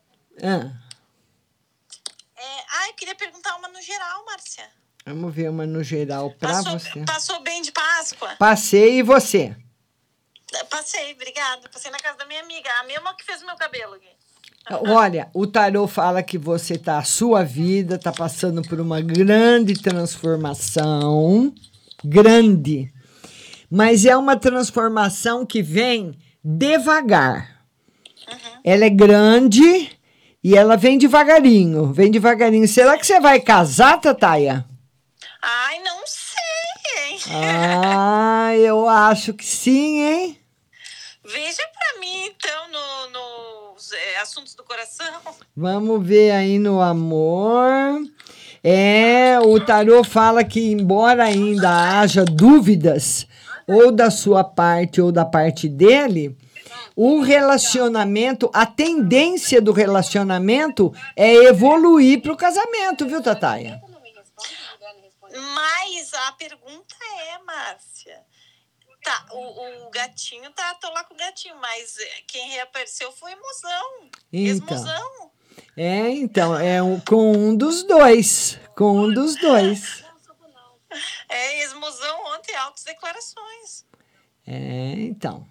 Ah, 0.42 0.72
eu 2.90 2.94
queria 2.96 3.16
perguntar 3.16 3.56
uma 3.58 3.68
no 3.68 3.82
geral, 3.82 4.26
Márcia. 4.26 4.64
Vamos 5.06 5.34
ver 5.34 5.50
uma 5.50 5.66
no 5.66 5.84
geral 5.84 6.32
pra 6.32 6.50
Passou, 6.50 6.80
você. 6.80 7.04
passou 7.06 7.42
bem 7.42 7.62
de 7.62 7.72
Páscoa? 7.72 8.36
Passei 8.38 9.00
e 9.00 9.04
você? 9.04 9.56
Passei, 10.70 11.14
obrigada. 11.14 11.68
Passei 11.70 11.92
na 11.92 11.98
casa 12.00 12.18
da 12.18 12.26
minha 12.26 12.42
amiga, 12.42 12.70
a 12.80 12.84
mesma 12.84 13.16
que 13.16 13.26
fez 13.26 13.42
o 13.42 13.46
meu 13.46 13.56
cabelo 13.56 13.96
aqui. 13.96 14.08
Olha, 14.70 15.30
o 15.34 15.46
tarô 15.46 15.88
fala 15.88 16.24
que 16.24 16.38
você 16.38 16.78
tá, 16.78 17.00
a 17.00 17.04
sua 17.04 17.44
vida 17.44 18.00
tá 18.00 18.14
passando 18.14 18.62
por 18.62 18.80
uma 18.80 19.02
grande 19.02 19.74
transformação, 19.74 21.54
grande. 22.04 22.94
Mas 23.70 24.06
é 24.06 24.16
uma 24.16 24.38
transformação 24.38 25.46
que 25.46 25.62
vem 25.62 26.18
devagar. 26.42 27.66
Ela 28.64 28.86
é 28.86 28.90
grande 28.90 29.92
e 30.44 30.58
ela 30.58 30.76
vem 30.76 30.98
devagarinho, 30.98 31.94
vem 31.94 32.12
devagarinho. 32.12 32.68
Será 32.68 32.98
que 32.98 33.06
você 33.06 33.20
vai 33.20 33.40
casar, 33.40 34.02
Tataia? 34.02 34.66
Ai, 35.42 35.80
não 35.80 36.02
sei, 36.06 37.12
hein? 37.12 37.20
Ah, 37.32 38.56
eu 38.58 38.90
acho 38.90 39.34
que 39.34 39.46
sim, 39.46 40.02
hein? 40.02 40.40
Veja 41.24 41.64
pra 41.74 42.00
mim, 42.02 42.26
então, 42.26 42.68
no, 42.70 43.74
nos 43.74 43.92
é, 43.94 44.20
assuntos 44.20 44.54
do 44.54 44.64
coração. 44.64 45.06
Vamos 45.56 46.06
ver 46.06 46.32
aí 46.32 46.60
no 46.60 46.82
amor. 46.82 48.02
É, 48.62 49.40
o 49.40 49.60
tarô 49.60 50.04
fala 50.04 50.44
que 50.44 50.72
embora 50.72 51.24
ainda 51.24 52.00
haja 52.00 52.26
dúvidas, 52.26 53.26
ou 53.68 53.92
da 53.92 54.12
sua 54.12 54.44
parte 54.44 55.02
ou 55.02 55.12
da 55.12 55.24
parte 55.24 55.68
dele, 55.70 56.38
o 56.96 57.22
relacionamento, 57.22 58.50
a 58.54 58.66
tendência 58.66 59.62
do 59.62 59.72
relacionamento 59.72 60.94
é 61.16 61.34
evoluir 61.34 62.22
para 62.22 62.34
o 62.34 62.38
casamento, 62.38 63.06
viu, 63.08 63.22
Tataia? 63.22 63.82
Mas 65.56 66.14
a 66.14 66.32
pergunta 66.34 66.96
é, 67.30 67.38
Márcia. 67.40 68.22
Tá, 69.04 69.26
o, 69.32 69.88
o 69.88 69.90
gatinho 69.90 70.50
tá, 70.52 70.76
tô 70.76 70.90
lá 70.92 71.04
com 71.04 71.14
o 71.14 71.18
gatinho, 71.18 71.56
mas 71.58 71.98
é, 71.98 72.08
quem 72.26 72.50
reapareceu 72.52 73.12
foi 73.12 73.34
o 73.34 73.42
mozão. 73.42 74.10
Então. 74.32 75.32
É, 75.76 76.10
então, 76.10 76.58
é 76.58 76.82
um- 76.82 77.00
com 77.02 77.34
um 77.34 77.56
dos 77.56 77.84
dois. 77.84 78.58
Com 78.76 78.98
um 79.00 79.14
dos 79.14 79.36
dois. 79.36 80.04
É, 81.28 81.60
ex-mozão 81.62 82.26
ontem, 82.36 82.56
altas 82.56 82.84
declarações. 82.84 83.86
É, 84.48 84.94
então. 85.00 85.46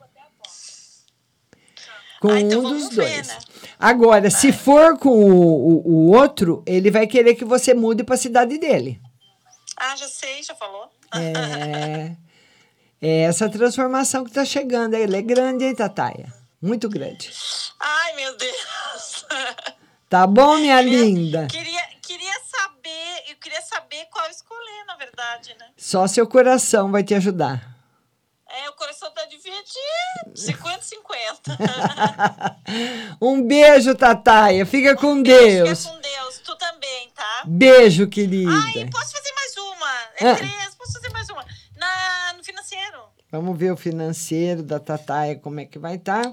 Com 2.22 2.30
Ah, 2.30 2.40
então 2.40 2.60
um 2.60 2.62
dos 2.62 2.88
ver, 2.90 2.94
dois. 2.94 3.26
né? 3.26 3.38
Agora, 3.80 4.30
se 4.30 4.52
for 4.52 4.96
com 4.96 5.08
o, 5.08 5.32
o, 5.32 5.90
o 5.90 6.12
outro, 6.16 6.62
ele 6.64 6.88
vai 6.88 7.04
querer 7.04 7.34
que 7.34 7.44
você 7.44 7.74
mude 7.74 8.04
para 8.04 8.14
a 8.14 8.18
cidade 8.18 8.58
dele. 8.58 9.00
Ah, 9.76 9.96
já 9.96 10.06
sei, 10.06 10.40
já 10.40 10.54
falou. 10.54 10.88
É, 11.16 12.12
é 13.00 13.22
essa 13.22 13.48
transformação 13.48 14.22
que 14.22 14.30
está 14.30 14.44
chegando. 14.44 14.94
Ela 14.94 15.16
é 15.16 15.22
grande, 15.22 15.64
hein, 15.64 15.74
Tataia? 15.74 16.32
Muito 16.62 16.88
grande. 16.88 17.28
Ai, 17.80 18.14
meu 18.14 18.36
Deus. 18.36 19.26
Tá 20.08 20.24
bom, 20.24 20.58
minha 20.58 20.80
linda? 20.80 21.48
Queria, 21.50 21.82
queria 22.00 22.34
saber, 22.44 23.30
eu 23.30 23.36
queria 23.40 23.62
saber 23.62 24.06
qual 24.12 24.30
escolher, 24.30 24.84
na 24.86 24.94
verdade, 24.94 25.56
né? 25.58 25.66
Só 25.76 26.06
seu 26.06 26.24
coração 26.24 26.92
vai 26.92 27.02
te 27.02 27.14
ajudar. 27.14 27.71
É, 28.54 28.68
o 28.68 28.74
coração 28.74 29.10
tá 29.12 29.24
dividido, 29.24 29.64
50-50. 30.36 31.56
Um 33.20 33.46
beijo, 33.46 33.94
Tataia. 33.94 34.64
Fica 34.66 34.94
com 34.96 35.22
Deus. 35.22 35.84
Fica 35.84 35.90
com 35.94 36.00
Deus, 36.00 36.38
tu 36.44 36.56
também, 36.56 37.08
tá? 37.14 37.42
Beijo, 37.46 38.06
querida. 38.08 38.50
Ai, 38.52 38.88
posso 38.90 39.12
fazer 39.12 39.32
mais 39.34 39.56
uma? 39.56 39.92
É 40.20 40.30
Ah. 40.30 40.36
três, 40.36 40.74
posso 40.74 40.92
fazer 40.92 41.10
mais 41.12 41.28
uma? 41.30 41.44
Na, 41.76 42.34
no 42.36 42.44
financeiro. 42.44 42.98
Vamos 43.30 43.58
ver 43.58 43.72
o 43.72 43.76
financeiro 43.76 44.62
da 44.62 44.78
Tataia, 44.78 45.36
como 45.38 45.60
é 45.60 45.64
que 45.64 45.78
vai 45.78 45.94
estar. 45.96 46.30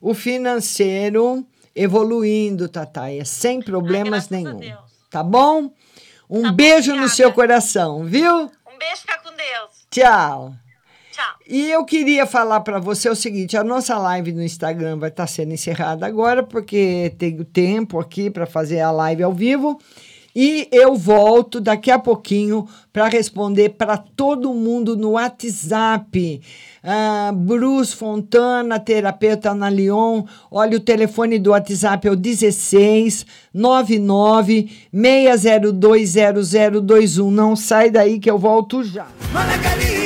O 0.00 0.14
financeiro 0.14 1.44
evoluindo, 1.74 2.68
Tataia, 2.68 3.24
sem 3.24 3.60
problemas 3.60 4.28
nenhum. 4.28 4.60
Tá 5.10 5.22
bom? 5.22 5.72
Um 6.30 6.52
beijo 6.52 6.94
no 6.94 7.08
seu 7.08 7.32
coração, 7.32 8.04
viu? 8.04 8.50
Um 8.66 8.78
beijo, 8.78 9.00
fica 9.02 9.18
com 9.18 9.32
Deus. 9.34 9.86
Tchau. 9.90 10.54
Tchau. 11.16 11.34
E 11.48 11.70
eu 11.70 11.82
queria 11.86 12.26
falar 12.26 12.60
para 12.60 12.78
você 12.78 13.08
o 13.08 13.14
seguinte: 13.14 13.56
a 13.56 13.64
nossa 13.64 13.96
live 13.96 14.32
no 14.32 14.42
Instagram 14.42 14.98
vai 14.98 15.08
estar 15.08 15.26
sendo 15.26 15.54
encerrada 15.54 16.04
agora, 16.04 16.42
porque 16.42 17.14
tenho 17.16 17.42
tempo 17.42 17.98
aqui 17.98 18.28
para 18.28 18.44
fazer 18.44 18.80
a 18.80 18.90
live 18.90 19.22
ao 19.22 19.32
vivo. 19.32 19.78
E 20.38 20.68
eu 20.70 20.94
volto 20.94 21.58
daqui 21.58 21.90
a 21.90 21.98
pouquinho 21.98 22.68
para 22.92 23.08
responder 23.08 23.70
para 23.70 23.96
todo 23.96 24.52
mundo 24.52 24.94
no 24.94 25.12
WhatsApp. 25.12 26.42
Ah, 26.84 27.32
Bruce 27.34 27.96
Fontana, 27.96 28.78
terapeuta 28.78 29.54
na 29.54 29.70
Lyon. 29.70 30.24
Olha, 30.50 30.76
o 30.76 30.80
telefone 30.80 31.38
do 31.38 31.52
WhatsApp 31.52 32.06
é 32.06 32.10
o 32.10 32.16
16 32.16 33.24
99 33.54 34.70
602 34.92 36.14
0021. 36.50 37.30
Não 37.30 37.56
sai 37.56 37.90
daí 37.90 38.18
que 38.18 38.30
eu 38.30 38.38
volto 38.38 38.84
já. 38.84 39.06
It 39.34 40.05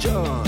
John. 0.00 0.39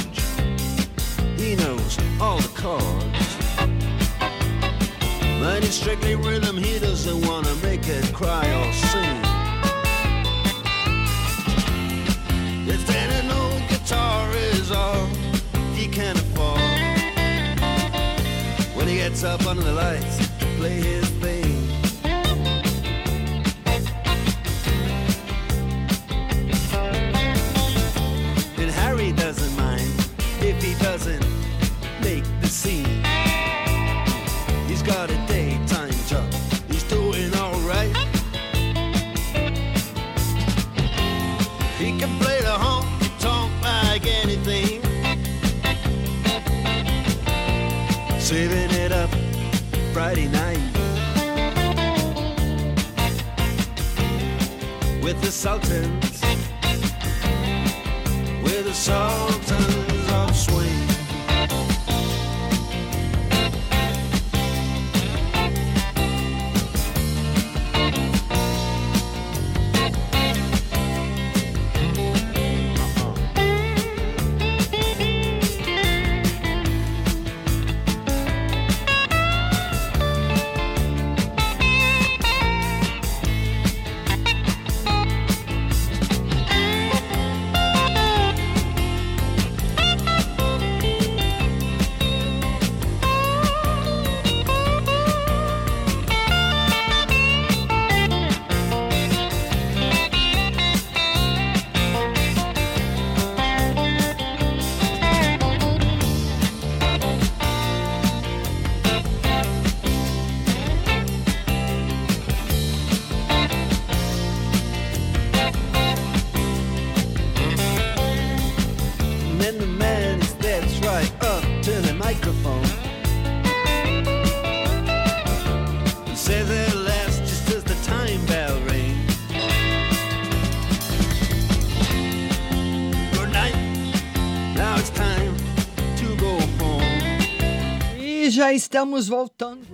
Estamos 138.73 139.07
voltando. 139.07 139.67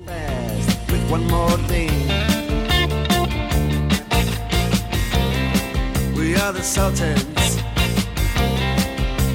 We 6.17 6.35
are 6.35 6.53
the 6.53 6.65
Sultans. 6.65 7.63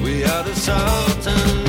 We 0.02 0.22
are 0.22 0.42
the 0.44 0.54
Sultans. 0.54 1.63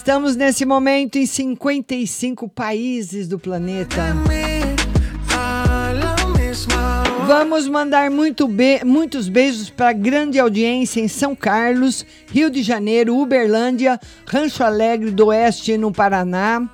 Estamos 0.00 0.34
nesse 0.34 0.64
momento 0.64 1.16
em 1.16 1.26
55 1.26 2.48
países 2.48 3.28
do 3.28 3.38
planeta. 3.38 4.02
Vamos 7.26 7.68
mandar 7.68 8.10
muito 8.10 8.48
be- 8.48 8.80
muitos 8.82 9.28
beijos 9.28 9.68
para 9.68 9.92
grande 9.92 10.38
audiência 10.38 11.00
em 11.02 11.06
São 11.06 11.34
Carlos, 11.36 12.04
Rio 12.32 12.50
de 12.50 12.62
Janeiro, 12.62 13.14
Uberlândia, 13.16 14.00
Rancho 14.26 14.64
Alegre 14.64 15.10
do 15.10 15.26
Oeste 15.26 15.76
no 15.76 15.92
Paraná, 15.92 16.66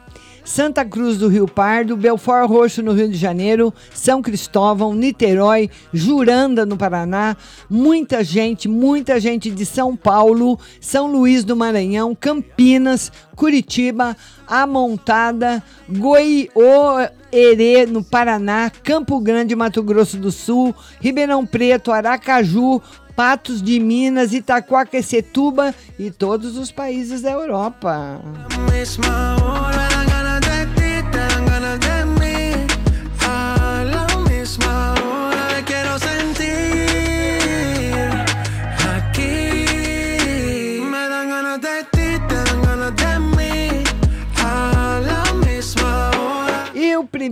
Santa 0.46 0.84
Cruz 0.84 1.18
do 1.18 1.26
Rio 1.26 1.48
Pardo, 1.48 1.96
Belfort 1.96 2.48
Roxo 2.48 2.80
no 2.80 2.92
Rio 2.92 3.08
de 3.08 3.16
Janeiro, 3.16 3.74
São 3.92 4.22
Cristóvão, 4.22 4.94
Niterói, 4.94 5.68
Juranda 5.92 6.64
no 6.64 6.76
Paraná, 6.76 7.36
muita 7.68 8.22
gente, 8.22 8.68
muita 8.68 9.18
gente 9.18 9.50
de 9.50 9.66
São 9.66 9.96
Paulo, 9.96 10.56
São 10.80 11.10
Luís 11.10 11.42
do 11.42 11.56
Maranhão, 11.56 12.14
Campinas, 12.14 13.10
Curitiba, 13.34 14.16
Amontada, 14.46 15.60
Goiôerê 15.88 17.84
no 17.86 18.04
Paraná, 18.04 18.70
Campo 18.84 19.18
Grande, 19.18 19.56
Mato 19.56 19.82
Grosso 19.82 20.16
do 20.16 20.30
Sul, 20.30 20.72
Ribeirão 21.00 21.44
Preto, 21.44 21.90
Aracaju, 21.90 22.80
Patos 23.16 23.60
de 23.60 23.80
Minas, 23.80 24.32
Itaquaquecetuba 24.32 25.74
e 25.98 26.08
todos 26.10 26.56
os 26.56 26.70
países 26.70 27.22
da 27.22 27.32
Europa. 27.32 28.20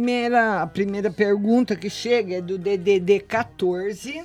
Primeira, 0.04 0.60
a 0.60 0.66
primeira 0.66 1.10
pergunta 1.10 1.74
que 1.74 1.88
chega 1.88 2.34
é 2.34 2.40
do 2.42 2.58
DDD 2.58 3.20
14. 3.20 4.22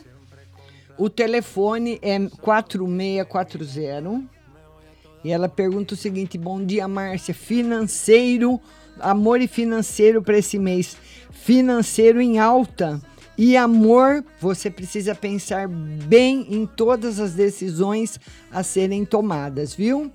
O 0.97 1.09
telefone 1.09 1.97
é 2.01 2.19
4640. 2.41 4.25
E 5.23 5.31
ela 5.31 5.47
pergunta 5.47 5.93
o 5.93 5.97
seguinte: 5.97 6.37
Bom 6.37 6.61
dia, 6.61 6.85
Márcia. 6.85 7.33
Financeiro, 7.33 8.59
amor 8.99 9.39
e 9.39 9.47
financeiro 9.47 10.21
para 10.21 10.37
esse 10.37 10.59
mês. 10.59 10.97
Financeiro 11.31 12.19
em 12.19 12.39
alta. 12.39 13.01
E 13.37 13.55
amor, 13.55 14.25
você 14.37 14.69
precisa 14.69 15.15
pensar 15.15 15.69
bem 15.69 16.45
em 16.49 16.65
todas 16.65 17.21
as 17.21 17.33
decisões 17.33 18.19
a 18.51 18.63
serem 18.63 19.05
tomadas, 19.05 19.73
viu? 19.73 20.11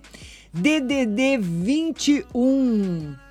DDD 0.52 1.38
21. 1.38 3.23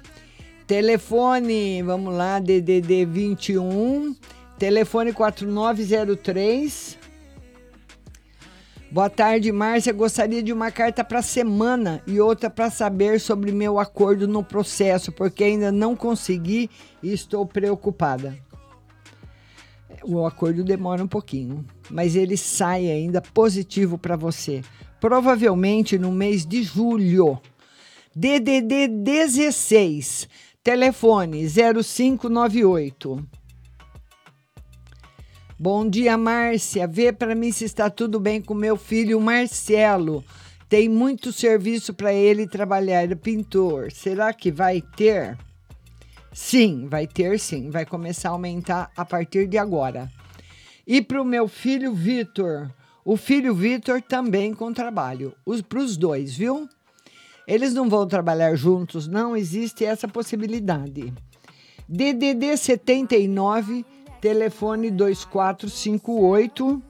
Telefone, 0.73 1.83
vamos 1.83 2.15
lá, 2.15 2.39
DDD 2.39 3.05
21, 3.05 4.15
telefone 4.57 5.13
4903. 5.13 6.97
Boa 8.89 9.07
tarde, 9.07 9.51
Márcia. 9.51 9.93
Gostaria 9.93 10.41
de 10.41 10.51
uma 10.51 10.71
carta 10.71 11.03
para 11.03 11.21
semana 11.21 12.01
e 12.07 12.19
outra 12.19 12.49
para 12.49 12.71
saber 12.71 13.19
sobre 13.19 13.51
meu 13.51 13.77
acordo 13.77 14.27
no 14.27 14.43
processo, 14.43 15.11
porque 15.11 15.43
ainda 15.43 15.71
não 15.71 15.95
consegui 15.95 16.71
e 17.03 17.13
estou 17.13 17.45
preocupada. 17.45 18.35
O 20.03 20.25
acordo 20.25 20.63
demora 20.63 21.03
um 21.03 21.07
pouquinho, 21.07 21.63
mas 21.87 22.15
ele 22.15 22.35
sai 22.35 22.89
ainda 22.89 23.21
positivo 23.21 23.95
para 23.95 24.15
você. 24.15 24.63
Provavelmente 24.99 25.99
no 25.99 26.11
mês 26.11 26.43
de 26.43 26.63
julho. 26.63 27.39
DDD 28.15 28.87
16, 28.89 30.29
telefone 30.63 31.45
0598. 31.45 33.27
Bom 35.59 35.89
dia, 35.89 36.17
Márcia. 36.17 36.87
Vê 36.87 37.11
para 37.11 37.35
mim 37.35 37.51
se 37.51 37.65
está 37.65 37.89
tudo 37.89 38.17
bem 38.19 38.41
com 38.41 38.53
meu 38.53 38.77
filho 38.77 39.19
Marcelo. 39.19 40.23
Tem 40.69 40.87
muito 40.87 41.33
serviço 41.33 41.93
para 41.93 42.13
ele 42.13 42.47
trabalhar, 42.47 43.03
ele 43.03 43.13
é 43.13 43.15
pintor. 43.15 43.91
Será 43.91 44.33
que 44.33 44.51
vai 44.51 44.81
ter? 44.81 45.37
Sim, 46.31 46.87
vai 46.87 47.05
ter 47.05 47.37
sim. 47.39 47.69
Vai 47.69 47.85
começar 47.85 48.29
a 48.29 48.31
aumentar 48.31 48.89
a 48.95 49.03
partir 49.03 49.47
de 49.47 49.57
agora. 49.57 50.09
E 50.87 51.01
para 51.01 51.21
o 51.21 51.25
meu 51.25 51.47
filho 51.47 51.93
Vitor. 51.93 52.71
O 53.05 53.17
filho 53.17 53.53
Vitor 53.53 54.01
também 54.01 54.53
com 54.53 54.71
trabalho. 54.71 55.35
Para 55.67 55.79
os 55.79 55.97
dois, 55.97 56.35
viu? 56.35 56.69
Eles 57.47 57.73
não 57.73 57.89
vão 57.89 58.07
trabalhar 58.07 58.55
juntos, 58.55 59.07
não 59.07 59.35
existe 59.35 59.83
essa 59.83 60.07
possibilidade. 60.07 61.13
DDD 61.87 62.55
79, 62.55 63.85
telefone 64.21 64.89
2458. 64.89 66.81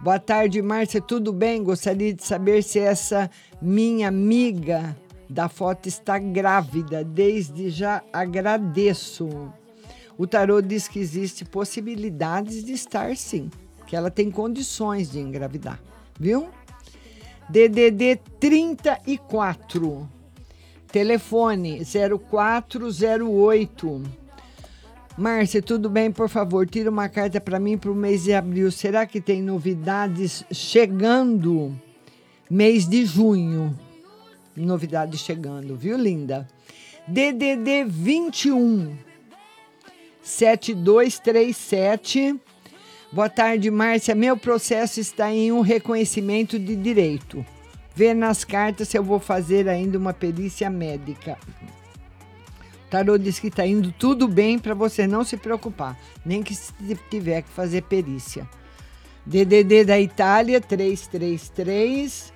Boa 0.00 0.18
tarde, 0.18 0.60
Márcia, 0.62 1.00
tudo 1.00 1.32
bem? 1.32 1.62
Gostaria 1.62 2.12
de 2.12 2.24
saber 2.24 2.62
se 2.62 2.78
essa 2.78 3.30
minha 3.60 4.08
amiga 4.08 4.96
da 5.28 5.48
foto 5.48 5.88
está 5.88 6.18
grávida. 6.18 7.04
Desde 7.04 7.70
já 7.70 8.02
agradeço. 8.12 9.28
O 10.16 10.26
tarô 10.26 10.60
diz 10.60 10.88
que 10.88 10.98
existe 10.98 11.44
possibilidades 11.44 12.64
de 12.64 12.72
estar 12.72 13.16
sim, 13.16 13.50
que 13.86 13.94
ela 13.94 14.10
tem 14.10 14.30
condições 14.30 15.10
de 15.10 15.20
engravidar, 15.20 15.80
viu? 16.18 16.48
DDD 17.52 18.18
34. 18.40 20.08
Telefone 20.90 21.82
0408. 21.84 24.02
Márcia, 25.18 25.60
tudo 25.60 25.90
bem? 25.90 26.10
Por 26.10 26.30
favor, 26.30 26.66
tira 26.66 26.88
uma 26.88 27.10
carta 27.10 27.38
para 27.42 27.60
mim 27.60 27.76
para 27.76 27.90
o 27.90 27.94
mês 27.94 28.24
de 28.24 28.32
abril. 28.32 28.72
Será 28.72 29.04
que 29.04 29.20
tem 29.20 29.42
novidades 29.42 30.42
chegando? 30.50 31.78
Mês 32.48 32.88
de 32.88 33.04
junho. 33.04 33.78
Novidades 34.56 35.20
chegando, 35.20 35.76
viu, 35.76 35.98
linda? 35.98 36.48
DDD 37.06 37.84
21 37.86 38.96
7237. 40.22 42.40
Boa 43.12 43.28
tarde, 43.28 43.70
Márcia. 43.70 44.14
Meu 44.14 44.38
processo 44.38 44.98
está 44.98 45.30
em 45.30 45.52
um 45.52 45.60
reconhecimento 45.60 46.58
de 46.58 46.74
direito. 46.74 47.44
Vê 47.94 48.14
nas 48.14 48.42
cartas 48.42 48.88
se 48.88 48.96
eu 48.96 49.04
vou 49.04 49.20
fazer 49.20 49.68
ainda 49.68 49.98
uma 49.98 50.14
perícia 50.14 50.70
médica. 50.70 51.36
O 52.86 52.90
tarô 52.90 53.18
diz 53.18 53.38
que 53.38 53.48
está 53.48 53.66
indo 53.66 53.92
tudo 53.92 54.26
bem 54.26 54.58
para 54.58 54.72
você 54.72 55.06
não 55.06 55.24
se 55.24 55.36
preocupar, 55.36 55.98
nem 56.24 56.42
que 56.42 56.54
se 56.54 56.72
tiver 57.10 57.42
que 57.42 57.50
fazer 57.50 57.82
perícia. 57.82 58.48
DDD 59.26 59.84
da 59.84 60.00
Itália 60.00 60.58
333. 60.58 62.32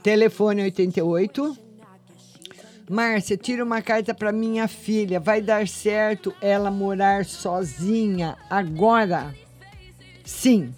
Telefone 0.00 0.62
88. 0.62 1.63
Márcia, 2.88 3.36
tira 3.36 3.64
uma 3.64 3.80
carta 3.80 4.12
para 4.12 4.30
minha 4.30 4.68
filha. 4.68 5.18
Vai 5.18 5.40
dar 5.40 5.66
certo 5.66 6.34
ela 6.40 6.70
morar 6.70 7.24
sozinha 7.24 8.36
agora? 8.50 9.34
Sim. 10.24 10.74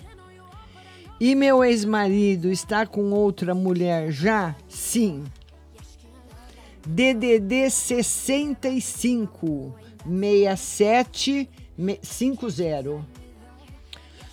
E 1.21 1.35
meu 1.35 1.65
ex-marido 1.65 2.51
está 2.51 2.87
com 2.87 3.11
outra 3.11 3.55
mulher 3.55 4.13
já? 4.13 4.55
Sim. 4.69 5.25
DDD 6.87 7.71
65 7.71 9.75
67 10.05 11.51
50. 12.03 13.05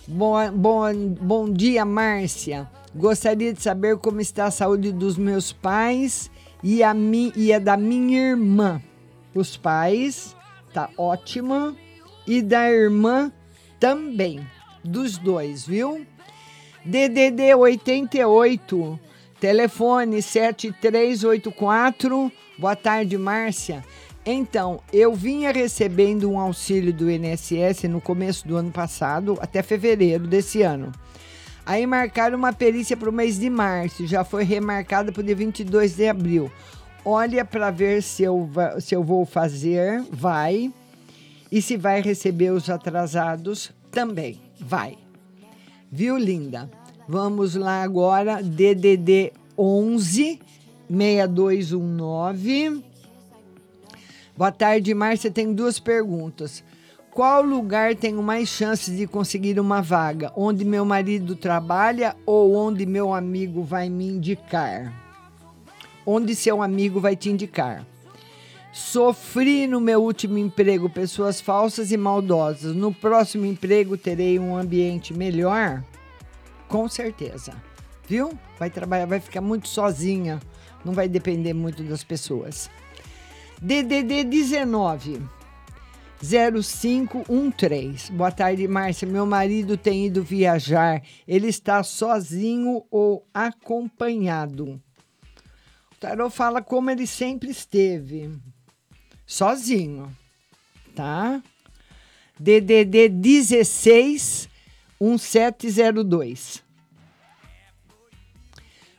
Bom, 0.06 0.52
bom, 0.52 1.08
bom 1.20 1.50
dia, 1.50 1.84
Márcia. 1.84 2.70
Gostaria 2.94 3.52
de 3.52 3.60
saber 3.60 3.98
como 3.98 4.20
está 4.20 4.46
a 4.46 4.52
saúde 4.52 4.92
dos 4.92 5.18
meus 5.18 5.52
pais 5.52 6.30
e 6.62 6.80
a, 6.82 6.94
mi, 6.94 7.32
e 7.34 7.52
a 7.52 7.58
da 7.58 7.76
minha 7.76 8.30
irmã. 8.30 8.80
Os 9.34 9.56
pais, 9.56 10.36
tá 10.72 10.88
ótima. 10.96 11.74
E 12.26 12.40
da 12.40 12.70
irmã 12.70 13.30
também. 13.80 14.46
Dos 14.84 15.18
dois, 15.18 15.66
viu? 15.66 16.06
DDD 16.84 17.54
88, 17.54 19.00
telefone 19.40 20.22
7384. 20.22 22.30
Boa 22.58 22.76
tarde, 22.76 23.18
Márcia. 23.18 23.84
Então, 24.24 24.80
eu 24.92 25.12
vinha 25.14 25.52
recebendo 25.52 26.30
um 26.30 26.38
auxílio 26.38 26.92
do 26.92 27.10
INSS 27.10 27.88
no 27.88 28.00
começo 28.00 28.46
do 28.46 28.56
ano 28.56 28.70
passado, 28.70 29.36
até 29.40 29.60
fevereiro 29.62 30.26
desse 30.26 30.62
ano. 30.62 30.92
Aí 31.66 31.86
marcaram 31.86 32.36
uma 32.36 32.52
perícia 32.52 32.96
para 32.96 33.08
o 33.08 33.12
mês 33.12 33.38
de 33.38 33.48
março, 33.48 34.06
já 34.06 34.22
foi 34.22 34.44
remarcada 34.44 35.10
para 35.10 35.20
o 35.20 35.24
dia 35.24 35.34
22 35.34 35.96
de 35.96 36.08
abril. 36.08 36.52
Olha 37.04 37.44
para 37.44 37.70
ver 37.70 38.02
se 38.02 38.22
eu, 38.22 38.50
se 38.80 38.94
eu 38.94 39.02
vou 39.02 39.24
fazer, 39.24 40.02
vai. 40.10 40.72
E 41.50 41.62
se 41.62 41.76
vai 41.76 42.00
receber 42.02 42.50
os 42.50 42.68
atrasados, 42.68 43.70
também 43.90 44.40
vai. 44.58 44.98
Viu, 45.90 46.18
linda? 46.18 46.70
Vamos 47.08 47.54
lá 47.54 47.82
agora, 47.82 48.42
DDD 48.42 49.32
11 49.56 50.40
6219. 50.88 52.84
Boa 54.36 54.50
tarde, 54.50 54.92
Márcia. 54.94 55.30
Tem 55.30 55.52
duas 55.54 55.78
perguntas. 55.78 56.64
Qual 57.14 57.44
lugar 57.44 57.94
tenho 57.94 58.20
mais 58.20 58.48
chances 58.48 58.96
de 58.96 59.06
conseguir 59.06 59.60
uma 59.60 59.80
vaga? 59.80 60.32
Onde 60.34 60.64
meu 60.64 60.84
marido 60.84 61.36
trabalha 61.36 62.16
ou 62.26 62.56
onde 62.56 62.84
meu 62.84 63.14
amigo 63.14 63.62
vai 63.62 63.88
me 63.88 64.08
indicar? 64.08 64.92
Onde 66.04 66.34
seu 66.34 66.60
amigo 66.60 66.98
vai 66.98 67.14
te 67.14 67.30
indicar? 67.30 67.86
Sofri 68.72 69.68
no 69.68 69.80
meu 69.80 70.02
último 70.02 70.38
emprego 70.38 70.90
pessoas 70.90 71.40
falsas 71.40 71.92
e 71.92 71.96
maldosas. 71.96 72.74
No 72.74 72.92
próximo 72.92 73.46
emprego 73.46 73.96
terei 73.96 74.36
um 74.36 74.56
ambiente 74.56 75.14
melhor? 75.14 75.84
Com 76.66 76.88
certeza. 76.88 77.54
Viu? 78.08 78.36
Vai 78.58 78.70
trabalhar, 78.70 79.06
vai 79.06 79.20
ficar 79.20 79.40
muito 79.40 79.68
sozinha. 79.68 80.40
Não 80.84 80.92
vai 80.92 81.08
depender 81.08 81.54
muito 81.54 81.80
das 81.84 82.02
pessoas. 82.02 82.68
DDD 83.62 84.24
19 84.24 85.22
0513. 86.24 88.10
Boa 88.12 88.32
tarde, 88.32 88.66
Márcia. 88.66 89.06
Meu 89.06 89.26
marido 89.26 89.76
tem 89.76 90.06
ido 90.06 90.22
viajar. 90.22 91.02
Ele 91.28 91.48
está 91.48 91.82
sozinho 91.82 92.82
ou 92.90 93.26
acompanhado? 93.34 94.80
O 95.92 95.96
tarô 96.00 96.30
fala 96.30 96.62
como 96.62 96.90
ele 96.90 97.06
sempre 97.06 97.50
esteve. 97.50 98.30
Sozinho. 99.26 100.10
Tá? 100.94 101.42
DDD 102.40 103.08
16 103.10 104.48
1702. 104.98 106.64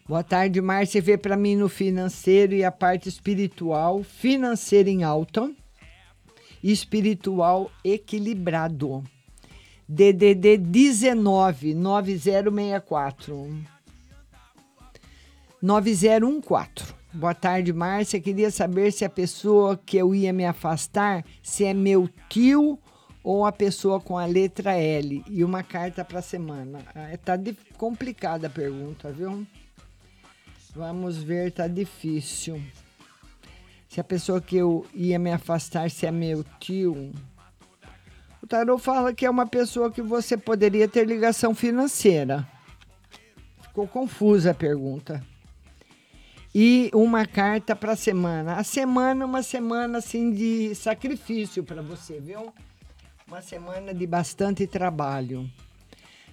Boa 0.07 0.23
tarde, 0.23 0.61
Márcia. 0.61 1.01
Vê 1.01 1.17
para 1.17 1.35
mim 1.35 1.55
no 1.55 1.67
financeiro 1.67 2.53
e 2.53 2.63
a 2.63 2.71
parte 2.71 3.09
espiritual. 3.09 4.03
Financeiro 4.03 4.89
em 4.89 5.03
alta. 5.03 5.51
Espiritual 6.67 7.69
equilibrado. 7.83 9.03
DDD 9.87 10.57
19 10.57 11.75
9064. 11.75 13.47
9014. 15.61 16.95
Boa 17.13 17.35
tarde, 17.35 17.71
Márcia. 17.71 18.19
Queria 18.19 18.49
saber 18.49 18.91
se 18.91 19.05
a 19.05 19.09
pessoa 19.11 19.77
que 19.77 19.95
eu 19.95 20.15
ia 20.15 20.33
me 20.33 20.43
afastar, 20.43 21.23
se 21.43 21.63
é 21.65 21.71
meu 21.71 22.09
tio 22.27 22.79
ou 23.23 23.45
a 23.45 23.51
pessoa 23.51 24.01
com 24.01 24.17
a 24.17 24.25
letra 24.25 24.73
L. 24.73 25.23
E 25.29 25.43
uma 25.43 25.61
carta 25.61 26.03
para 26.03 26.19
semana. 26.19 26.79
Ah, 26.95 27.15
Tá 27.23 27.35
complicada 27.77 28.47
a 28.47 28.49
pergunta, 28.49 29.11
viu? 29.11 29.45
Vamos 30.75 31.21
ver, 31.21 31.51
tá 31.51 31.67
difícil. 31.67 32.59
Se 33.95 34.01
a 34.01 34.03
pessoa 34.03 34.41
que 34.41 34.57
eu 34.57 34.85
ia 34.93 35.17
me 35.17 35.31
afastar, 35.31 35.89
se 35.89 36.05
é 36.05 36.11
meu 36.11 36.43
tio. 36.59 37.13
O 38.43 38.45
tarô 38.45 38.77
fala 38.77 39.13
que 39.13 39.25
é 39.25 39.29
uma 39.29 39.47
pessoa 39.47 39.89
que 39.89 40.01
você 40.01 40.35
poderia 40.35 40.85
ter 40.85 41.07
ligação 41.07 41.55
financeira. 41.55 42.45
Ficou 43.61 43.87
confusa 43.87 44.51
a 44.51 44.53
pergunta. 44.53 45.25
E 46.53 46.91
uma 46.93 47.25
carta 47.25 47.73
para 47.73 47.93
a 47.93 47.95
semana. 47.95 48.55
A 48.55 48.65
semana, 48.65 49.25
uma 49.25 49.41
semana 49.41 49.99
assim 49.99 50.29
de 50.29 50.75
sacrifício 50.75 51.63
para 51.63 51.81
você, 51.81 52.19
viu? 52.19 52.53
Uma 53.25 53.41
semana 53.41 53.93
de 53.93 54.05
bastante 54.05 54.67
trabalho. 54.67 55.49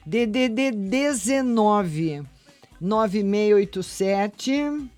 DDD 0.04 0.72
19 0.72 2.24
9687. 2.80 4.90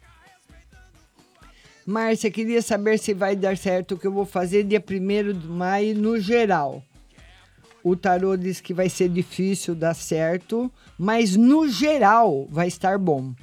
Márcia, 1.86 2.31
queria 2.31 2.62
saber 2.62 2.98
se 2.98 3.12
vai 3.12 3.36
dar 3.36 3.59
certo 3.59 3.93
o 3.94 3.98
que 3.98 4.06
eu 4.06 4.12
vou 4.12 4.24
fazer 4.24 4.65
dia 4.65 4.82
1 4.82 5.39
de 5.39 5.47
maio 5.47 5.94
no 5.94 6.19
geral. 6.19 6.82
O 7.82 7.94
tarô 7.94 8.35
diz 8.36 8.59
que 8.62 8.73
vai 8.73 8.89
ser 8.89 9.11
difícil 9.11 9.74
dar 9.74 9.93
certo, 9.93 10.73
mas 10.98 11.36
no 11.36 11.69
geral 11.69 12.48
vai 12.51 12.69
estar 12.69 12.98
bom. 12.98 13.35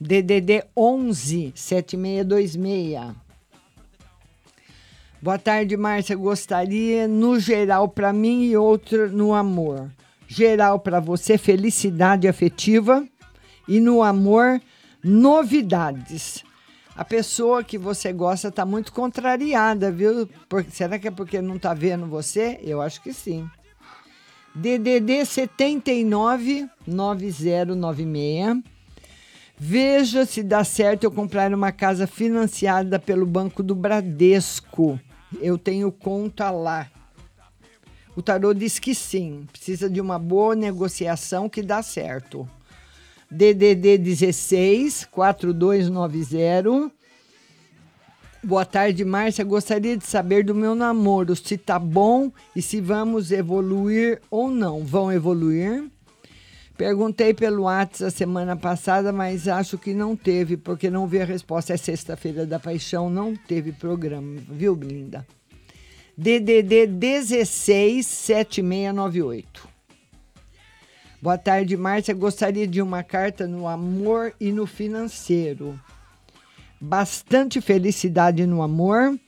DDD 0.00 0.64
11 0.74 1.52
7626. 1.54 3.14
Boa 5.20 5.38
tarde, 5.38 5.76
Márcia. 5.76 6.16
Gostaria, 6.16 7.06
no 7.06 7.38
geral, 7.38 7.86
para 7.86 8.10
mim 8.10 8.44
e 8.44 8.56
outro 8.56 9.12
no 9.12 9.34
amor. 9.34 9.90
Geral 10.26 10.80
para 10.80 10.98
você, 10.98 11.36
felicidade 11.36 12.26
afetiva. 12.26 13.06
E 13.68 13.78
no 13.78 14.02
amor, 14.02 14.58
novidades. 15.04 16.42
A 16.96 17.04
pessoa 17.04 17.64
que 17.64 17.78
você 17.78 18.12
gosta 18.12 18.48
está 18.48 18.66
muito 18.66 18.92
contrariada, 18.92 19.90
viu? 19.90 20.28
Por- 20.48 20.64
será 20.70 20.98
que 20.98 21.08
é 21.08 21.10
porque 21.10 21.40
não 21.40 21.56
está 21.56 21.72
vendo 21.72 22.06
você? 22.06 22.58
Eu 22.62 22.82
acho 22.82 23.00
que 23.00 23.12
sim. 23.12 23.48
DDD 24.54 25.24
79 25.24 26.68
9096. 26.86 28.62
Veja 29.62 30.24
se 30.24 30.42
dá 30.42 30.64
certo 30.64 31.04
eu 31.04 31.10
comprar 31.10 31.52
uma 31.52 31.70
casa 31.70 32.06
financiada 32.06 32.98
pelo 32.98 33.26
Banco 33.26 33.62
do 33.62 33.74
Bradesco. 33.74 34.98
Eu 35.40 35.56
tenho 35.58 35.92
conta 35.92 36.50
lá. 36.50 36.88
O 38.16 38.22
tarô 38.22 38.52
diz 38.52 38.78
que 38.78 38.94
sim. 38.94 39.46
Precisa 39.52 39.88
de 39.88 40.00
uma 40.00 40.18
boa 40.18 40.54
negociação 40.56 41.48
que 41.48 41.62
dá 41.62 41.82
certo. 41.82 42.48
DDD 43.30 43.96
16 43.98 45.04
4290. 45.04 46.90
Boa 48.42 48.64
tarde, 48.64 49.04
Márcia. 49.04 49.44
Gostaria 49.44 49.96
de 49.96 50.04
saber 50.04 50.42
do 50.44 50.54
meu 50.54 50.74
namoro, 50.74 51.36
se 51.36 51.56
tá 51.56 51.78
bom 51.78 52.32
e 52.56 52.62
se 52.62 52.80
vamos 52.80 53.30
evoluir 53.30 54.20
ou 54.30 54.50
não. 54.50 54.84
Vão 54.84 55.12
evoluir? 55.12 55.84
Perguntei 56.76 57.34
pelo 57.34 57.64
WhatsApp 57.64 58.04
a 58.04 58.10
semana 58.10 58.56
passada, 58.56 59.12
mas 59.12 59.46
acho 59.46 59.76
que 59.76 59.92
não 59.92 60.16
teve, 60.16 60.56
porque 60.56 60.88
não 60.88 61.06
vi 61.06 61.20
a 61.20 61.24
resposta. 61.24 61.74
É 61.74 61.76
sexta-feira 61.76 62.46
da 62.46 62.58
paixão, 62.58 63.10
não 63.10 63.36
teve 63.36 63.70
programa, 63.70 64.40
viu, 64.48 64.74
linda? 64.74 65.26
DDD 66.16 66.86
16 66.86 68.06
7698. 68.06 69.69
Boa 71.22 71.36
tarde, 71.36 71.76
Márcia. 71.76 72.14
Gostaria 72.14 72.66
de 72.66 72.80
uma 72.80 73.02
carta 73.02 73.46
no 73.46 73.68
amor 73.68 74.32
e 74.40 74.50
no 74.50 74.66
financeiro. 74.66 75.78
Bastante 76.80 77.60
felicidade 77.60 78.46
no 78.46 78.62
amor. 78.62 79.20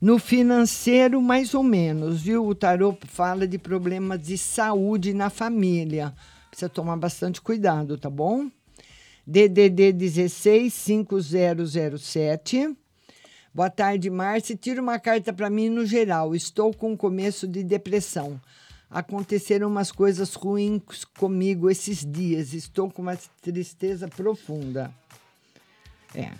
No 0.00 0.18
financeiro, 0.18 1.22
mais 1.22 1.54
ou 1.54 1.62
menos, 1.62 2.22
viu? 2.22 2.44
O 2.44 2.52
tarô 2.52 2.98
fala 3.06 3.46
de 3.46 3.58
problemas 3.58 4.20
de 4.20 4.36
saúde 4.36 5.14
na 5.14 5.30
família. 5.30 6.12
Precisa 6.50 6.68
tomar 6.68 6.96
bastante 6.96 7.40
cuidado, 7.40 7.96
tá 7.96 8.10
bom? 8.10 8.50
DDD 9.24 9.92
16 9.92 10.74
5007. 10.74 12.76
Boa 13.54 13.70
tarde, 13.70 14.10
Márcia. 14.10 14.56
Tira 14.56 14.82
uma 14.82 14.98
carta 14.98 15.32
para 15.32 15.48
mim 15.48 15.68
no 15.68 15.86
geral. 15.86 16.34
Estou 16.34 16.74
com 16.74 16.96
começo 16.96 17.46
de 17.46 17.62
depressão. 17.62 18.40
Aconteceram 18.90 19.68
umas 19.68 19.92
coisas 19.92 20.34
ruins 20.34 21.04
comigo 21.16 21.70
esses 21.70 22.04
dias. 22.04 22.52
Estou 22.52 22.90
com 22.90 23.02
uma 23.02 23.16
tristeza 23.40 24.08
profunda. 24.08 24.92
É. 26.14 26.32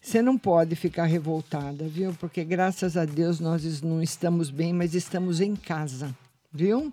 Você 0.00 0.20
não 0.20 0.36
pode 0.36 0.76
ficar 0.76 1.06
revoltada, 1.06 1.88
viu? 1.88 2.12
Porque 2.14 2.44
graças 2.44 2.96
a 2.96 3.04
Deus 3.04 3.40
nós 3.40 3.80
não 3.80 4.02
estamos 4.02 4.50
bem, 4.50 4.72
mas 4.72 4.94
estamos 4.94 5.40
em 5.40 5.56
casa, 5.56 6.14
viu? 6.52 6.92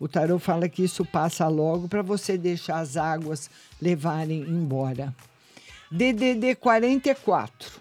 O 0.00 0.06
tarô 0.06 0.38
fala 0.38 0.68
que 0.68 0.82
isso 0.82 1.04
passa 1.04 1.48
logo 1.48 1.88
para 1.88 2.02
você 2.02 2.36
deixar 2.36 2.80
as 2.80 2.96
águas 2.96 3.48
levarem 3.80 4.42
embora. 4.42 5.14
DDD 5.90 6.56
44 6.56 7.80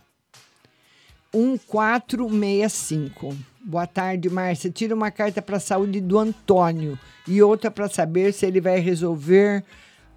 1465. 1.34 3.36
Boa 3.70 3.86
tarde, 3.86 4.30
Márcia. 4.30 4.72
Tira 4.72 4.96
uma 4.96 5.12
carta 5.12 5.42
para 5.42 5.58
a 5.58 5.60
saúde 5.60 6.00
do 6.00 6.18
Antônio 6.18 6.98
e 7.28 7.44
outra 7.44 7.70
para 7.70 7.90
saber 7.90 8.32
se 8.32 8.46
ele 8.46 8.62
vai 8.62 8.80
resolver 8.80 9.62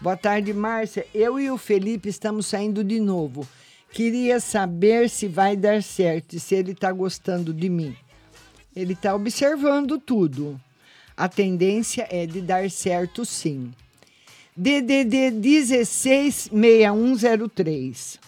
Boa 0.00 0.16
tarde, 0.16 0.54
Márcia. 0.54 1.04
Eu 1.12 1.40
e 1.40 1.50
o 1.50 1.58
Felipe 1.58 2.08
estamos 2.08 2.46
saindo 2.46 2.84
de 2.84 3.00
novo. 3.00 3.44
Queria 3.90 4.38
saber 4.38 5.10
se 5.10 5.26
vai 5.26 5.56
dar 5.56 5.82
certo, 5.82 6.36
e 6.36 6.40
se 6.40 6.54
ele 6.54 6.70
está 6.70 6.92
gostando 6.92 7.52
de 7.52 7.68
mim. 7.68 7.96
Ele 8.76 8.92
está 8.92 9.12
observando 9.12 9.98
tudo. 9.98 10.60
A 11.16 11.28
tendência 11.28 12.06
é 12.10 12.26
de 12.26 12.40
dar 12.40 12.70
certo, 12.70 13.24
sim. 13.24 13.72
DDD 14.56 15.32
166103. 15.32 18.20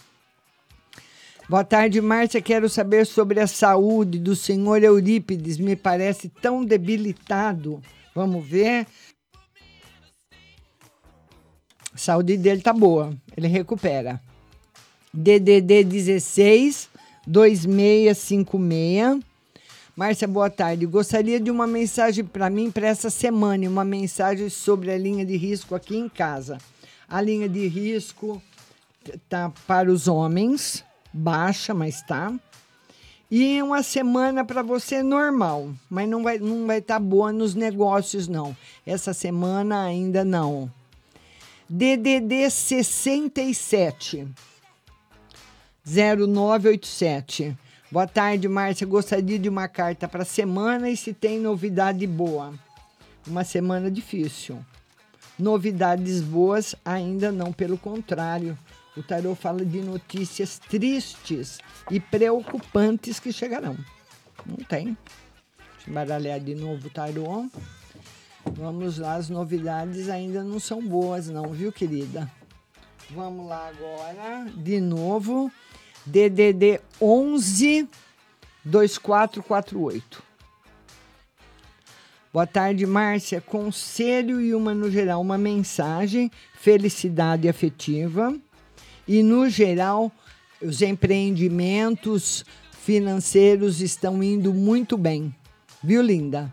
Boa 1.47 1.63
tarde, 1.63 2.01
Márcia. 2.01 2.41
Quero 2.41 2.67
saber 2.67 3.05
sobre 3.05 3.39
a 3.39 3.47
saúde 3.47 4.19
do 4.19 4.35
senhor 4.35 4.83
Eurípides. 4.83 5.57
Me 5.57 5.77
parece 5.77 6.27
tão 6.27 6.65
debilitado. 6.65 7.81
Vamos 8.13 8.45
ver. 8.45 8.85
Saúde 12.01 12.35
dele 12.35 12.61
tá 12.63 12.73
boa. 12.73 13.15
Ele 13.37 13.47
recupera. 13.47 14.19
DDD 15.13 15.83
16 15.83 16.89
2656. 17.27 19.19
Márcia, 19.95 20.27
boa 20.27 20.49
tarde. 20.49 20.87
Gostaria 20.87 21.39
de 21.39 21.51
uma 21.51 21.67
mensagem 21.67 22.25
para 22.25 22.49
mim 22.49 22.71
para 22.71 22.87
essa 22.87 23.11
semana, 23.11 23.69
uma 23.69 23.85
mensagem 23.85 24.49
sobre 24.49 24.89
a 24.89 24.97
linha 24.97 25.23
de 25.23 25.37
risco 25.37 25.75
aqui 25.75 25.95
em 25.95 26.09
casa. 26.09 26.57
A 27.07 27.21
linha 27.21 27.47
de 27.47 27.67
risco 27.67 28.41
tá 29.29 29.53
para 29.67 29.91
os 29.91 30.07
homens, 30.07 30.83
baixa, 31.13 31.71
mas 31.71 32.01
tá. 32.01 32.33
E 33.29 33.61
uma 33.61 33.83
semana 33.83 34.43
para 34.43 34.63
você 34.63 35.03
normal, 35.03 35.69
mas 35.87 36.09
não 36.09 36.23
vai 36.23 36.39
não 36.39 36.65
vai 36.65 36.79
estar 36.79 36.95
tá 36.95 36.99
boa 36.99 37.31
nos 37.31 37.53
negócios 37.53 38.27
não. 38.27 38.57
Essa 38.87 39.13
semana 39.13 39.83
ainda 39.83 40.25
não. 40.25 40.80
DDD 41.73 42.49
67 42.49 44.27
0987. 45.85 47.57
Boa 47.89 48.05
tarde, 48.05 48.49
Márcia. 48.49 48.85
Gostaria 48.85 49.39
de 49.39 49.47
uma 49.47 49.69
carta 49.69 50.05
para 50.05 50.23
a 50.23 50.25
semana 50.25 50.89
e 50.89 50.97
se 50.97 51.13
tem 51.13 51.39
novidade 51.39 52.05
boa. 52.05 52.53
Uma 53.25 53.45
semana 53.45 53.89
difícil. 53.89 54.59
Novidades 55.39 56.19
boas 56.19 56.75
ainda 56.83 57.31
não, 57.31 57.53
pelo 57.53 57.77
contrário. 57.77 58.59
O 58.97 59.01
tarô 59.01 59.33
fala 59.33 59.63
de 59.63 59.79
notícias 59.79 60.59
tristes 60.59 61.59
e 61.89 62.01
preocupantes 62.01 63.17
que 63.17 63.31
chegarão. 63.31 63.77
Não 64.45 64.57
tem. 64.57 64.97
Deixa 65.77 65.89
eu 65.89 65.93
baralhar 65.93 66.41
de 66.41 66.53
novo 66.53 66.87
o 66.87 66.91
tarô. 66.91 67.49
Vamos 68.45 68.97
lá, 68.97 69.15
as 69.15 69.29
novidades 69.29 70.09
ainda 70.09 70.43
não 70.43 70.59
são 70.59 70.81
boas, 70.81 71.27
não, 71.27 71.49
viu, 71.49 71.71
querida? 71.71 72.29
Vamos 73.11 73.47
lá 73.47 73.67
agora, 73.67 74.49
de 74.55 74.79
novo. 74.79 75.51
DDD 76.05 76.79
11 76.99 77.87
2448. 78.63 80.23
Boa 82.33 82.47
tarde, 82.47 82.85
Márcia. 82.85 83.41
Conselho 83.41 84.39
e 84.39 84.55
uma 84.55 84.73
no 84.73 84.89
geral, 84.89 85.19
uma 85.19 85.37
mensagem, 85.37 86.31
felicidade 86.55 87.49
afetiva. 87.49 88.33
E 89.07 89.21
no 89.21 89.49
geral, 89.49 90.11
os 90.61 90.81
empreendimentos 90.81 92.45
financeiros 92.71 93.81
estão 93.81 94.23
indo 94.23 94.53
muito 94.53 94.97
bem. 94.97 95.35
Viu, 95.83 96.01
linda? 96.01 96.51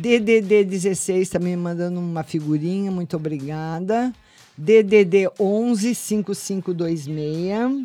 DDD 0.00 0.62
16 0.62 1.22
está 1.22 1.40
me 1.40 1.56
mandando 1.56 1.98
uma 1.98 2.22
figurinha, 2.22 2.88
muito 2.88 3.16
obrigada. 3.16 4.14
DDD 4.56 5.28
11 5.40 5.92
5526. 5.92 7.84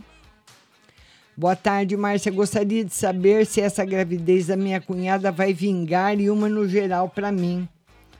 Boa 1.36 1.56
tarde, 1.56 1.98
Márcia. 1.98 2.32
Gostaria 2.32 2.86
de 2.86 2.94
saber 2.94 3.48
se 3.48 3.62
essa 3.62 3.84
gravidez 3.84 4.46
da 4.46 4.56
minha 4.56 4.80
cunhada 4.80 5.32
vai 5.32 5.56
vingar 5.56 6.20
e 6.20 6.30
uma 6.30 6.48
no 6.48 6.70
geral 6.70 7.10
para 7.10 7.32
mim. 7.32 7.68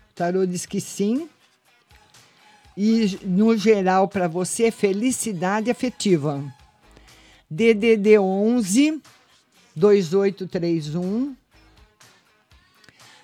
O 0.10 0.16
tarô 0.16 0.44
diz 0.44 0.66
que 0.66 0.82
sim. 0.82 1.30
E 2.76 3.20
no 3.24 3.56
geral 3.56 4.08
para 4.08 4.28
você, 4.28 4.72
felicidade 4.72 5.70
afetiva. 5.70 6.44
DDD 7.48 8.18
11 8.18 9.00
2831. 9.76 11.43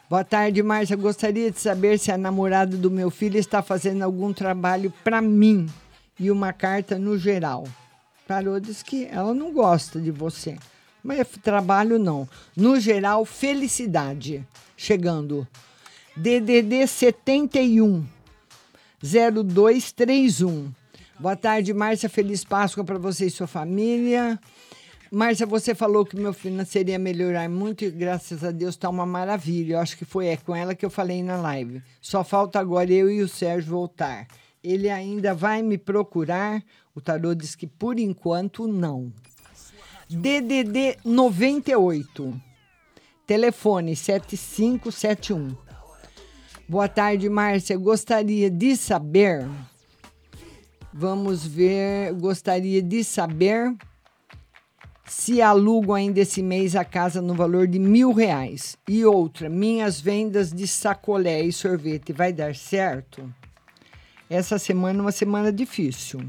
Boa 0.09 0.23
tarde, 0.23 0.63
Márcia. 0.63 0.95
Gostaria 0.97 1.51
de 1.51 1.59
saber 1.59 1.99
se 1.99 2.11
a 2.11 2.17
namorada 2.17 2.75
do 2.75 2.89
meu 2.89 3.11
filho 3.11 3.37
está 3.37 3.61
fazendo 3.61 4.01
algum 4.01 4.33
trabalho 4.33 4.91
para 5.03 5.21
mim 5.21 5.69
e 6.19 6.31
uma 6.31 6.51
carta 6.51 6.97
no 6.97 7.15
geral. 7.15 7.67
Parou, 8.27 8.59
diz 8.59 8.81
que 8.81 9.05
ela 9.05 9.35
não 9.35 9.53
gosta 9.53 10.01
de 10.01 10.09
você. 10.09 10.57
Mas 11.03 11.27
trabalho 11.43 11.99
não. 11.99 12.27
No 12.57 12.79
geral, 12.79 13.23
felicidade. 13.23 14.43
Chegando. 14.75 15.47
DDD 16.17 16.87
71 16.87 18.03
0231. 19.03 20.71
Boa 21.19 21.35
tarde, 21.35 21.71
Márcia. 21.71 22.09
Feliz 22.09 22.43
Páscoa 22.43 22.83
para 22.83 22.97
você 22.97 23.27
e 23.27 23.29
sua 23.29 23.45
família. 23.45 24.39
Márcia, 25.11 25.45
você 25.45 25.73
falou 25.73 26.05
que 26.05 26.15
meu 26.15 26.33
financeiro 26.33 26.91
ia 26.91 26.99
melhorar 26.99 27.49
muito 27.49 27.83
e 27.83 27.89
graças 27.89 28.43
a 28.43 28.51
Deus 28.51 28.75
está 28.75 28.89
uma 28.89 29.05
maravilha. 29.05 29.73
Eu 29.73 29.79
acho 29.79 29.97
que 29.97 30.05
foi 30.05 30.27
é, 30.27 30.37
com 30.37 30.55
ela 30.55 30.75
que 30.75 30.85
eu 30.85 30.89
falei 30.89 31.23
na 31.23 31.37
live. 31.37 31.81
Só 31.99 32.23
falta 32.23 32.59
agora 32.59 32.91
eu 32.91 33.09
e 33.09 33.21
o 33.21 33.27
Sérgio 33.27 33.71
voltar. 33.71 34.27
Ele 34.63 34.89
ainda 34.89 35.33
vai 35.33 35.61
me 35.61 35.77
procurar 35.77 36.61
o 36.99 37.01
tarô 37.01 37.33
diz 37.33 37.55
que 37.55 37.65
por 37.65 37.97
enquanto 37.97 38.67
não. 38.67 39.09
DDD 40.09 40.97
98. 41.05 42.41
Telefone 43.25 43.95
7571. 43.95 45.55
Boa 46.67 46.89
tarde, 46.89 47.29
Márcia. 47.29 47.77
Gostaria 47.77 48.49
de 48.51 48.75
saber. 48.75 49.47
Vamos 50.93 51.45
ver. 51.45 52.13
Gostaria 52.15 52.81
de 52.81 53.01
saber 53.03 53.73
se 55.09 55.41
alugo 55.41 55.93
ainda 55.93 56.19
esse 56.19 56.41
mês 56.43 56.75
a 56.75 56.85
casa 56.85 57.21
no 57.21 57.33
valor 57.33 57.67
de 57.67 57.79
mil 57.79 58.13
reais. 58.13 58.77
E 58.87 59.03
outra, 59.03 59.49
minhas 59.49 59.99
vendas 59.99 60.53
de 60.53 60.67
sacolé 60.67 61.41
e 61.41 61.51
sorvete 61.51 62.13
vai 62.13 62.31
dar 62.31 62.55
certo? 62.55 63.33
Essa 64.29 64.59
semana 64.59 64.99
é 64.99 65.01
uma 65.01 65.11
semana 65.11 65.51
difícil. 65.51 66.21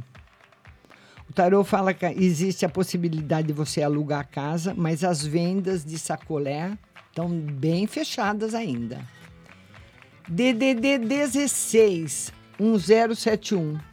O 1.29 1.33
tarô 1.33 1.63
fala 1.63 1.93
que 1.93 2.07
existe 2.07 2.65
a 2.65 2.69
possibilidade 2.69 3.49
de 3.49 3.53
você 3.53 3.83
alugar 3.83 4.21
a 4.21 4.25
casa, 4.25 4.75
mas 4.75 5.05
as 5.05 5.25
vendas 5.25 5.85
de 5.85 5.99
sacolé 5.99 6.77
estão 7.09 7.29
bem 7.29 7.87
fechadas 7.87 8.55
ainda. 8.55 9.07
DDD 10.27 10.99
16 10.99 12.33
1071. 12.59 13.90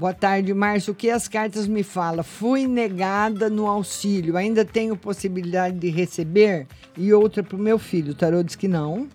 Boa 0.00 0.14
tarde, 0.14 0.54
Márcio. 0.54 0.94
O 0.94 0.96
que 0.96 1.10
as 1.10 1.28
cartas 1.28 1.68
me 1.68 1.82
falam? 1.82 2.24
Fui 2.24 2.66
negada 2.66 3.50
no 3.50 3.66
auxílio. 3.66 4.34
Ainda 4.34 4.64
tenho 4.64 4.96
possibilidade 4.96 5.78
de 5.78 5.90
receber? 5.90 6.66
E 6.96 7.12
outra 7.12 7.42
para 7.42 7.54
o 7.54 7.60
meu 7.60 7.78
filho. 7.78 8.12
O 8.12 8.14
tarô 8.14 8.42
diz 8.42 8.56
que 8.56 8.66
não. 8.66 9.06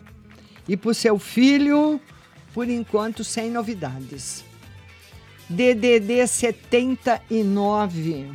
E 0.70 0.78
para 0.78 0.92
o 0.92 0.94
seu 0.94 1.18
filho, 1.18 2.00
por 2.54 2.70
enquanto, 2.70 3.24
sem 3.24 3.50
novidades. 3.50 4.46
DDD 5.50 6.28
79, 6.28 8.32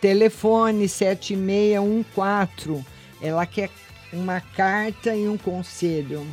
telefone 0.00 0.88
7614. 0.88 2.82
Ela 3.20 3.44
quer 3.44 3.68
uma 4.10 4.40
carta 4.40 5.14
e 5.14 5.28
um 5.28 5.36
conselho. 5.36 6.26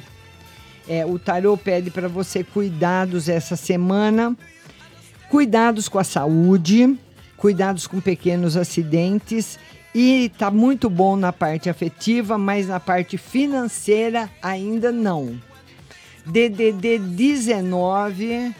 É, 0.87 1.05
o 1.05 1.19
tarô 1.19 1.57
pede 1.57 1.91
para 1.91 2.07
você 2.07 2.41
cuidados 2.41 3.27
essa 3.27 3.57
semana, 3.57 4.33
cuidados 5.29 5.87
com 5.87 5.99
a 5.99 6.03
saúde, 6.03 6.97
cuidados 7.37 7.87
com 7.87 7.99
pequenos 8.01 8.57
acidentes 8.57 9.57
E 9.95 10.29
tá 10.37 10.51
muito 10.51 10.87
bom 10.89 11.15
na 11.15 11.33
parte 11.33 11.67
afetiva, 11.69 12.37
mas 12.37 12.67
na 12.67 12.79
parte 12.79 13.17
financeira 13.17 14.29
ainda 14.41 14.91
não. 14.91 15.39
DDD 16.25 16.99
19. 16.99 18.53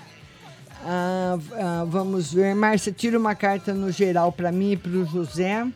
ah, 0.84 1.38
ah, 1.54 1.86
vamos 1.88 2.34
ver. 2.34 2.56
Márcia, 2.56 2.92
tira 2.92 3.20
uma 3.20 3.36
carta 3.36 3.74
no 3.76 3.92
geral 3.92 4.32
para 4.32 4.52
mim 4.52 4.72
e 4.72 4.78
para 4.78 4.92
o 4.92 5.06
José. 5.06 5.68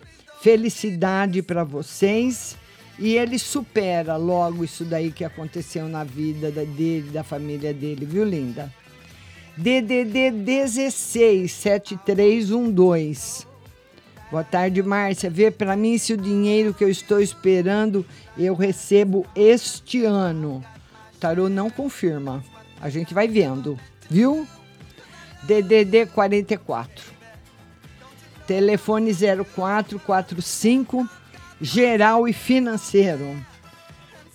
Felicidade 0.42 1.42
para 1.44 1.64
vocês. 1.64 2.58
E 2.98 3.16
ele 3.16 3.38
supera 3.38 4.16
logo 4.18 4.64
isso 4.64 4.84
daí 4.84 5.12
que 5.12 5.24
aconteceu 5.24 5.88
na 5.88 6.04
vida 6.04 6.52
da- 6.52 6.64
dele, 6.64 7.10
da 7.12 7.24
família 7.24 7.74
dele, 7.74 8.06
viu, 8.06 8.24
linda? 8.24 8.72
DDD 9.56 10.32
16 10.32 11.52
7312. 11.52 13.46
Boa 14.32 14.44
tarde, 14.44 14.82
Márcia. 14.82 15.30
Vê 15.30 15.52
para 15.52 15.76
mim 15.76 15.96
se 16.00 16.14
o 16.14 16.18
dinheiro 16.18 16.74
que 16.74 16.84
eu 16.84 16.90
estou 16.90 17.22
esperando 17.22 18.04
eu 18.36 18.56
recebo 18.56 19.28
este 19.36 20.04
ano. 20.04 20.64
O 21.14 21.18
tarô 21.20 21.50
não 21.50 21.70
confirma. 21.70 22.44
A 22.82 22.90
gente 22.90 23.14
vai 23.14 23.28
vendo, 23.28 23.80
viu? 24.10 24.48
DDD 25.44 26.08
44. 26.08 27.14
Telefone 28.48 29.12
0445, 29.14 31.08
geral 31.62 32.28
e 32.28 32.34
financeiro. 32.34 33.38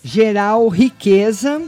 Geral, 0.03 0.69
riqueza 0.69 1.61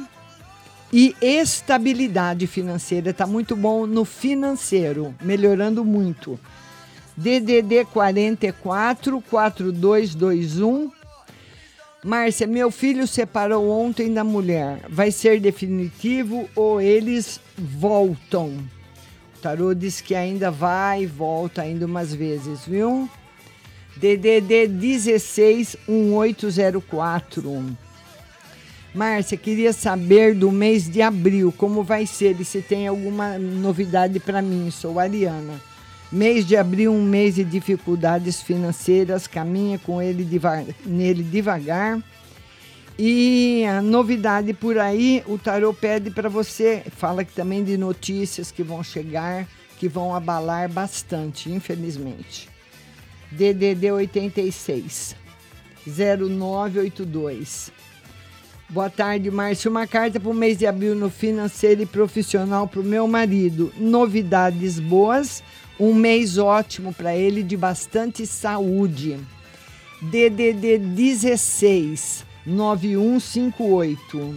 e 0.92 1.14
estabilidade 1.20 2.46
financeira. 2.46 3.12
Tá 3.12 3.26
muito 3.26 3.54
bom 3.54 3.86
no 3.86 4.04
financeiro, 4.04 5.14
melhorando 5.22 5.84
muito. 5.84 6.38
DDD 7.16 7.84
44 7.92 9.20
4221. 9.22 10.90
Márcia, 12.02 12.46
meu 12.46 12.70
filho 12.70 13.06
separou 13.06 13.68
ontem 13.70 14.12
da 14.12 14.24
mulher. 14.24 14.80
Vai 14.88 15.10
ser 15.10 15.38
definitivo 15.38 16.48
ou 16.56 16.80
eles 16.80 17.38
voltam? 17.58 18.56
O 19.36 19.40
tarô 19.42 19.74
diz 19.74 20.00
que 20.00 20.14
ainda 20.14 20.50
vai 20.50 21.02
e 21.02 21.06
volta 21.06 21.62
ainda 21.62 21.84
umas 21.84 22.14
vezes, 22.14 22.64
viu? 22.66 23.08
DDD 23.96 24.66
16 24.66 25.76
1804. 25.86 27.76
Márcia, 28.94 29.36
queria 29.36 29.72
saber 29.72 30.34
do 30.34 30.50
mês 30.50 30.88
de 30.88 31.00
abril, 31.00 31.54
como 31.56 31.82
vai 31.84 32.06
ser 32.06 32.40
e 32.40 32.44
se 32.44 32.60
tem 32.60 32.88
alguma 32.88 33.38
novidade 33.38 34.18
para 34.18 34.42
mim. 34.42 34.68
Sou 34.70 34.98
Ariana. 34.98 35.60
Mês 36.10 36.44
de 36.44 36.56
abril, 36.56 36.92
um 36.92 37.04
mês 37.04 37.36
de 37.36 37.44
dificuldades 37.44 38.42
financeiras, 38.42 39.28
caminha 39.28 39.78
com 39.78 40.02
ele 40.02 40.24
deva- 40.24 40.64
nele 40.84 41.22
devagar. 41.22 42.02
E 42.98 43.64
a 43.64 43.80
novidade 43.80 44.52
por 44.52 44.76
aí, 44.76 45.22
o 45.26 45.38
tarô 45.38 45.72
pede 45.72 46.10
para 46.10 46.28
você, 46.28 46.82
fala 46.96 47.24
que 47.24 47.32
também 47.32 47.62
de 47.62 47.76
notícias 47.78 48.50
que 48.50 48.64
vão 48.64 48.82
chegar, 48.82 49.46
que 49.78 49.86
vão 49.88 50.12
abalar 50.14 50.68
bastante, 50.68 51.48
infelizmente. 51.50 52.48
DDD 53.30 53.92
86 53.92 55.14
0982. 55.86 57.70
Boa 58.70 58.88
tarde, 58.88 59.32
Márcio. 59.32 59.68
Uma 59.68 59.84
carta 59.84 60.20
para 60.20 60.30
o 60.30 60.34
mês 60.34 60.56
de 60.56 60.64
abril 60.64 60.94
no 60.94 61.10
financeiro 61.10 61.82
e 61.82 61.86
profissional 61.86 62.68
para 62.68 62.78
o 62.78 62.84
meu 62.84 63.08
marido. 63.08 63.72
Novidades 63.76 64.78
boas, 64.78 65.42
um 65.78 65.92
mês 65.92 66.38
ótimo 66.38 66.94
para 66.94 67.16
ele, 67.16 67.42
de 67.42 67.56
bastante 67.56 68.24
saúde. 68.24 69.18
DDD 70.00 70.78
16 70.78 72.24
9158. 72.46 74.36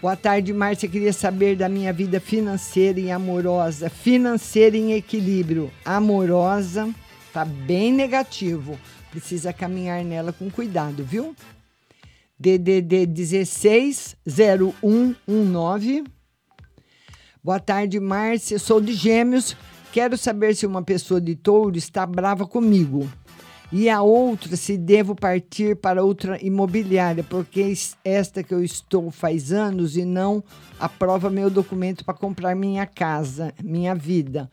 Boa 0.00 0.16
tarde, 0.16 0.52
Márcia. 0.52 0.88
Queria 0.88 1.12
saber 1.12 1.54
da 1.54 1.68
minha 1.68 1.92
vida 1.92 2.18
financeira 2.18 2.98
e 2.98 3.12
amorosa. 3.12 3.88
Financeira 3.88 4.76
em 4.76 4.94
equilíbrio. 4.94 5.70
Amorosa, 5.84 6.92
tá 7.32 7.44
bem 7.44 7.92
negativo. 7.92 8.76
Precisa 9.08 9.52
caminhar 9.52 10.02
nela 10.02 10.32
com 10.32 10.50
cuidado, 10.50 11.04
viu? 11.04 11.32
DDD 12.42 13.06
16 13.06 14.16
0119. 14.26 16.02
Boa 17.42 17.60
tarde, 17.60 18.00
Márcia. 18.00 18.58
Sou 18.58 18.80
de 18.80 18.92
Gêmeos. 18.94 19.56
Quero 19.92 20.16
saber 20.16 20.56
se 20.56 20.66
uma 20.66 20.82
pessoa 20.82 21.20
de 21.20 21.36
touro 21.36 21.78
está 21.78 22.04
brava 22.04 22.44
comigo. 22.44 23.08
E 23.70 23.88
a 23.88 24.02
outra, 24.02 24.56
se 24.56 24.76
devo 24.76 25.14
partir 25.14 25.76
para 25.76 26.02
outra 26.02 26.36
imobiliária, 26.44 27.22
porque 27.22 27.60
es- 27.60 27.96
esta 28.04 28.42
que 28.42 28.52
eu 28.52 28.62
estou 28.62 29.10
faz 29.12 29.52
anos 29.52 29.96
e 29.96 30.04
não 30.04 30.42
aprova 30.80 31.30
meu 31.30 31.48
documento 31.48 32.04
para 32.04 32.12
comprar 32.12 32.56
minha 32.56 32.86
casa, 32.86 33.54
minha 33.62 33.94
vida. 33.94 34.50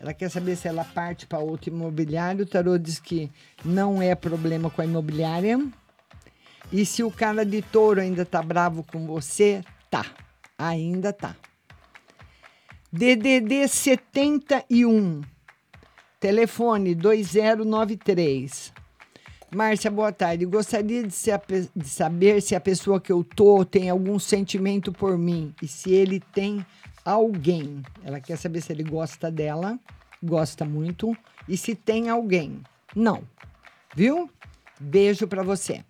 Ela 0.00 0.14
quer 0.14 0.30
saber 0.30 0.56
se 0.56 0.66
ela 0.66 0.84
parte 0.84 1.26
para 1.26 1.38
outro 1.40 1.68
imobiliário. 1.70 2.44
O 2.44 2.48
tarô 2.48 2.78
diz 2.78 2.98
que 2.98 3.30
não 3.62 4.00
é 4.00 4.14
problema 4.14 4.70
com 4.70 4.80
a 4.80 4.84
imobiliária. 4.86 5.60
E 6.72 6.86
se 6.86 7.02
o 7.02 7.10
cara 7.10 7.44
de 7.44 7.62
touro 7.62 8.00
ainda 8.00 8.24
tá 8.24 8.40
bravo 8.42 8.84
com 8.84 9.06
você, 9.06 9.62
tá. 9.90 10.06
Ainda 10.56 11.12
tá. 11.12 11.34
DDD 12.92 13.66
71. 13.66 15.22
Telefone 16.20 16.94
2093. 16.94 18.72
Márcia, 19.52 19.90
boa 19.90 20.12
tarde. 20.12 20.46
Gostaria 20.46 21.02
de, 21.02 21.12
se 21.12 21.30
de 21.74 21.88
saber 21.88 22.40
se 22.40 22.54
a 22.54 22.60
pessoa 22.60 23.00
que 23.00 23.10
eu 23.10 23.24
tô 23.24 23.64
tem 23.64 23.90
algum 23.90 24.16
sentimento 24.18 24.92
por 24.92 25.18
mim 25.18 25.52
e 25.60 25.66
se 25.66 25.92
ele 25.92 26.20
tem 26.20 26.64
alguém. 27.04 27.82
Ela 28.04 28.20
quer 28.20 28.36
saber 28.36 28.60
se 28.60 28.72
ele 28.72 28.84
gosta 28.84 29.28
dela, 29.28 29.76
gosta 30.22 30.64
muito, 30.64 31.16
e 31.48 31.56
se 31.56 31.74
tem 31.74 32.08
alguém. 32.08 32.62
Não. 32.94 33.24
Viu? 33.94 34.30
Beijo 34.78 35.26
pra 35.26 35.42
você. 35.42 35.84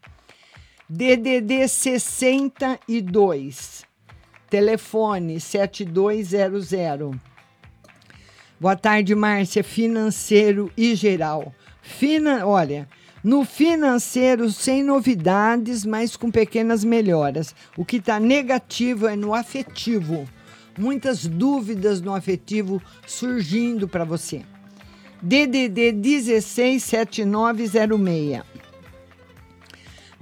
DDD 0.92 1.68
62. 1.68 3.84
Telefone 4.50 5.38
7200. 5.38 7.16
Boa 8.58 8.74
tarde, 8.74 9.14
Márcia. 9.14 9.62
Financeiro 9.62 10.68
e 10.76 10.96
geral. 10.96 11.54
Fina, 11.80 12.44
olha, 12.44 12.88
no 13.22 13.44
financeiro 13.44 14.50
sem 14.50 14.82
novidades, 14.82 15.84
mas 15.84 16.16
com 16.16 16.28
pequenas 16.28 16.82
melhoras. 16.82 17.54
O 17.76 17.84
que 17.84 17.98
está 17.98 18.18
negativo 18.18 19.06
é 19.06 19.14
no 19.14 19.32
afetivo. 19.32 20.28
Muitas 20.76 21.24
dúvidas 21.24 22.00
no 22.00 22.12
afetivo 22.12 22.82
surgindo 23.06 23.86
para 23.86 24.02
você. 24.02 24.42
DDD 25.22 25.92
167906. 25.92 28.49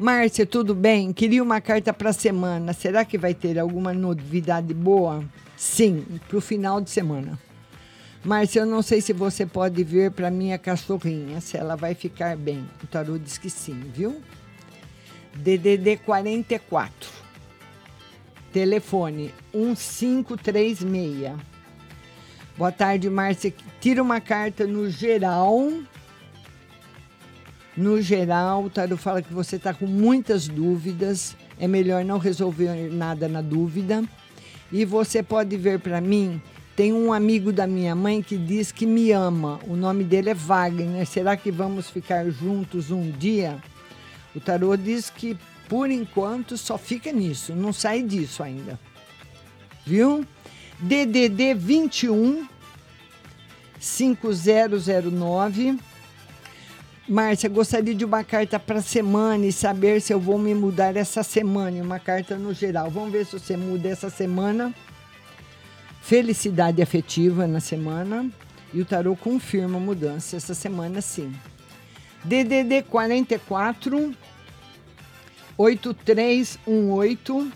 Márcia, 0.00 0.46
tudo 0.46 0.76
bem? 0.76 1.12
Queria 1.12 1.42
uma 1.42 1.60
carta 1.60 1.92
para 1.92 2.10
a 2.10 2.12
semana. 2.12 2.72
Será 2.72 3.04
que 3.04 3.18
vai 3.18 3.34
ter 3.34 3.58
alguma 3.58 3.92
novidade 3.92 4.72
boa? 4.72 5.24
Sim, 5.56 6.06
para 6.28 6.38
o 6.38 6.40
final 6.40 6.80
de 6.80 6.88
semana. 6.88 7.36
Márcia, 8.22 8.60
eu 8.60 8.66
não 8.66 8.80
sei 8.80 9.00
se 9.00 9.12
você 9.12 9.44
pode 9.44 9.82
ver 9.82 10.12
para 10.12 10.30
minha 10.30 10.56
cachorrinha, 10.56 11.40
se 11.40 11.56
ela 11.56 11.74
vai 11.74 11.96
ficar 11.96 12.36
bem. 12.36 12.64
O 12.80 12.86
tarô 12.86 13.18
diz 13.18 13.38
que 13.38 13.50
sim, 13.50 13.90
viu? 13.92 14.22
DDD 15.34 15.96
44. 15.96 17.10
Telefone 18.52 19.34
1536. 19.52 21.32
Boa 22.56 22.70
tarde, 22.70 23.10
Márcia. 23.10 23.52
Tira 23.80 24.00
uma 24.00 24.20
carta 24.20 24.64
no 24.64 24.88
geral. 24.88 25.72
No 27.78 28.02
geral, 28.02 28.64
o 28.64 28.70
tarô 28.70 28.96
fala 28.96 29.22
que 29.22 29.32
você 29.32 29.54
está 29.54 29.72
com 29.72 29.86
muitas 29.86 30.48
dúvidas. 30.48 31.36
É 31.60 31.68
melhor 31.68 32.04
não 32.04 32.18
resolver 32.18 32.92
nada 32.92 33.28
na 33.28 33.40
dúvida. 33.40 34.02
E 34.72 34.84
você 34.84 35.22
pode 35.22 35.56
ver 35.56 35.78
para 35.78 36.00
mim. 36.00 36.42
Tem 36.74 36.92
um 36.92 37.12
amigo 37.12 37.52
da 37.52 37.68
minha 37.68 37.94
mãe 37.94 38.20
que 38.20 38.36
diz 38.36 38.72
que 38.72 38.84
me 38.84 39.12
ama. 39.12 39.60
O 39.64 39.76
nome 39.76 40.02
dele 40.02 40.30
é 40.30 40.34
Wagner. 40.34 41.06
Será 41.06 41.36
que 41.36 41.52
vamos 41.52 41.88
ficar 41.88 42.28
juntos 42.28 42.90
um 42.90 43.12
dia? 43.12 43.62
O 44.34 44.40
tarô 44.40 44.76
diz 44.76 45.08
que 45.08 45.38
por 45.68 45.88
enquanto 45.88 46.58
só 46.58 46.76
fica 46.76 47.12
nisso, 47.12 47.54
não 47.54 47.72
sai 47.72 48.02
disso 48.02 48.42
ainda. 48.42 48.76
Viu? 49.86 50.26
DDD 50.80 51.54
21 51.54 52.48
5009. 53.78 55.78
Márcia, 57.08 57.48
gostaria 57.48 57.94
de 57.94 58.04
uma 58.04 58.22
carta 58.22 58.58
para 58.60 58.82
semana 58.82 59.46
e 59.46 59.52
saber 59.52 59.98
se 60.02 60.12
eu 60.12 60.20
vou 60.20 60.38
me 60.38 60.54
mudar 60.54 60.94
essa 60.94 61.22
semana. 61.22 61.82
Uma 61.82 61.98
carta 61.98 62.36
no 62.36 62.52
geral. 62.52 62.90
Vamos 62.90 63.10
ver 63.12 63.24
se 63.24 63.32
você 63.38 63.56
muda 63.56 63.88
essa 63.88 64.10
semana. 64.10 64.74
Felicidade 66.02 66.82
afetiva 66.82 67.46
na 67.46 67.60
semana. 67.60 68.30
E 68.74 68.82
o 68.82 68.84
tarô 68.84 69.16
confirma 69.16 69.78
a 69.78 69.80
mudança 69.80 70.36
essa 70.36 70.52
semana, 70.52 71.00
sim. 71.00 71.34
DDD 72.22 72.82
44 72.82 74.14
8318. 75.56 77.50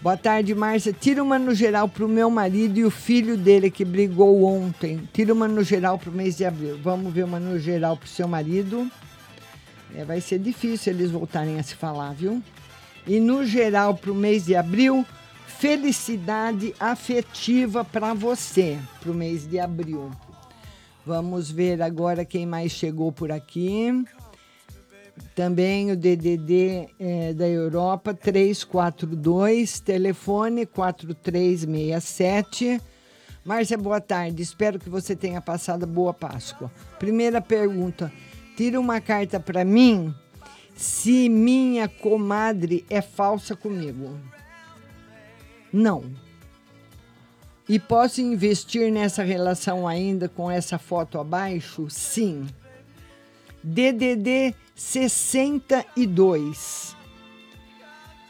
Boa 0.00 0.16
tarde, 0.16 0.54
Márcia. 0.54 0.92
Tira 0.92 1.20
uma 1.20 1.40
no 1.40 1.52
geral 1.52 1.88
pro 1.88 2.08
meu 2.08 2.30
marido 2.30 2.78
e 2.78 2.84
o 2.84 2.90
filho 2.90 3.36
dele 3.36 3.68
que 3.68 3.84
brigou 3.84 4.44
ontem. 4.44 5.08
Tira 5.12 5.32
uma 5.32 5.48
no 5.48 5.64
geral 5.64 5.98
pro 5.98 6.12
mês 6.12 6.36
de 6.36 6.44
abril. 6.44 6.78
Vamos 6.80 7.12
ver 7.12 7.24
uma 7.24 7.40
no 7.40 7.58
geral 7.58 7.96
pro 7.96 8.08
seu 8.08 8.28
marido. 8.28 8.88
É, 9.92 10.04
vai 10.04 10.20
ser 10.20 10.38
difícil 10.38 10.92
eles 10.92 11.10
voltarem 11.10 11.58
a 11.58 11.62
se 11.64 11.74
falar, 11.74 12.12
viu? 12.12 12.40
E 13.08 13.18
no 13.18 13.44
geral 13.44 13.92
pro 13.92 14.14
mês 14.14 14.44
de 14.46 14.54
abril, 14.54 15.04
felicidade 15.46 16.72
afetiva 16.78 17.84
para 17.84 18.14
você 18.14 18.78
pro 19.00 19.12
mês 19.12 19.48
de 19.48 19.58
abril. 19.58 20.12
Vamos 21.04 21.50
ver 21.50 21.82
agora 21.82 22.24
quem 22.24 22.46
mais 22.46 22.70
chegou 22.70 23.10
por 23.10 23.32
aqui. 23.32 24.04
Também 25.34 25.90
o 25.92 25.96
DDD 25.96 26.88
eh, 26.98 27.32
da 27.34 27.48
Europa 27.48 28.14
342, 28.14 29.80
telefone 29.80 30.66
4367. 30.66 32.80
Márcia, 33.44 33.78
boa 33.78 34.00
tarde. 34.00 34.42
Espero 34.42 34.78
que 34.78 34.90
você 34.90 35.16
tenha 35.16 35.40
passado 35.40 35.86
boa 35.86 36.12
Páscoa. 36.12 36.70
Primeira 36.98 37.40
pergunta: 37.40 38.12
tira 38.56 38.78
uma 38.78 39.00
carta 39.00 39.40
para 39.40 39.64
mim 39.64 40.14
se 40.76 41.28
minha 41.28 41.88
comadre 41.88 42.84
é 42.88 43.02
falsa 43.02 43.56
comigo. 43.56 44.16
Não. 45.72 46.04
E 47.68 47.78
posso 47.78 48.20
investir 48.20 48.90
nessa 48.90 49.22
relação 49.22 49.86
ainda 49.86 50.28
com 50.28 50.50
essa 50.50 50.78
foto 50.78 51.18
abaixo? 51.18 51.88
Sim. 51.90 52.46
DDD 53.62 54.54
62. 54.74 56.96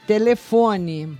Telefone 0.07 1.19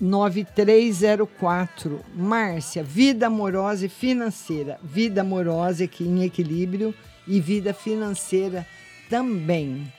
9304. 0.00 2.00
Márcia, 2.14 2.84
vida 2.84 3.26
amorosa 3.26 3.84
e 3.86 3.88
financeira. 3.88 4.78
Vida 4.82 5.22
amorosa 5.22 5.88
em 6.00 6.24
equilíbrio 6.24 6.94
e 7.26 7.40
vida 7.40 7.74
financeira 7.74 8.64
também. 9.08 9.90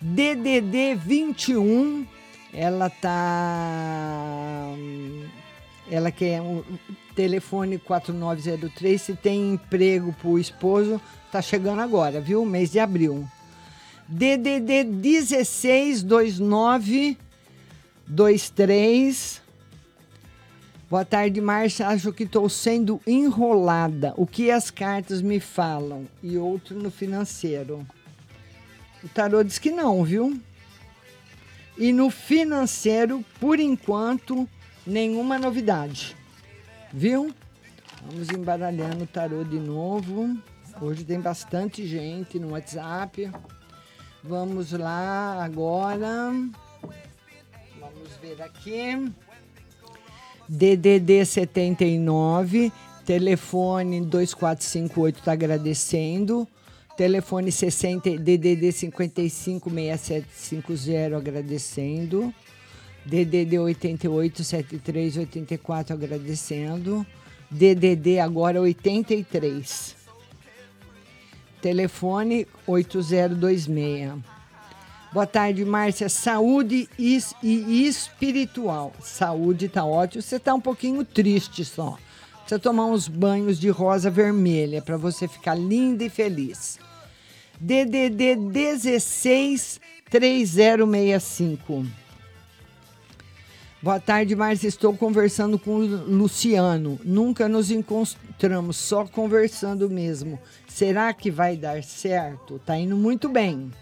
DDD 0.00 0.96
21. 0.96 2.06
Ela 2.52 2.90
tá 2.90 4.74
ela 5.90 6.12
quer 6.12 6.40
o 6.40 6.64
telefone 7.16 7.78
4903 7.78 9.02
se 9.02 9.14
tem 9.14 9.54
emprego 9.54 10.12
para 10.12 10.28
o 10.28 10.38
esposo, 10.38 11.00
tá 11.30 11.40
chegando 11.40 11.80
agora, 11.80 12.20
viu? 12.20 12.44
Mês 12.44 12.70
de 12.70 12.78
abril. 12.78 13.26
DDD 14.08 14.84
1629 14.84 17.16
23 18.06 19.40
Boa 20.90 21.04
tarde, 21.04 21.40
Márcia. 21.40 21.86
Acho 21.86 22.12
que 22.12 22.24
estou 22.24 22.48
sendo 22.48 23.00
enrolada. 23.06 24.12
O 24.16 24.26
que 24.26 24.50
as 24.50 24.72
cartas 24.72 25.22
me 25.22 25.38
falam? 25.38 26.08
E 26.20 26.36
outro 26.36 26.76
no 26.76 26.90
financeiro. 26.90 27.86
O 29.00 29.08
tarô 29.08 29.44
diz 29.44 29.56
que 29.56 29.70
não, 29.70 30.02
viu? 30.02 30.36
E 31.78 31.92
no 31.92 32.10
financeiro, 32.10 33.24
por 33.38 33.60
enquanto, 33.60 34.48
nenhuma 34.84 35.38
novidade. 35.38 36.16
Viu? 36.92 37.32
Vamos 38.04 38.28
embaralhando 38.30 39.04
o 39.04 39.06
tarô 39.06 39.44
de 39.44 39.60
novo. 39.60 40.36
Hoje 40.80 41.04
tem 41.04 41.20
bastante 41.20 41.86
gente 41.86 42.38
no 42.38 42.52
WhatsApp. 42.52 43.30
Vamos 44.24 44.72
lá 44.72 45.44
agora. 45.44 46.32
Vamos 47.78 48.08
ver 48.22 48.40
aqui. 48.40 49.12
DDD 50.48 51.26
79, 51.26 52.72
telefone 53.04 54.00
2458 54.00 55.18
está 55.18 55.32
agradecendo. 55.32 56.48
Telefone 56.96 57.52
60 57.52 58.16
DDD 58.16 58.72
55 58.72 59.70
6750 59.70 61.16
agradecendo. 61.16 62.34
DDD 63.04 63.58
88 63.58 64.42
73 64.44 65.16
84 65.18 65.94
agradecendo. 65.94 67.06
DDD 67.50 68.18
agora 68.18 68.60
83. 68.62 69.99
Telefone 71.60 72.46
8026. 72.66 74.12
Boa 75.12 75.26
tarde, 75.26 75.64
Márcia. 75.64 76.08
Saúde 76.08 76.88
e, 76.98 77.18
espiritual. 77.86 78.92
Saúde 79.00 79.68
tá 79.68 79.84
ótimo. 79.84 80.22
Você 80.22 80.38
tá 80.38 80.54
um 80.54 80.60
pouquinho 80.60 81.04
triste 81.04 81.64
só. 81.64 81.98
Precisa 82.40 82.60
tomar 82.60 82.86
uns 82.86 83.08
banhos 83.08 83.58
de 83.58 83.68
rosa 83.68 84.08
vermelha 84.10 84.80
para 84.80 84.96
você 84.96 85.26
ficar 85.26 85.54
linda 85.54 86.04
e 86.04 86.08
feliz. 86.08 86.78
DDD 87.60 88.36
16 88.36 89.80
3065. 90.08 91.86
Boa 93.82 93.98
tarde, 93.98 94.36
Márcia. 94.36 94.68
Estou 94.68 94.94
conversando 94.94 95.58
com 95.58 95.76
o 95.76 95.86
Luciano. 95.86 97.00
Nunca 97.02 97.48
nos 97.48 97.70
encontramos, 97.70 98.76
só 98.76 99.06
conversando 99.06 99.88
mesmo. 99.88 100.38
Será 100.68 101.14
que 101.14 101.30
vai 101.30 101.56
dar 101.56 101.82
certo? 101.82 102.58
Tá 102.58 102.76
indo 102.76 102.94
muito 102.94 103.26
bem. 103.26 103.72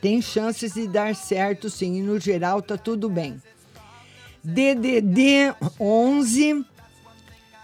Tem 0.00 0.22
chances 0.22 0.74
de 0.74 0.86
dar 0.86 1.12
certo, 1.16 1.68
sim. 1.68 1.96
E 1.96 2.02
no 2.02 2.20
geral, 2.20 2.62
tá 2.62 2.78
tudo 2.78 3.10
bem. 3.10 3.42
DDD 4.44 5.52
11 5.80 6.64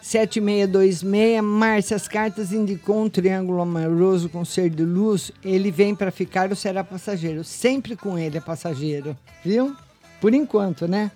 7626. 0.03 1.41
Márcia, 1.45 1.97
as 1.97 2.09
cartas 2.09 2.53
indicou 2.53 3.05
um 3.05 3.09
triângulo 3.09 3.63
amoroso 3.63 4.29
com 4.29 4.45
ser 4.45 4.69
de 4.69 4.85
luz. 4.85 5.31
Ele 5.45 5.71
vem 5.71 5.95
para 5.95 6.11
ficar 6.11 6.51
ou 6.51 6.57
será 6.57 6.83
passageiro? 6.83 7.45
Sempre 7.45 7.95
com 7.95 8.19
ele 8.19 8.39
é 8.39 8.41
passageiro, 8.41 9.17
viu? 9.45 9.77
Por 10.21 10.35
enquanto, 10.35 10.89
né? 10.89 11.13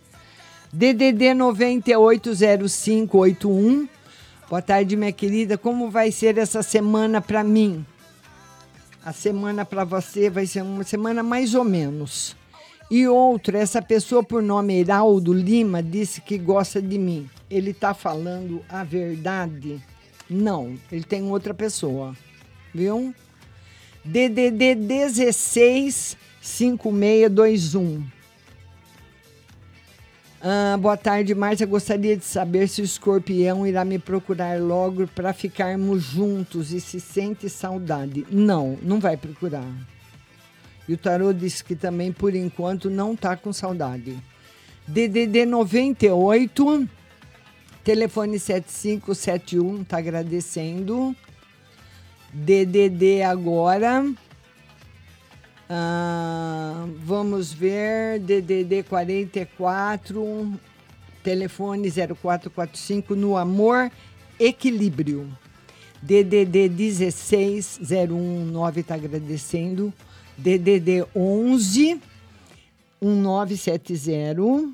DDD 0.76 1.32
980581. 1.32 3.88
Boa 4.50 4.60
tarde, 4.60 4.94
minha 4.94 5.10
querida. 5.10 5.56
Como 5.56 5.90
vai 5.90 6.12
ser 6.12 6.36
essa 6.36 6.62
semana 6.62 7.22
para 7.22 7.42
mim? 7.42 7.82
A 9.02 9.10
semana 9.10 9.64
para 9.64 9.84
você 9.84 10.28
vai 10.28 10.44
ser 10.44 10.60
uma 10.60 10.84
semana 10.84 11.22
mais 11.22 11.54
ou 11.54 11.64
menos. 11.64 12.36
E 12.90 13.08
outra, 13.08 13.58
essa 13.58 13.80
pessoa 13.80 14.22
por 14.22 14.42
nome 14.42 14.78
Heraldo 14.78 15.32
Lima 15.32 15.82
disse 15.82 16.20
que 16.20 16.36
gosta 16.36 16.82
de 16.82 16.98
mim. 16.98 17.26
Ele 17.50 17.70
está 17.70 17.94
falando 17.94 18.60
a 18.68 18.84
verdade? 18.84 19.82
Não, 20.28 20.76
ele 20.92 21.04
tem 21.04 21.22
outra 21.22 21.54
pessoa. 21.54 22.14
Viu? 22.74 23.14
DDD 24.04 24.74
16 24.74 26.18
5621. 26.42 28.15
Ah, 30.40 30.76
boa 30.78 30.96
tarde, 30.96 31.34
Márcia. 31.34 31.66
Gostaria 31.66 32.16
de 32.16 32.24
saber 32.24 32.68
se 32.68 32.82
o 32.82 32.84
escorpião 32.84 33.66
irá 33.66 33.84
me 33.84 33.98
procurar 33.98 34.60
logo 34.60 35.06
para 35.08 35.32
ficarmos 35.32 36.02
juntos 36.02 36.72
e 36.72 36.80
se 36.80 37.00
sente 37.00 37.48
saudade. 37.48 38.26
Não, 38.30 38.78
não 38.82 39.00
vai 39.00 39.16
procurar. 39.16 39.66
E 40.88 40.92
o 40.92 40.98
tarô 40.98 41.32
disse 41.32 41.64
que 41.64 41.74
também, 41.74 42.12
por 42.12 42.34
enquanto, 42.34 42.90
não 42.90 43.14
está 43.14 43.34
com 43.36 43.52
saudade. 43.52 44.16
DDD 44.86 45.46
98, 45.46 46.88
telefone 47.82 48.38
7571, 48.38 49.82
está 49.82 49.98
agradecendo. 49.98 51.16
DDD 52.32 53.22
agora. 53.22 54.04
Ah, 55.68 56.86
vamos 57.04 57.52
ver, 57.52 58.20
DDD 58.20 58.84
44, 58.84 60.52
telefone 61.24 61.90
0445, 61.90 63.16
no 63.16 63.36
amor, 63.36 63.90
equilíbrio. 64.38 65.28
DDD 66.00 66.68
16019 66.68 68.80
está 68.80 68.94
agradecendo. 68.94 69.92
DDD 70.38 71.04
11 71.14 72.00
1970. 73.00 74.72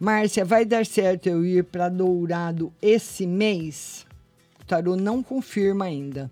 Márcia, 0.00 0.44
vai 0.44 0.64
dar 0.64 0.84
certo 0.84 1.28
eu 1.28 1.44
ir 1.44 1.64
para 1.64 1.88
Dourado 1.88 2.72
esse 2.82 3.26
mês? 3.26 4.04
O 4.60 4.64
tarô 4.64 4.96
não 4.96 5.22
confirma 5.22 5.84
ainda. 5.84 6.30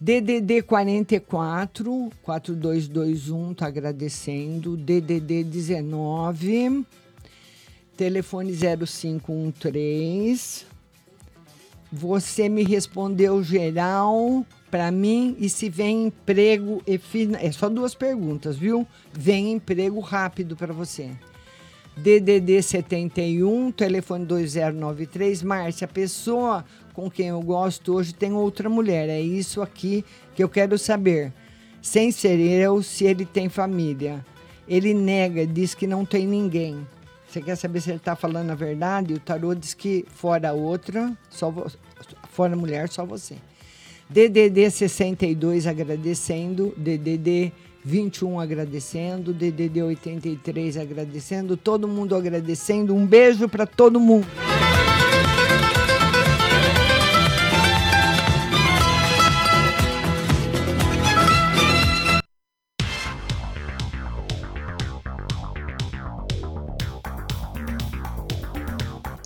DDD 0.00 0.62
44 0.62 2.10
4221 2.22 3.52
tá 3.52 3.66
agradecendo. 3.66 4.74
DDD 4.74 5.44
19 5.44 6.86
telefone 7.98 8.50
0513 8.50 10.64
Você 11.92 12.48
me 12.48 12.62
respondeu 12.62 13.42
geral 13.42 14.46
para 14.70 14.90
mim 14.90 15.36
e 15.38 15.50
se 15.50 15.68
vem 15.68 16.06
emprego 16.06 16.82
e 16.86 16.98
é 17.38 17.52
só 17.52 17.68
duas 17.68 17.94
perguntas, 17.94 18.56
viu? 18.56 18.86
Vem 19.12 19.52
emprego 19.52 20.00
rápido 20.00 20.56
para 20.56 20.72
você. 20.72 21.10
DDD 21.94 22.62
71, 22.62 23.70
telefone 23.72 24.24
2093. 24.24 25.42
Márcia, 25.42 25.84
a 25.84 25.88
pessoa 25.88 26.64
com 27.00 27.10
quem 27.10 27.28
eu 27.28 27.40
gosto 27.40 27.94
hoje 27.94 28.12
tem 28.12 28.34
outra 28.34 28.68
mulher. 28.68 29.08
É 29.08 29.18
isso 29.18 29.62
aqui 29.62 30.04
que 30.34 30.42
eu 30.44 30.48
quero 30.50 30.76
saber. 30.76 31.32
Sem 31.80 32.12
ser 32.12 32.38
eu, 32.38 32.82
se 32.82 33.06
ele 33.06 33.24
tem 33.24 33.48
família. 33.48 34.24
Ele 34.68 34.92
nega, 34.92 35.46
diz 35.46 35.74
que 35.74 35.86
não 35.86 36.04
tem 36.04 36.26
ninguém. 36.26 36.86
Você 37.26 37.40
quer 37.40 37.56
saber 37.56 37.80
se 37.80 37.88
ele 37.88 37.96
está 37.96 38.14
falando 38.14 38.50
a 38.50 38.54
verdade? 38.54 39.14
O 39.14 39.18
tarô 39.18 39.54
diz 39.54 39.72
que 39.72 40.04
fora 40.10 40.52
outra, 40.52 41.16
só 41.30 41.50
fora 42.30 42.54
mulher, 42.54 42.90
só 42.90 43.06
você. 43.06 43.36
DDD 44.10 44.70
62 44.70 45.66
agradecendo, 45.66 46.74
DDD 46.76 47.50
21 47.82 48.38
agradecendo, 48.38 49.32
DDD 49.32 49.82
83 49.82 50.76
agradecendo, 50.76 51.56
todo 51.56 51.88
mundo 51.88 52.14
agradecendo. 52.14 52.94
Um 52.94 53.06
beijo 53.06 53.48
para 53.48 53.64
todo 53.64 53.98
mundo. 53.98 54.26